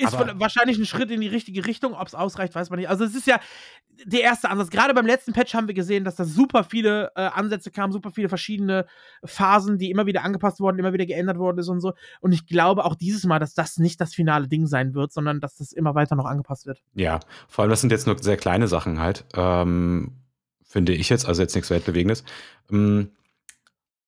[0.00, 1.94] ist Aber- wahrscheinlich ein Schritt in die richtige Richtung.
[1.94, 2.88] Ob es ausreicht, weiß man nicht.
[2.88, 3.40] Also, es ist ja
[4.04, 4.70] der erste Ansatz.
[4.70, 8.10] Gerade beim letzten Patch haben wir gesehen, dass da super viele äh, Ansätze kamen, super
[8.10, 8.86] viele verschiedene
[9.24, 11.92] Phasen, die immer wieder angepasst wurden, immer wieder geändert worden ist und so.
[12.20, 15.40] Und ich glaube auch dieses Mal, dass das nicht das finale Ding sein wird, sondern
[15.40, 16.82] dass das immer weiter noch angepasst wird.
[16.94, 20.16] Ja, vor allem das sind jetzt nur sehr kleine Sachen halt, ähm,
[20.64, 22.24] finde ich jetzt, also jetzt nichts Weltbewegendes.
[22.70, 23.10] Ähm,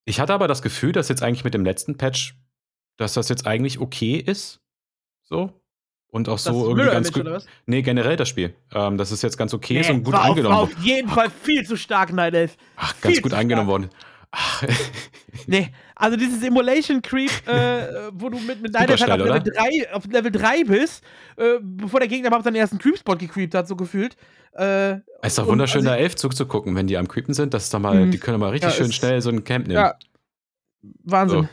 [0.04, 2.34] ich hatte aber das Gefühl, dass jetzt eigentlich mit dem letzten Patch,
[2.96, 4.60] dass das jetzt eigentlich okay ist.
[5.22, 5.61] So.
[6.14, 7.26] Und auch so das irgendwie Mirror ganz gut.
[7.66, 8.54] Nee, generell das Spiel.
[8.74, 10.74] Ähm, dass es jetzt ganz okay ist Nee, und gut war auf, angenommen war wurde.
[10.76, 12.56] auf jeden Fall viel zu stark, Night Elf.
[12.76, 13.80] Ach, ganz viel gut angenommen stark.
[13.82, 13.90] worden.
[14.30, 14.62] Ach,
[15.46, 19.40] Nee, also dieses Emulation Creep, äh, wo du mit, mit Night Elf halt auf Level,
[19.42, 21.02] 3, auf Level 3 bist,
[21.38, 24.14] äh, bevor der Gegner überhaupt seinen ersten Creep-Spot gecreept hat, so gefühlt.
[24.54, 27.54] Äh, ist doch und wunderschön, also- da elf zuzugucken, wenn die am Creepen sind.
[27.54, 28.10] Das ist doch mal, Mhm.
[28.10, 29.80] die können mal richtig Ja, schön ist- schnell so ein Camp nehmen.
[29.80, 29.94] Ja.
[31.04, 31.42] Wahnsinn.
[31.44, 31.48] So.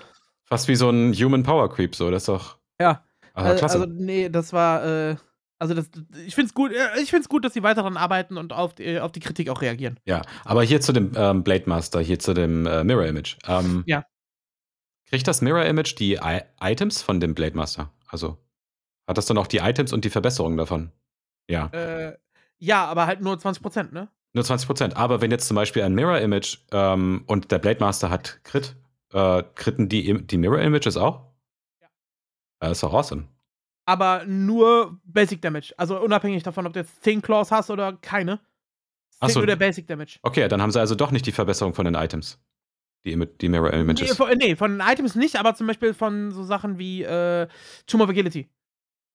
[0.45, 2.11] Fast wie so ein Human Power Creep, so.
[2.11, 2.57] Das ist doch.
[2.81, 3.03] Ja.
[3.43, 3.79] Also, Also, klasse.
[3.81, 5.15] also, nee, das war, äh,
[5.59, 5.89] also das,
[6.25, 8.99] ich find's gut, äh, ich find's gut, dass sie weiter daran arbeiten und auf die,
[8.99, 9.99] auf die Kritik auch reagieren.
[10.05, 13.37] Ja, aber hier zu dem ähm, Blade Master, hier zu dem äh, Mirror Image.
[13.47, 14.05] Ähm, Ja.
[15.09, 17.91] Kriegt das Mirror Image die I Items von dem Blade Master?
[18.07, 18.37] Also
[19.07, 20.91] hat das dann auch die Items und die Verbesserungen davon?
[21.49, 22.13] Ja, Äh,
[22.59, 24.09] ja, aber halt nur 20%, ne?
[24.33, 24.93] nur 20%.
[24.95, 28.75] Aber wenn jetzt zum Beispiel ein Mirror Image ähm, und der Blade Master hat Crit,
[29.11, 31.28] äh, kritten die, die Mirror Images auch?
[32.59, 33.27] Das ist doch awesome.
[33.85, 35.73] Aber nur Basic Damage.
[35.77, 38.39] Also unabhängig davon, ob du jetzt 10 Claws hast oder keine.
[39.19, 39.39] Ach Zählt so.
[39.39, 40.19] nur der Basic Damage.
[40.21, 42.39] Okay, dann haben sie also doch nicht die Verbesserung von den Items.
[43.05, 44.15] Die, die Mirror Nee Images.
[44.17, 47.47] von, nee, von den Items nicht, aber zum Beispiel von so Sachen wie äh,
[47.87, 48.49] Tomb of Agility.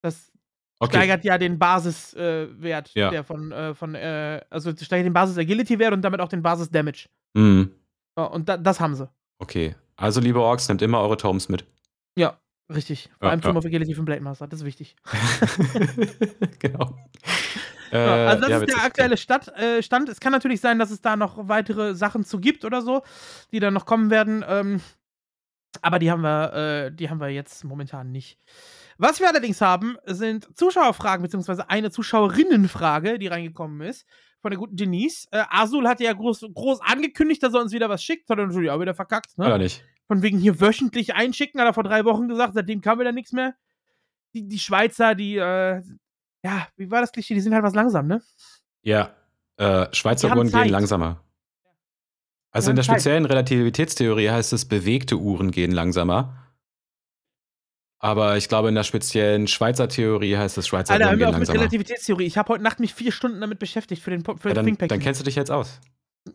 [0.03, 0.31] Das
[0.81, 0.97] Okay.
[0.97, 3.11] steigert ja den Basiswert, äh, Ja.
[3.11, 7.09] der von, äh, von äh, also steigert den Basis-Agility-Wert und damit auch den Basis-Damage.
[7.35, 7.71] Mhm.
[8.19, 9.09] Ja, und da, das haben sie.
[9.39, 9.77] Okay.
[9.97, 11.65] Also, liebe Orks, nehmt immer eure Tomes mit.
[12.19, 12.39] Ja,
[12.73, 13.11] richtig.
[13.19, 13.59] Vor Ja, allem Tomb ja.
[13.59, 14.97] of Agility von Blade Master, das ist wichtig.
[16.59, 16.97] genau.
[17.93, 20.09] Ja, Äh, also das ja, ist der aktuelle Stadt, äh, Stand.
[20.09, 23.03] Es kann natürlich sein, dass es da noch weitere Sachen zu gibt oder so,
[23.53, 24.45] die dann noch kommen werden.
[24.49, 24.81] Ähm,
[25.83, 26.53] aber die haben wir,
[26.87, 28.39] äh, die haben wir jetzt momentan nicht.
[28.99, 34.07] Was wir allerdings haben, sind Zuschauerfragen, beziehungsweise eine Zuschauerinnenfrage, die reingekommen ist,
[34.41, 35.27] von der guten Denise.
[35.33, 38.47] Äh, Azul hatte ja groß, groß angekündigt, dass er uns wieder was schickt, hat er
[38.47, 39.47] natürlich auch wieder verkackt, ne?
[39.47, 39.85] Oder nicht?
[40.07, 43.33] Von wegen hier wöchentlich einschicken, hat er vor drei Wochen gesagt, seitdem kam wieder nichts
[43.33, 43.55] mehr.
[44.35, 45.83] Die, die Schweizer, die, äh,
[46.43, 47.35] ja, wie war das Klischee?
[47.35, 48.23] Die sind halt was langsam, ne?
[48.83, 49.15] Ja.
[49.57, 51.21] Äh, Schweizer Uhren gehen langsamer.
[52.51, 53.01] Also in der haben Zeit.
[53.01, 56.41] speziellen Relativitätstheorie heißt es, bewegte Uhren gehen langsamer.
[57.99, 61.33] Aber ich glaube, in der speziellen Schweizer Theorie heißt es, Schweizer Alter, Uhren gehen auf
[61.33, 61.61] mit langsamer.
[61.61, 62.27] Relativitätstheorie.
[62.27, 64.89] Ich habe heute Nacht mich vier Stunden damit beschäftigt für den, für Ja, den dann,
[64.89, 65.81] dann kennst du dich jetzt aus.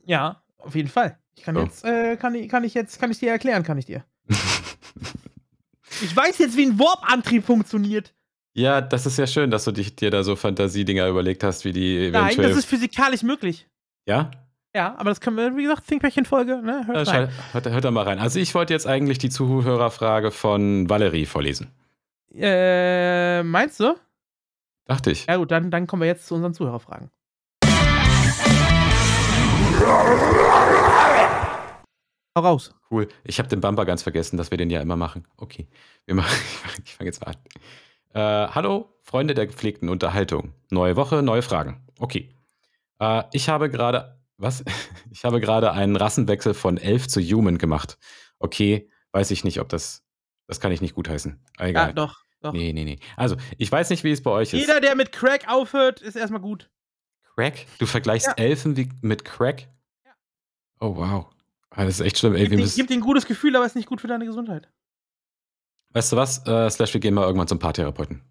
[0.05, 1.17] ja, auf jeden Fall.
[1.35, 1.61] Ich kann So.
[1.61, 4.03] jetzt, äh, kann, ich, kann ich jetzt, kann ich dir erklären, kann ich dir.
[6.01, 8.13] Ich weiß jetzt, wie ein Warp-Antrieb funktioniert.
[8.53, 11.71] ja, das ist ja schön, dass du dich, dir da so Fantasiedinger überlegt hast, wie
[11.73, 12.49] die Nein, eventuell.
[12.49, 13.67] das ist physikalisch möglich.
[14.05, 14.31] ja?
[14.75, 16.85] Ja, aber das können wir, wie gesagt, Thinkpad-Folge, ne?
[16.85, 17.29] Hört Ja, rein.
[17.53, 18.19] Hört, hört da mal rein.
[18.19, 21.71] Also ich wollte jetzt eigentlich die Zuhörerfrage von Valerie vorlesen.
[22.35, 23.95] Äh, meinst du?
[24.85, 25.25] Dachte ich.
[25.25, 27.09] Ja gut, dann, dann kommen wir jetzt zu unseren Zuhörerfragen.
[32.35, 32.73] Hau raus.
[32.89, 33.07] Cool.
[33.23, 35.27] Ich habe den Bumper ganz vergessen, dass wir den ja immer machen.
[35.37, 35.67] Okay.
[36.05, 36.35] Wir machen,
[36.85, 37.37] ich fange jetzt mal an.
[38.13, 40.53] Äh, hallo, Freunde der gepflegten Unterhaltung.
[40.69, 41.85] Neue Woche, neue Fragen.
[41.99, 42.33] Okay.
[42.99, 44.63] Äh, ich habe gerade, was?
[45.11, 47.97] Ich habe gerade einen Rassenwechsel von Elf zu Human gemacht.
[48.37, 50.03] Okay, weiß ich nicht, ob das,
[50.47, 51.43] das kann ich nicht gutheißen.
[51.57, 51.87] Egal.
[51.87, 52.53] Ja, doch, doch.
[52.53, 52.99] Nee, nee, nee.
[53.17, 54.59] Also, ich weiß nicht, wie es bei euch ist.
[54.61, 56.69] Jeder, der mit Crack aufhört, ist erstmal gut.
[57.35, 57.65] Crack?
[57.79, 58.33] Du vergleichst Ja.
[58.33, 59.67] Elfen wie, mit Crack?
[60.79, 61.25] Oh, wow.
[61.71, 62.35] Ah, Das ist echt schlimm.
[62.35, 64.69] Ey, Gibt müssen- gibt dir ein gutes Gefühl, aber ist nicht gut für deine Gesundheit.
[65.93, 66.45] Weißt du was?
[66.47, 68.21] Äh, Slash, wir gehen mal irgendwann zum Paartherapeuten.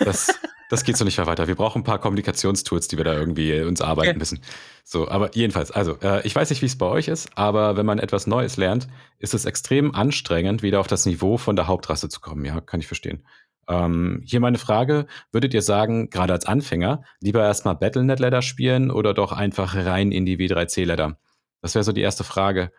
[0.00, 0.28] Das,
[0.70, 1.46] das geht so nicht mehr weiter.
[1.46, 4.18] Wir brauchen ein paar Kommunikationstools, die wir da irgendwie äh, uns arbeiten Okay.
[4.18, 4.40] müssen.
[4.84, 7.86] So, aber jedenfalls, also, äh, ich weiß nicht, wie es bei euch ist, aber wenn
[7.86, 12.08] man etwas Neues lernt, ist es extrem anstrengend, wieder auf das Niveau von der Hauptrasse
[12.08, 12.44] zu kommen.
[12.44, 13.26] Ja, kann ich verstehen.
[13.68, 19.12] Ähm, hier meine Frage: Würdet ihr sagen, gerade als Anfänger, lieber erstmal Battlenet-Ladder spielen oder
[19.12, 21.18] doch einfach rein in die W3C-Ladder?
[21.66, 22.70] Das wäre so die erste Frage.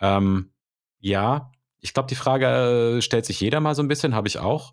[0.00, 0.50] Ähm,
[0.98, 4.38] ja, ich glaube, die Frage äh, stellt sich jeder mal so ein bisschen, habe ich
[4.38, 4.72] auch.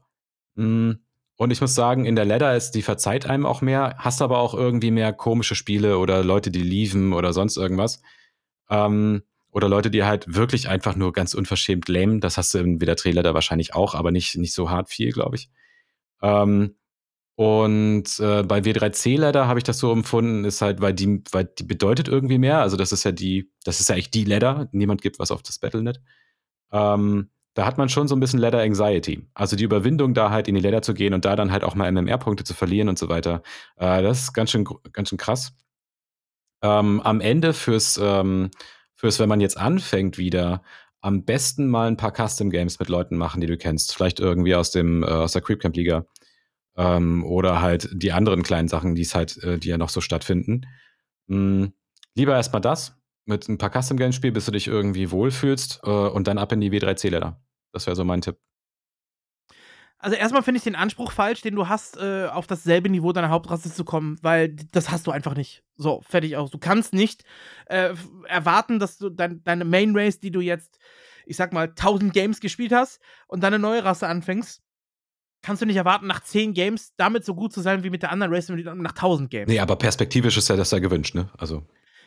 [0.55, 0.91] Mm,
[1.36, 4.39] Und ich muss sagen, in der Ladder ist die verzeiht einem auch mehr, hast aber
[4.39, 8.01] auch irgendwie mehr komische Spiele oder Leute, die lieven oder sonst irgendwas.
[8.70, 12.22] Ähm, oder Leute, die halt wirklich einfach nur ganz unverschämt lame.
[12.22, 15.11] Das hast du in wieder Trailer da wahrscheinlich auch, aber nicht, nicht so hart viel,
[15.11, 15.49] glaube ich.
[16.22, 16.78] Ähm,
[17.38, 21.45] und äh, bei W3C Ladder habe ich das so empfunden, ist halt, weil die, weil
[21.45, 22.61] die bedeutet irgendwie mehr.
[22.61, 24.67] Also das ist ja die, das ist ja echt die Ladder.
[24.71, 26.01] Niemand gibt was auf das Battlenet.
[26.71, 29.29] Ähm, da hat man schon so ein bisschen Ladder Anxiety.
[29.35, 31.75] Also die Überwindung, da halt in die Ladder zu gehen und da dann halt auch
[31.75, 33.43] mal MMR-Punkte zu verlieren und so weiter.
[33.75, 35.53] Äh, das ist ganz schön, ganz schön krass.
[36.63, 38.49] Ähm, am Ende fürs, ähm,
[38.95, 40.63] fürs, wenn man jetzt anfängt wieder,
[41.01, 43.93] am besten mal ein paar Custom Games mit Leuten machen, die du kennst.
[43.93, 46.07] Vielleicht irgendwie aus dem, äh, aus der Creep Camp Liga.
[46.78, 50.01] Ähm, oder halt die anderen kleinen Sachen, die es halt, äh, die ja noch so
[50.01, 50.61] stattfinden.
[51.28, 51.73] Mhm.
[52.15, 55.89] Lieber erstmal das, mit ein paar Custom Games spielen, bis du dich irgendwie wohlfühlst äh,
[55.89, 57.41] und dann ab in die W3C-Ladder.
[57.73, 58.38] Das wäre so mein Tipp.
[59.99, 63.30] Also erstmal finde ich den Anspruch falsch, den du hast, äh, auf dasselbe Niveau deiner
[63.30, 65.63] Hauptrasse zu kommen, weil das hast du einfach nicht.
[65.75, 66.51] So, fertig aus.
[66.51, 67.23] Du kannst nicht
[67.65, 67.95] äh,
[68.28, 70.78] erwarten, dass du dein, deine Main Race, die du jetzt,
[71.25, 74.61] ich sag mal, 1000 Games gespielt hast und dann eine neue Rasse anfängst,
[75.47, 78.11] kannst du nicht erwarten, nach 10 Games damit so gut zu sein wie mit der
[78.11, 79.47] anderen Race nach 1000 Games.
[79.47, 81.29] Nee, aber perspektivisch ist ja das ja gewünscht, ne?
[81.37, 81.63] Also.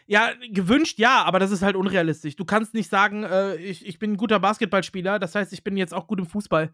[0.07, 2.37] Ja, gewünscht ja, aber das ist halt unrealistisch.
[2.37, 5.79] Du kannst nicht sagen, äh, ich, ich bin ein guter Basketballspieler, das heißt, ich bin
[5.79, 6.71] jetzt auch gut im Fußball.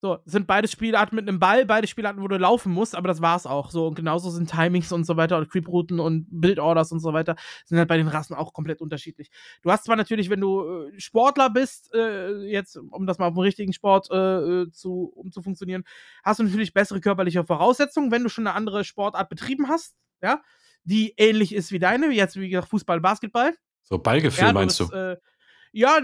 [0.00, 3.20] So, sind beide Spielarten mit einem Ball, beide Spielarten, wo du laufen musst, aber das
[3.20, 3.70] war's auch.
[3.70, 7.34] So, und genauso sind Timings und so weiter und Creep-Routen und Build-Orders und so weiter,
[7.64, 9.30] sind halt bei den Rassen auch komplett unterschiedlich.
[9.62, 13.34] Du hast zwar natürlich, wenn du äh, Sportler bist, äh, jetzt, um das mal auf
[13.34, 14.16] den richtigen Sport äh,
[14.62, 15.82] äh zu, um zu funktionieren,
[16.22, 20.40] hast du natürlich bessere körperliche Voraussetzungen, wenn du schon eine andere Sportart betrieben hast, ja
[20.88, 23.54] die ähnlich ist wie deine, wie jetzt wie gesagt Fußball, Basketball.
[23.82, 24.84] So Ballgefühl ja, meinst du?
[24.84, 25.16] Äh,
[25.72, 26.00] ja,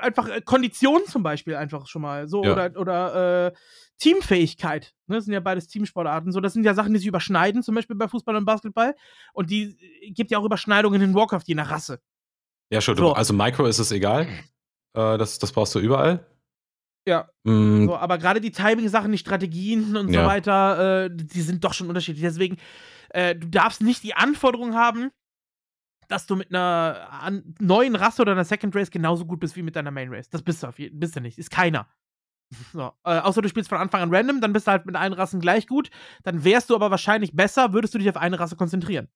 [0.00, 2.28] einfach äh, Kondition zum Beispiel einfach schon mal.
[2.28, 2.52] So, ja.
[2.52, 3.52] oder, oder äh,
[3.98, 4.94] Teamfähigkeit.
[5.06, 5.16] Ne?
[5.16, 6.32] Das sind ja beides Teamsportarten.
[6.32, 8.94] So, das sind ja Sachen, die sich überschneiden, zum Beispiel bei Fußball und Basketball.
[9.32, 12.00] Und die äh, gibt ja auch Überschneidungen in Warcraft, je nach Rasse.
[12.72, 12.96] Ja, schon.
[12.96, 13.12] So.
[13.12, 14.26] Also Micro ist es egal.
[14.94, 16.26] Äh, das, das brauchst du überall.
[17.06, 17.28] Ja.
[17.44, 17.86] Mm.
[17.86, 20.22] So, aber gerade die Timing-Sachen, die Strategien und ja.
[20.22, 22.22] so weiter, äh, die sind doch schon unterschiedlich.
[22.22, 22.58] Deswegen
[23.10, 25.10] äh, du darfst nicht die Anforderung haben,
[26.10, 29.76] dass du mit einer neuen Rasse oder einer Second Race genauso gut bist wie mit
[29.76, 30.28] deiner Main Race.
[30.28, 31.38] Das bist du, auf jeden, bist du nicht.
[31.38, 31.88] Ist keiner.
[32.72, 32.90] So.
[33.04, 35.40] Äh, außer du spielst von Anfang an random, dann bist du halt mit allen Rassen
[35.40, 35.88] gleich gut.
[36.24, 39.06] Dann wärst du aber wahrscheinlich besser, würdest du dich auf eine Rasse konzentrieren.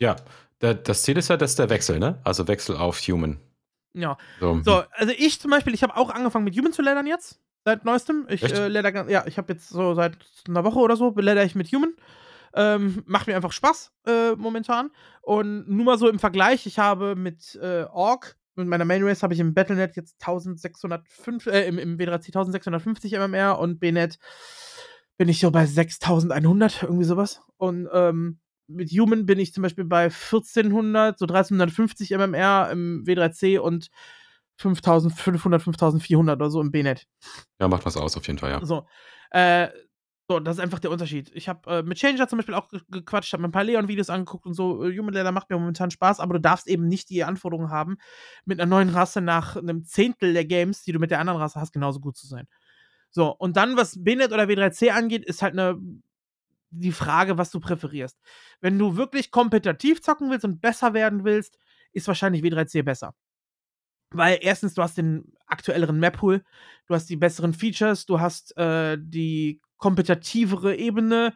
[0.00, 0.16] Ja,
[0.58, 2.20] das Ziel ist ja, dass der Wechsel, ne?
[2.24, 3.38] Also Wechsel auf Human.
[3.94, 4.18] Ja.
[4.40, 7.40] So, so also ich zum Beispiel, ich habe auch angefangen mit Human zu ladern jetzt.
[7.64, 8.26] Seit neuestem.
[8.28, 10.16] Ich äh, ladder, ja, ich habe jetzt so seit
[10.48, 11.94] einer Woche oder so, ladder ich mit Human.
[12.54, 14.90] Ähm, macht mir einfach Spaß äh, momentan.
[15.22, 19.22] Und nur mal so im Vergleich, ich habe mit äh, Orc, mit meiner Main Race
[19.22, 24.18] habe ich im Battlenet jetzt 1605, äh, im, im W3C 1650 MMR und BNet
[25.16, 27.42] bin ich so bei 6100, irgendwie sowas.
[27.56, 28.38] Und ähm,
[28.68, 33.88] mit Human bin ich zum Beispiel bei 1400, so 1350 MMR im W3C und
[34.56, 37.06] 5500, 5400 oder so im BNet.
[37.60, 38.64] Ja, macht was aus, auf jeden Fall, ja.
[38.64, 38.86] So.
[39.30, 39.68] Äh,
[40.30, 41.30] so, das ist einfach der Unterschied.
[41.34, 44.44] Ich habe äh, mit Changer zum Beispiel auch gequatscht, habe mir ein paar Leon-Videos angeguckt
[44.44, 44.84] und so.
[44.84, 47.96] Äh, Human Leather macht mir momentan Spaß, aber du darfst eben nicht die Anforderungen haben,
[48.44, 51.58] mit einer neuen Rasse nach einem Zehntel der Games, die du mit der anderen Rasse
[51.58, 52.46] hast, genauso gut zu sein.
[53.10, 55.78] So, und dann, was BNet oder W3C angeht, ist halt eine
[56.70, 58.18] die Frage, was du präferierst.
[58.60, 61.56] Wenn du wirklich kompetitiv zocken willst und besser werden willst,
[61.92, 63.14] ist wahrscheinlich W3C besser.
[64.10, 66.44] Weil erstens, du hast den aktuelleren Map-Pool,
[66.86, 71.34] du hast die besseren Features, du hast äh, die kompetitivere Ebene.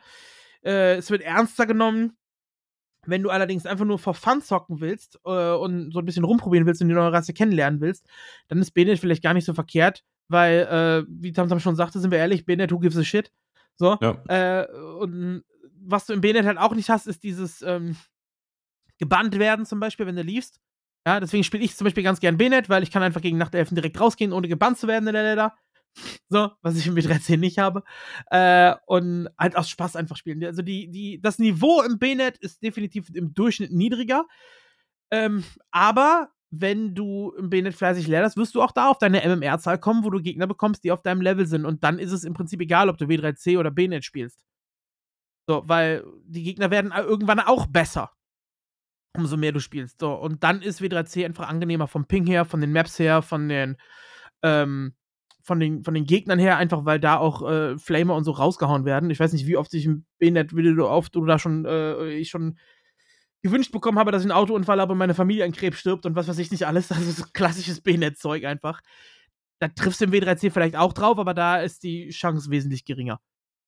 [0.65, 2.17] Äh, es wird ernster genommen.
[3.05, 6.67] Wenn du allerdings einfach nur vor Fun zocken willst äh, und so ein bisschen rumprobieren
[6.67, 8.07] willst und die neue Rasse kennenlernen willst,
[8.47, 12.13] dann ist Benet vielleicht gar nicht so verkehrt, weil, äh, wie Tamtam schon sagte, sind
[12.13, 13.33] wir ehrlich, Benet, who gives a shit?
[13.75, 13.99] So.
[14.01, 14.23] Ja.
[14.29, 14.67] Äh,
[15.01, 15.43] und
[15.85, 17.97] was du im Benet halt auch nicht hast, ist dieses ähm,
[18.99, 20.61] gebannt werden zum Beispiel, wenn du liefst.
[21.05, 23.75] Ja, deswegen spiele ich zum Beispiel ganz gern Benet, weil ich kann einfach gegen Nachtelfen
[23.75, 25.57] direkt rausgehen, ohne gebannt zu werden in der Leder.
[26.29, 27.83] So, was ich im B13 nicht habe.
[28.31, 30.43] Äh, und halt aus Spaß einfach spielen.
[30.45, 34.27] Also die, die, das Niveau im B-Net ist definitiv im Durchschnitt niedriger.
[35.11, 39.79] Ähm, aber wenn du im B-Net fleißig lernst, wirst du auch da auf deine MMR-Zahl
[39.79, 41.65] kommen, wo du Gegner bekommst, die auf deinem Level sind.
[41.65, 44.45] Und dann ist es im Prinzip egal, ob du W3C oder B-Net spielst.
[45.49, 48.11] So, weil die Gegner werden irgendwann auch besser.
[49.17, 50.01] Umso mehr du spielst.
[50.01, 53.49] So, und dann ist W3C einfach angenehmer vom Ping her, von den Maps her, von
[53.49, 53.77] den,
[54.43, 54.95] ähm,
[55.43, 58.85] von den, von den Gegnern her, einfach weil da auch äh, Flamer und so rausgehauen
[58.85, 59.11] werden.
[59.11, 62.59] Ich weiß nicht, wie oft ich im B-Net, wie oft da schon, äh, ich schon
[63.43, 66.15] gewünscht bekommen habe, dass ich einen Autounfall habe und meine Familie an Krebs stirbt und
[66.15, 66.91] was weiß ich nicht alles.
[66.93, 68.81] Also so klassisches B-Net-Zeug einfach.
[69.59, 73.21] Da triffst du im W3C vielleicht auch drauf, aber da ist die Chance wesentlich geringer.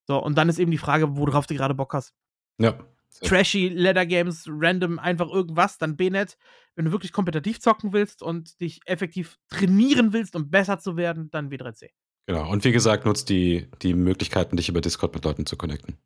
[0.07, 2.13] So, und dann ist eben die Frage, worauf du gerade Bock hast.
[2.59, 2.79] Ja.
[3.21, 6.37] Trashy, Leather Games, random, einfach irgendwas, dann B-Net.
[6.75, 11.31] Wenn du wirklich kompetitiv zocken willst und dich effektiv trainieren willst, um besser zu werden,
[11.31, 11.91] dann W3C.
[12.27, 12.51] Genau.
[12.51, 15.99] Und wie gesagt, nutzt die, die Möglichkeiten, dich über Discord mit Leuten zu connecten.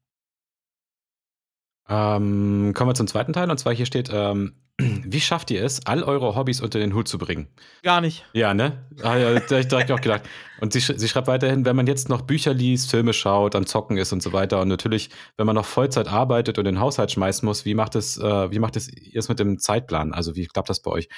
[1.89, 3.51] Ähm, kommen wir zum zweiten Teil.
[3.51, 7.09] Und zwar hier steht, ähm, wie schafft ihr es, all eure Hobbys unter den Hut
[7.09, 7.49] zu bringen?
[7.83, 8.25] Gar nicht.
[8.33, 8.87] Ja, ne?
[9.03, 10.23] Ah, ja, da hab ich direkt auch gedacht.
[10.61, 13.97] Und sie, sie schreibt weiterhin, wenn man jetzt noch Bücher liest, Filme schaut, am Zocken
[13.97, 14.61] ist und so weiter.
[14.61, 18.19] Und natürlich, wenn man noch Vollzeit arbeitet und den Haushalt schmeißen muss, wie macht es,
[18.19, 20.13] äh, wie macht es ihr es mit dem Zeitplan?
[20.13, 21.09] Also, wie klappt das bei euch?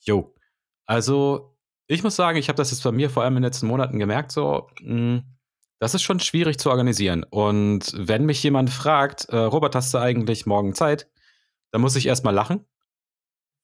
[0.00, 0.34] Jo.
[0.86, 3.68] Also, ich muss sagen, ich habe das jetzt bei mir vor allem in den letzten
[3.68, 5.22] Monaten gemerkt, so, mh,
[5.78, 7.24] das ist schon schwierig zu organisieren.
[7.24, 11.08] Und wenn mich jemand fragt, äh, Robert, hast du eigentlich morgen Zeit?
[11.70, 12.64] Dann muss ich erstmal lachen,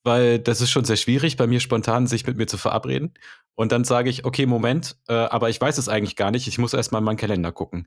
[0.04, 3.14] weil das ist schon sehr schwierig, bei mir spontan sich mit mir zu verabreden.
[3.54, 6.48] Und dann sage ich, okay, Moment, äh, aber ich weiß es eigentlich gar nicht.
[6.48, 7.86] Ich muss erstmal in meinen Kalender gucken.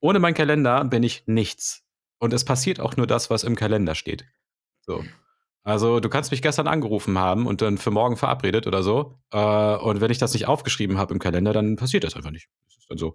[0.00, 1.84] Ohne meinen Kalender bin ich nichts.
[2.18, 4.24] Und es passiert auch nur das, was im Kalender steht.
[4.80, 5.04] So.
[5.66, 9.18] Also, du kannst mich gestern angerufen haben und dann für morgen verabredet oder so.
[9.32, 12.48] Äh, und wenn ich das nicht aufgeschrieben habe im Kalender, dann passiert das einfach nicht.
[12.66, 13.14] Das ist dann so.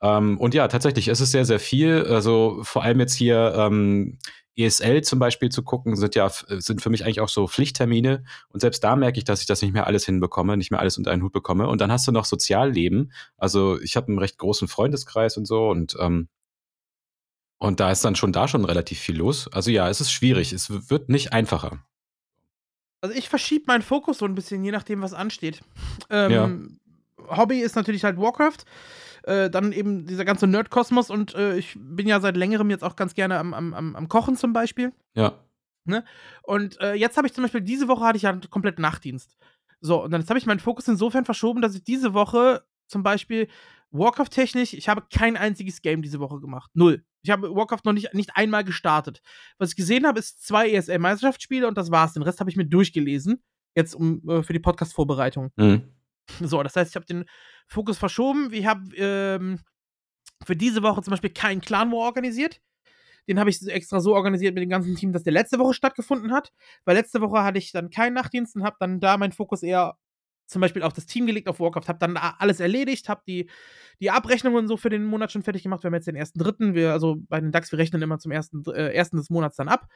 [0.00, 2.06] Ähm, und ja, tatsächlich, es ist sehr, sehr viel.
[2.06, 4.16] Also vor allem jetzt hier ähm,
[4.56, 8.24] ESL zum Beispiel zu gucken, sind ja sind für mich eigentlich auch so Pflichttermine.
[8.48, 10.96] Und selbst da merke ich, dass ich das nicht mehr alles hinbekomme, nicht mehr alles
[10.96, 11.68] unter einen Hut bekomme.
[11.68, 13.12] Und dann hast du noch Sozialleben.
[13.36, 16.28] Also ich habe einen recht großen Freundeskreis und so und ähm,
[17.58, 19.46] und da ist dann schon da schon relativ viel los.
[19.48, 20.54] Also ja, es ist schwierig.
[20.54, 21.84] Es wird nicht einfacher.
[23.00, 25.62] Also ich verschiebe meinen Fokus so ein bisschen, je nachdem, was ansteht.
[26.10, 26.78] Ähm,
[27.18, 27.36] ja.
[27.36, 28.64] Hobby ist natürlich halt Warcraft.
[29.22, 32.96] Äh, dann eben dieser ganze Nerd-Kosmos und äh, ich bin ja seit längerem jetzt auch
[32.96, 34.92] ganz gerne am, am, am Kochen zum Beispiel.
[35.14, 35.34] Ja.
[35.84, 36.04] Ne?
[36.42, 39.36] Und äh, jetzt habe ich zum Beispiel, diese Woche hatte ich ja komplett Nachtdienst.
[39.80, 43.48] So, und dann habe ich meinen Fokus insofern verschoben, dass ich diese Woche zum Beispiel
[43.90, 46.70] Warcraft-technisch, ich habe kein einziges Game diese Woche gemacht.
[46.74, 47.04] Null.
[47.22, 49.22] Ich habe Warcraft noch nicht, nicht einmal gestartet.
[49.58, 52.14] Was ich gesehen habe, ist zwei ESL-Meisterschaftsspiele und das war's.
[52.14, 53.42] Den Rest habe ich mir durchgelesen.
[53.74, 55.50] Jetzt um, äh, für die Podcast-Vorbereitung.
[55.56, 55.82] Mhm.
[56.40, 57.24] So, das heißt, ich habe den
[57.66, 58.52] Fokus verschoben.
[58.52, 59.60] Ich habe ähm,
[60.44, 62.60] für diese Woche zum Beispiel keinen Clan War organisiert.
[63.28, 66.32] Den habe ich extra so organisiert mit dem ganzen Team, dass der letzte Woche stattgefunden
[66.32, 66.52] hat.
[66.84, 69.96] Weil letzte Woche hatte ich dann keinen Nachtdienst und habe dann da meinen Fokus eher
[70.50, 73.48] zum Beispiel auf das Team gelegt auf Warcraft, habe dann alles erledigt, habe die,
[74.00, 75.82] die Abrechnungen so für den Monat schon fertig gemacht.
[75.82, 78.32] Wir haben jetzt den ersten dritten, wir, also bei den DAX, wir rechnen immer zum
[78.32, 79.86] ersten, äh, ersten des Monats dann ab.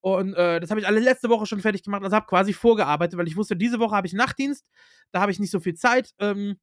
[0.00, 3.18] Und äh, das habe ich alle letzte Woche schon fertig gemacht, also habe quasi vorgearbeitet,
[3.18, 4.64] weil ich wusste, diese Woche habe ich Nachtdienst,
[5.10, 6.12] da habe ich nicht so viel Zeit.
[6.20, 6.56] Ähm,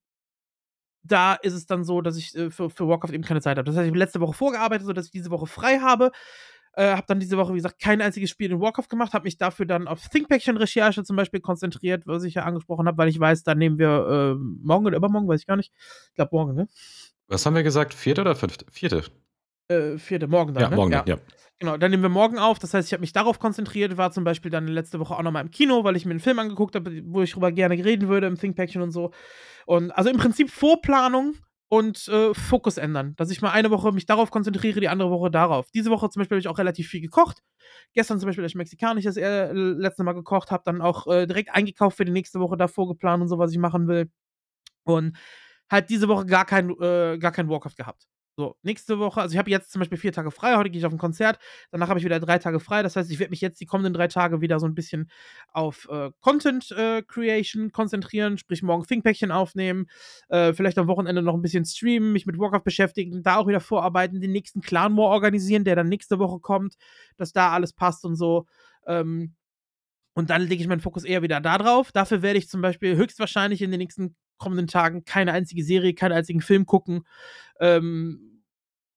[1.04, 3.66] da ist es dann so, dass ich äh, für, für Warcraft eben keine Zeit habe.
[3.66, 6.12] Das heißt, ich habe letzte Woche vorgearbeitet, sodass ich diese Woche frei habe.
[6.78, 9.38] Äh, habe dann diese Woche, wie gesagt, kein einziges Spiel in Warcraft gemacht, habe mich
[9.38, 13.44] dafür dann auf ThinkPaction-Recherche zum Beispiel konzentriert, was ich ja angesprochen habe, weil ich weiß,
[13.44, 15.72] da nehmen wir äh, morgen oder übermorgen, weiß ich gar nicht.
[16.10, 16.68] Ich glaube morgen, ne?
[17.28, 17.94] Was haben wir gesagt?
[17.94, 18.66] Vierte oder fünfte?
[18.70, 19.04] Vierte.
[19.68, 20.64] Äh, vierte, morgen dann.
[20.64, 20.76] Ja, ne?
[20.76, 21.04] morgen, ja.
[21.08, 21.18] ja.
[21.60, 22.60] Genau, dann nehmen wir morgen auf.
[22.60, 25.44] Das heißt, ich habe mich darauf konzentriert, war zum Beispiel dann letzte Woche auch nochmal
[25.44, 28.28] im Kino, weil ich mir einen Film angeguckt habe, wo ich drüber gerne reden würde,
[28.28, 29.12] im ThinkPaction und so.
[29.66, 31.36] Und also im Prinzip Vorplanung
[31.70, 33.16] und äh, Fokus ändern.
[33.16, 35.72] Dass ich mal eine Woche mich darauf konzentriere, die andere Woche darauf.
[35.72, 37.42] Diese Woche zum Beispiel habe ich auch relativ viel gekocht.
[37.94, 41.26] Gestern zum Beispiel habe ich mexikanisch das äh, letzte Mal gekocht, habe dann auch äh,
[41.28, 44.12] direkt eingekauft für die nächste Woche davor geplant und so, was ich machen will.
[44.84, 45.18] Und
[45.72, 48.08] halt diese Woche gar kein, äh, gar kein Warcraft gehabt.
[48.38, 50.86] So, nächste Woche, also ich habe jetzt zum Beispiel vier Tage frei, heute gehe ich
[50.86, 51.40] auf ein Konzert,
[51.72, 52.84] danach habe ich wieder drei Tage frei.
[52.84, 55.10] Das heißt, ich werde mich jetzt die kommenden drei Tage wieder so ein bisschen
[55.54, 59.88] auf äh, Content äh, Creation konzentrieren, sprich morgen Thinkpäckchen aufnehmen,
[60.28, 63.62] äh, vielleicht am Wochenende noch ein bisschen streamen, mich mit Warcraft beschäftigen, da auch wieder
[63.62, 66.76] vorarbeiten, den nächsten Clan War organisieren, der dann nächste Woche kommt,
[67.16, 68.48] dass da alles passt und so.
[68.86, 69.34] Ähm,
[70.14, 71.92] und dann lege ich meinen Fokus eher wieder da drauf.
[71.94, 76.14] Dafür werde ich zum Beispiel höchstwahrscheinlich in den nächsten kommenden Tagen keine einzige Serie, keinen
[76.14, 77.06] einzigen Film gucken.
[77.60, 78.44] Ähm,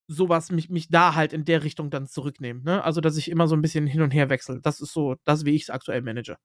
[0.08, 2.64] sowas, mich, mich da halt in der Richtung dann zurücknehmen.
[2.64, 2.82] Ne?
[2.82, 4.60] Also, dass ich immer so ein bisschen hin und her wechsle.
[4.60, 6.36] Das ist so, das, wie ich es aktuell manage.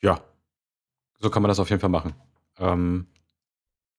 [0.00, 0.20] Ja,
[1.18, 2.14] so kann man das auf jeden Fall machen.
[2.58, 3.06] Ähm,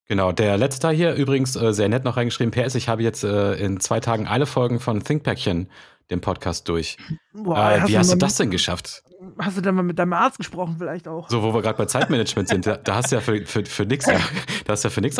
[0.06, 2.50] genau, der letzte hier übrigens äh, sehr nett noch reingeschrieben.
[2.50, 5.70] PS, ich habe jetzt äh, in zwei Tagen alle Folgen von ThinkPackchen,
[6.10, 6.96] dem Podcast, durch.
[7.32, 9.02] Boah, äh, hast wie hast du das denn geschafft?
[9.38, 11.30] Hast du dann mal mit deinem Arzt gesprochen, vielleicht auch?
[11.30, 13.84] So, wo wir gerade bei Zeitmanagement sind, da, da, hast du ja für, für, für
[13.86, 14.18] nichts ja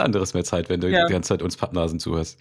[0.05, 1.07] anderes mehr Zeit, wenn du ja.
[1.07, 2.39] die ganze Zeit uns Pappnasen zuhörst.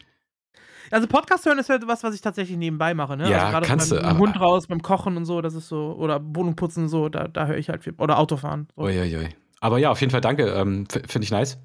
[0.91, 3.29] Also Podcast hören ist ja was, was ich tatsächlich nebenbei mache, ne?
[3.29, 4.05] Ja, also kannst beim, du.
[4.05, 7.27] Beim Hund raus, beim Kochen und so, das ist so, oder Wohnung putzen so, da,
[7.27, 7.93] da höre ich halt viel.
[7.97, 8.67] Oder Autofahren.
[8.75, 8.83] So.
[8.83, 9.29] Uiuiui.
[9.59, 10.49] Aber ja, auf jeden Fall danke.
[10.49, 11.57] Ähm, Finde ich nice,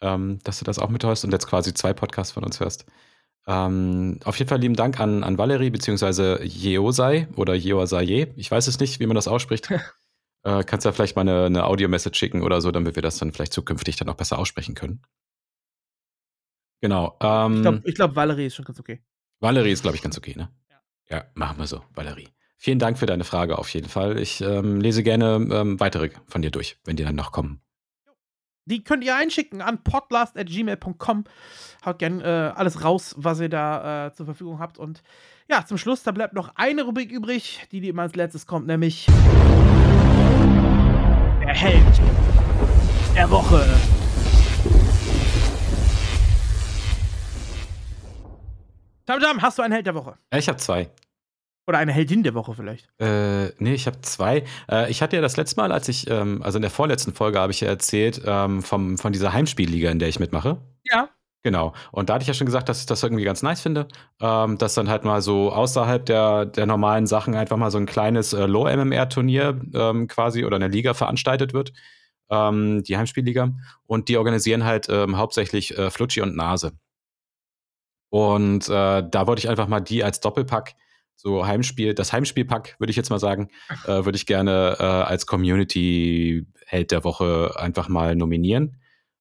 [0.00, 2.86] ähm, dass du das auch mithörst und jetzt quasi zwei Podcasts von uns hörst.
[3.46, 8.32] Ähm, auf jeden Fall lieben Dank an, an Valerie, beziehungsweise Jeosai oder Jeosaye.
[8.36, 9.70] Ich weiß es nicht, wie man das ausspricht.
[10.44, 13.32] äh, kannst ja vielleicht mal eine, eine Audio-Message schicken oder so, damit wir das dann
[13.32, 15.02] vielleicht zukünftig dann auch besser aussprechen können.
[16.80, 17.12] Genau.
[17.14, 19.02] Ich glaube, Ähm, glaub, Valerie ist schon ganz okay.
[19.40, 20.50] Valerie ist, glaube ich, ganz okay, ne?
[20.68, 21.16] Ja.
[21.16, 22.28] Ja, machen wir so, Valerie.
[22.56, 24.18] Vielen Dank für deine Frage auf jeden Fall.
[24.18, 27.60] Ich ähm, lese gerne ähm, weitere von dir durch, wenn die dann noch kommen.
[28.64, 31.24] Die könnt ihr einschicken an podlast.gmail.com.
[31.84, 34.78] Haut gern äh, alles raus, was ihr da äh, zur Verfügung habt.
[34.78, 35.02] Und
[35.48, 38.68] ja, zum Schluss, da bleibt noch eine Rubrik übrig, die, die immer als letztes kommt,
[38.68, 39.06] nämlich
[41.40, 42.00] der Held
[43.16, 43.66] der Woche.
[49.06, 50.14] Tamtam, hast du einen Held der Woche?
[50.32, 50.88] Ich habe zwei.
[51.66, 52.88] Oder eine Heldin der Woche vielleicht?
[52.98, 54.44] Äh, nee, ich habe zwei.
[54.68, 57.38] Äh, ich hatte ja das letzte Mal, als ich, ähm, also in der vorletzten Folge
[57.38, 60.58] habe ich ja erzählt, ähm, vom, von dieser Heimspielliga, in der ich mitmache.
[60.84, 61.08] Ja.
[61.44, 61.72] Genau.
[61.90, 63.88] Und da hatte ich ja schon gesagt, dass ich das irgendwie ganz nice finde,
[64.20, 67.86] ähm, dass dann halt mal so außerhalb der, der normalen Sachen einfach mal so ein
[67.86, 71.72] kleines äh, Low-MMR-Turnier ähm, quasi oder eine Liga veranstaltet wird.
[72.30, 73.50] Ähm, die Heimspielliga.
[73.86, 76.72] Und die organisieren halt ähm, hauptsächlich äh, Flutschi und Nase.
[78.10, 80.74] Und äh, da wollte ich einfach mal die als Doppelpack,
[81.22, 83.48] so Heimspiel, das Heimspielpack, würde ich jetzt mal sagen,
[83.84, 88.76] äh, würde ich gerne äh, als Community-Held der Woche einfach mal nominieren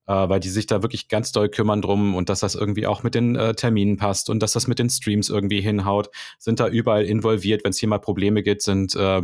[0.07, 3.03] äh, weil die sich da wirklich ganz doll kümmern drum und dass das irgendwie auch
[3.03, 6.68] mit den äh, Terminen passt und dass das mit den Streams irgendwie hinhaut, sind da
[6.68, 9.22] überall involviert, wenn es hier mal Probleme gibt, sind äh,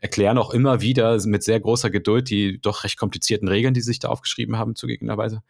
[0.00, 3.98] erklären auch immer wieder mit sehr großer Geduld die doch recht komplizierten Regeln, die sich
[3.98, 5.42] da aufgeschrieben haben, zugegebenerweise.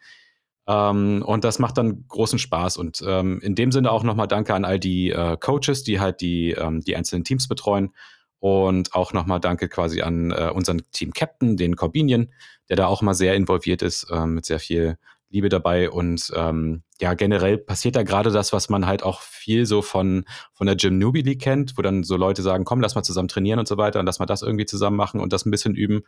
[0.69, 2.77] Ähm, und das macht dann großen Spaß.
[2.77, 6.21] Und ähm, in dem Sinne auch nochmal Danke an all die äh, Coaches, die halt
[6.21, 7.89] die, ähm, die einzelnen Teams betreuen.
[8.37, 12.31] Und auch nochmal Danke quasi an äh, unseren Team-Captain, den Corbinian,
[12.69, 14.97] der da auch mal sehr involviert ist, ähm, mit sehr viel
[15.29, 15.89] Liebe dabei.
[15.89, 20.23] Und ähm, ja, generell passiert da gerade das, was man halt auch viel so von,
[20.53, 23.27] von der Gym Newbie League kennt, wo dann so Leute sagen, komm, lass mal zusammen
[23.27, 25.75] trainieren und so weiter und lass mal das irgendwie zusammen machen und das ein bisschen
[25.75, 26.01] üben.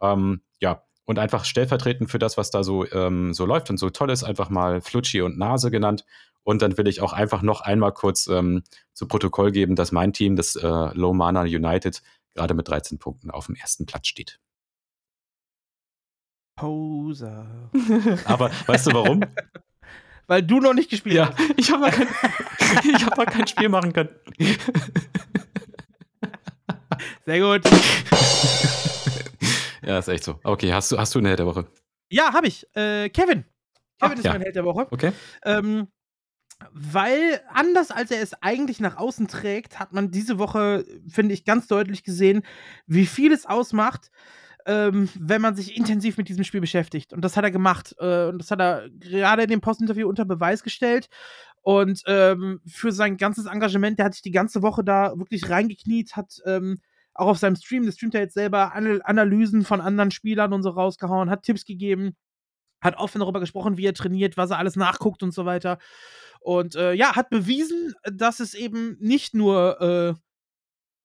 [0.00, 3.90] Ähm, ja, und einfach stellvertretend für das, was da so, ähm, so läuft und so
[3.90, 6.04] toll ist, einfach mal Flutschi und Nase genannt.
[6.42, 8.62] Und dann will ich auch einfach noch einmal kurz ähm,
[8.92, 12.02] zu Protokoll geben, dass mein Team, das äh, Low Mana United,
[12.34, 14.40] gerade mit 13 Punkten auf dem ersten Platz steht.
[16.56, 17.70] Poser.
[18.26, 19.20] Aber weißt du warum?
[20.26, 21.50] Weil du noch nicht gespielt ja, hast.
[21.56, 22.08] ich habe mal, kein,
[22.94, 24.08] ich hab mal kein Spiel machen können.
[27.26, 27.62] Sehr gut.
[29.86, 30.38] Ja, ist echt so.
[30.44, 31.66] Okay, hast du, hast du eine Held der Woche?
[32.08, 32.66] Ja, habe ich.
[32.74, 33.44] Äh, Kevin.
[34.00, 34.32] Kevin Ach, ist ja.
[34.32, 34.86] mein Held der Woche.
[34.90, 35.12] Okay.
[35.44, 35.88] Ähm,
[36.72, 41.44] weil anders als er es eigentlich nach außen trägt, hat man diese Woche, finde ich,
[41.44, 42.42] ganz deutlich gesehen,
[42.86, 44.10] wie viel es ausmacht,
[44.66, 47.12] ähm, wenn man sich intensiv mit diesem Spiel beschäftigt.
[47.12, 47.94] Und das hat er gemacht.
[47.98, 51.08] Äh, und das hat er gerade in dem Postinterview unter Beweis gestellt.
[51.62, 56.14] Und ähm, für sein ganzes Engagement, der hat sich die ganze Woche da wirklich reingekniet,
[56.14, 56.80] hat ähm,
[57.14, 60.62] auch auf seinem Stream, das streamt er jetzt selber, Anal Analysen von anderen Spielern und
[60.62, 62.16] so rausgehauen, hat Tipps gegeben,
[62.80, 65.78] hat offen darüber gesprochen, wie er trainiert, was er alles nachguckt und so weiter.
[66.40, 70.14] Und äh, ja, hat bewiesen, dass es eben nicht nur, äh,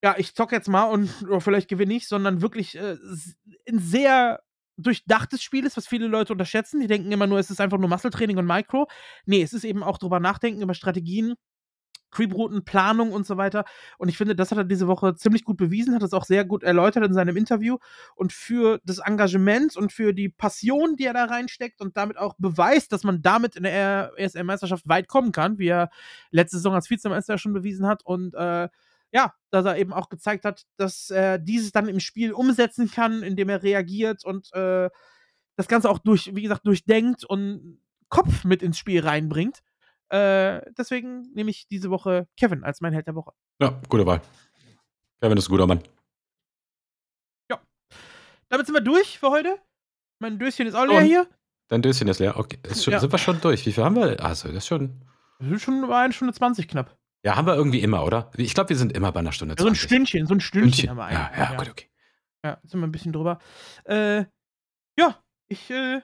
[0.03, 1.09] ja, ich zocke jetzt mal und
[1.39, 2.97] vielleicht gewinne ich, sondern wirklich äh,
[3.69, 4.41] ein sehr
[4.77, 6.79] durchdachtes Spiel ist, was viele Leute unterschätzen.
[6.79, 8.87] Die denken immer nur, es ist einfach nur Muscle-Training und Micro.
[9.25, 11.35] Nee, es ist eben auch drüber nachdenken, über Strategien,
[12.11, 13.65] Creep-Routen, Planung und so weiter.
[13.97, 16.45] Und ich finde, das hat er diese Woche ziemlich gut bewiesen, hat es auch sehr
[16.45, 17.77] gut erläutert in seinem Interview.
[18.15, 22.35] Und für das Engagement und für die Passion, die er da reinsteckt und damit auch
[22.37, 25.89] beweist, dass man damit in der ESL-Meisterschaft weit kommen kann, wie er
[26.31, 28.03] letzte Saison als Vizemeister schon bewiesen hat.
[28.05, 28.69] Und äh,
[29.11, 33.23] ja, dass er eben auch gezeigt hat, dass er dieses dann im Spiel umsetzen kann,
[33.23, 34.89] indem er reagiert und äh,
[35.55, 39.61] das Ganze auch durch, wie gesagt, durchdenkt und Kopf mit ins Spiel reinbringt.
[40.09, 43.31] Äh, deswegen nehme ich diese Woche Kevin als mein Held der Woche.
[43.61, 44.21] Ja, gute Wahl.
[45.21, 45.83] Kevin ist ein guter Mann.
[47.51, 47.59] Ja.
[48.49, 49.57] Damit sind wir durch für heute.
[50.19, 50.89] Mein Döschen ist auch Und?
[50.89, 51.27] leer hier.
[51.67, 52.37] Dein Döschen ist leer.
[52.37, 52.99] Okay, ist schon, Ja.
[52.99, 53.65] sind wir schon durch?
[53.65, 54.19] Wie viel haben wir?
[54.23, 55.05] Also, das ist schon.
[55.39, 56.97] Wir sind schon bei einer Stunde 20 knapp.
[57.23, 58.31] Ja, haben wir irgendwie immer, oder?
[58.37, 59.81] Ich glaube, wir sind immer bei einer Stunde So ein 20.
[59.81, 60.89] Stündchen, so ein Stündchen, Stündchen.
[60.89, 61.49] haben wir Ja, eigentlich.
[61.49, 61.89] ja, gut, okay.
[62.43, 63.39] Ja, sind wir ein bisschen drüber.
[63.83, 64.25] Äh,
[64.97, 66.01] ja, ich äh,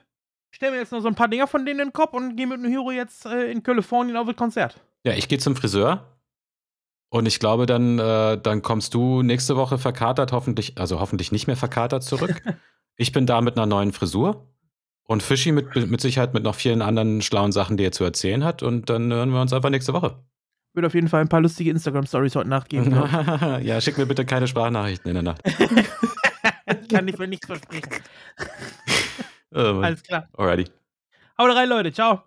[0.56, 2.46] stelle mir jetzt noch so ein paar Dinger von denen in den Kopf und gehe
[2.46, 4.80] mit dem Hero jetzt äh, in Kalifornien auf das Konzert.
[5.04, 6.16] Ja, ich gehe zum Friseur.
[7.10, 11.46] Und ich glaube, dann, äh, dann kommst du nächste Woche verkatert, hoffentlich, also hoffentlich nicht
[11.46, 12.42] mehr verkatert zurück.
[12.96, 14.48] ich bin da mit einer neuen Frisur.
[15.04, 18.42] Und Fischi mit, mit Sicherheit mit noch vielen anderen schlauen Sachen, die er zu erzählen
[18.42, 18.64] hat.
[18.64, 20.16] Und dann hören wir uns einfach nächste Woche.
[20.72, 22.90] Wird auf jeden Fall ein paar lustige Instagram-Stories heute Nacht geben.
[22.90, 23.06] glaub
[23.60, 23.66] ich.
[23.66, 25.42] ja, schick mir bitte keine Sprachnachrichten in der Nacht.
[26.90, 28.02] Kann ich mir nichts versprechen.
[29.56, 30.28] Ähm, Alles klar.
[30.36, 30.70] Alrighty.
[31.38, 31.92] Haut rein, Leute.
[31.92, 32.22] Ciao.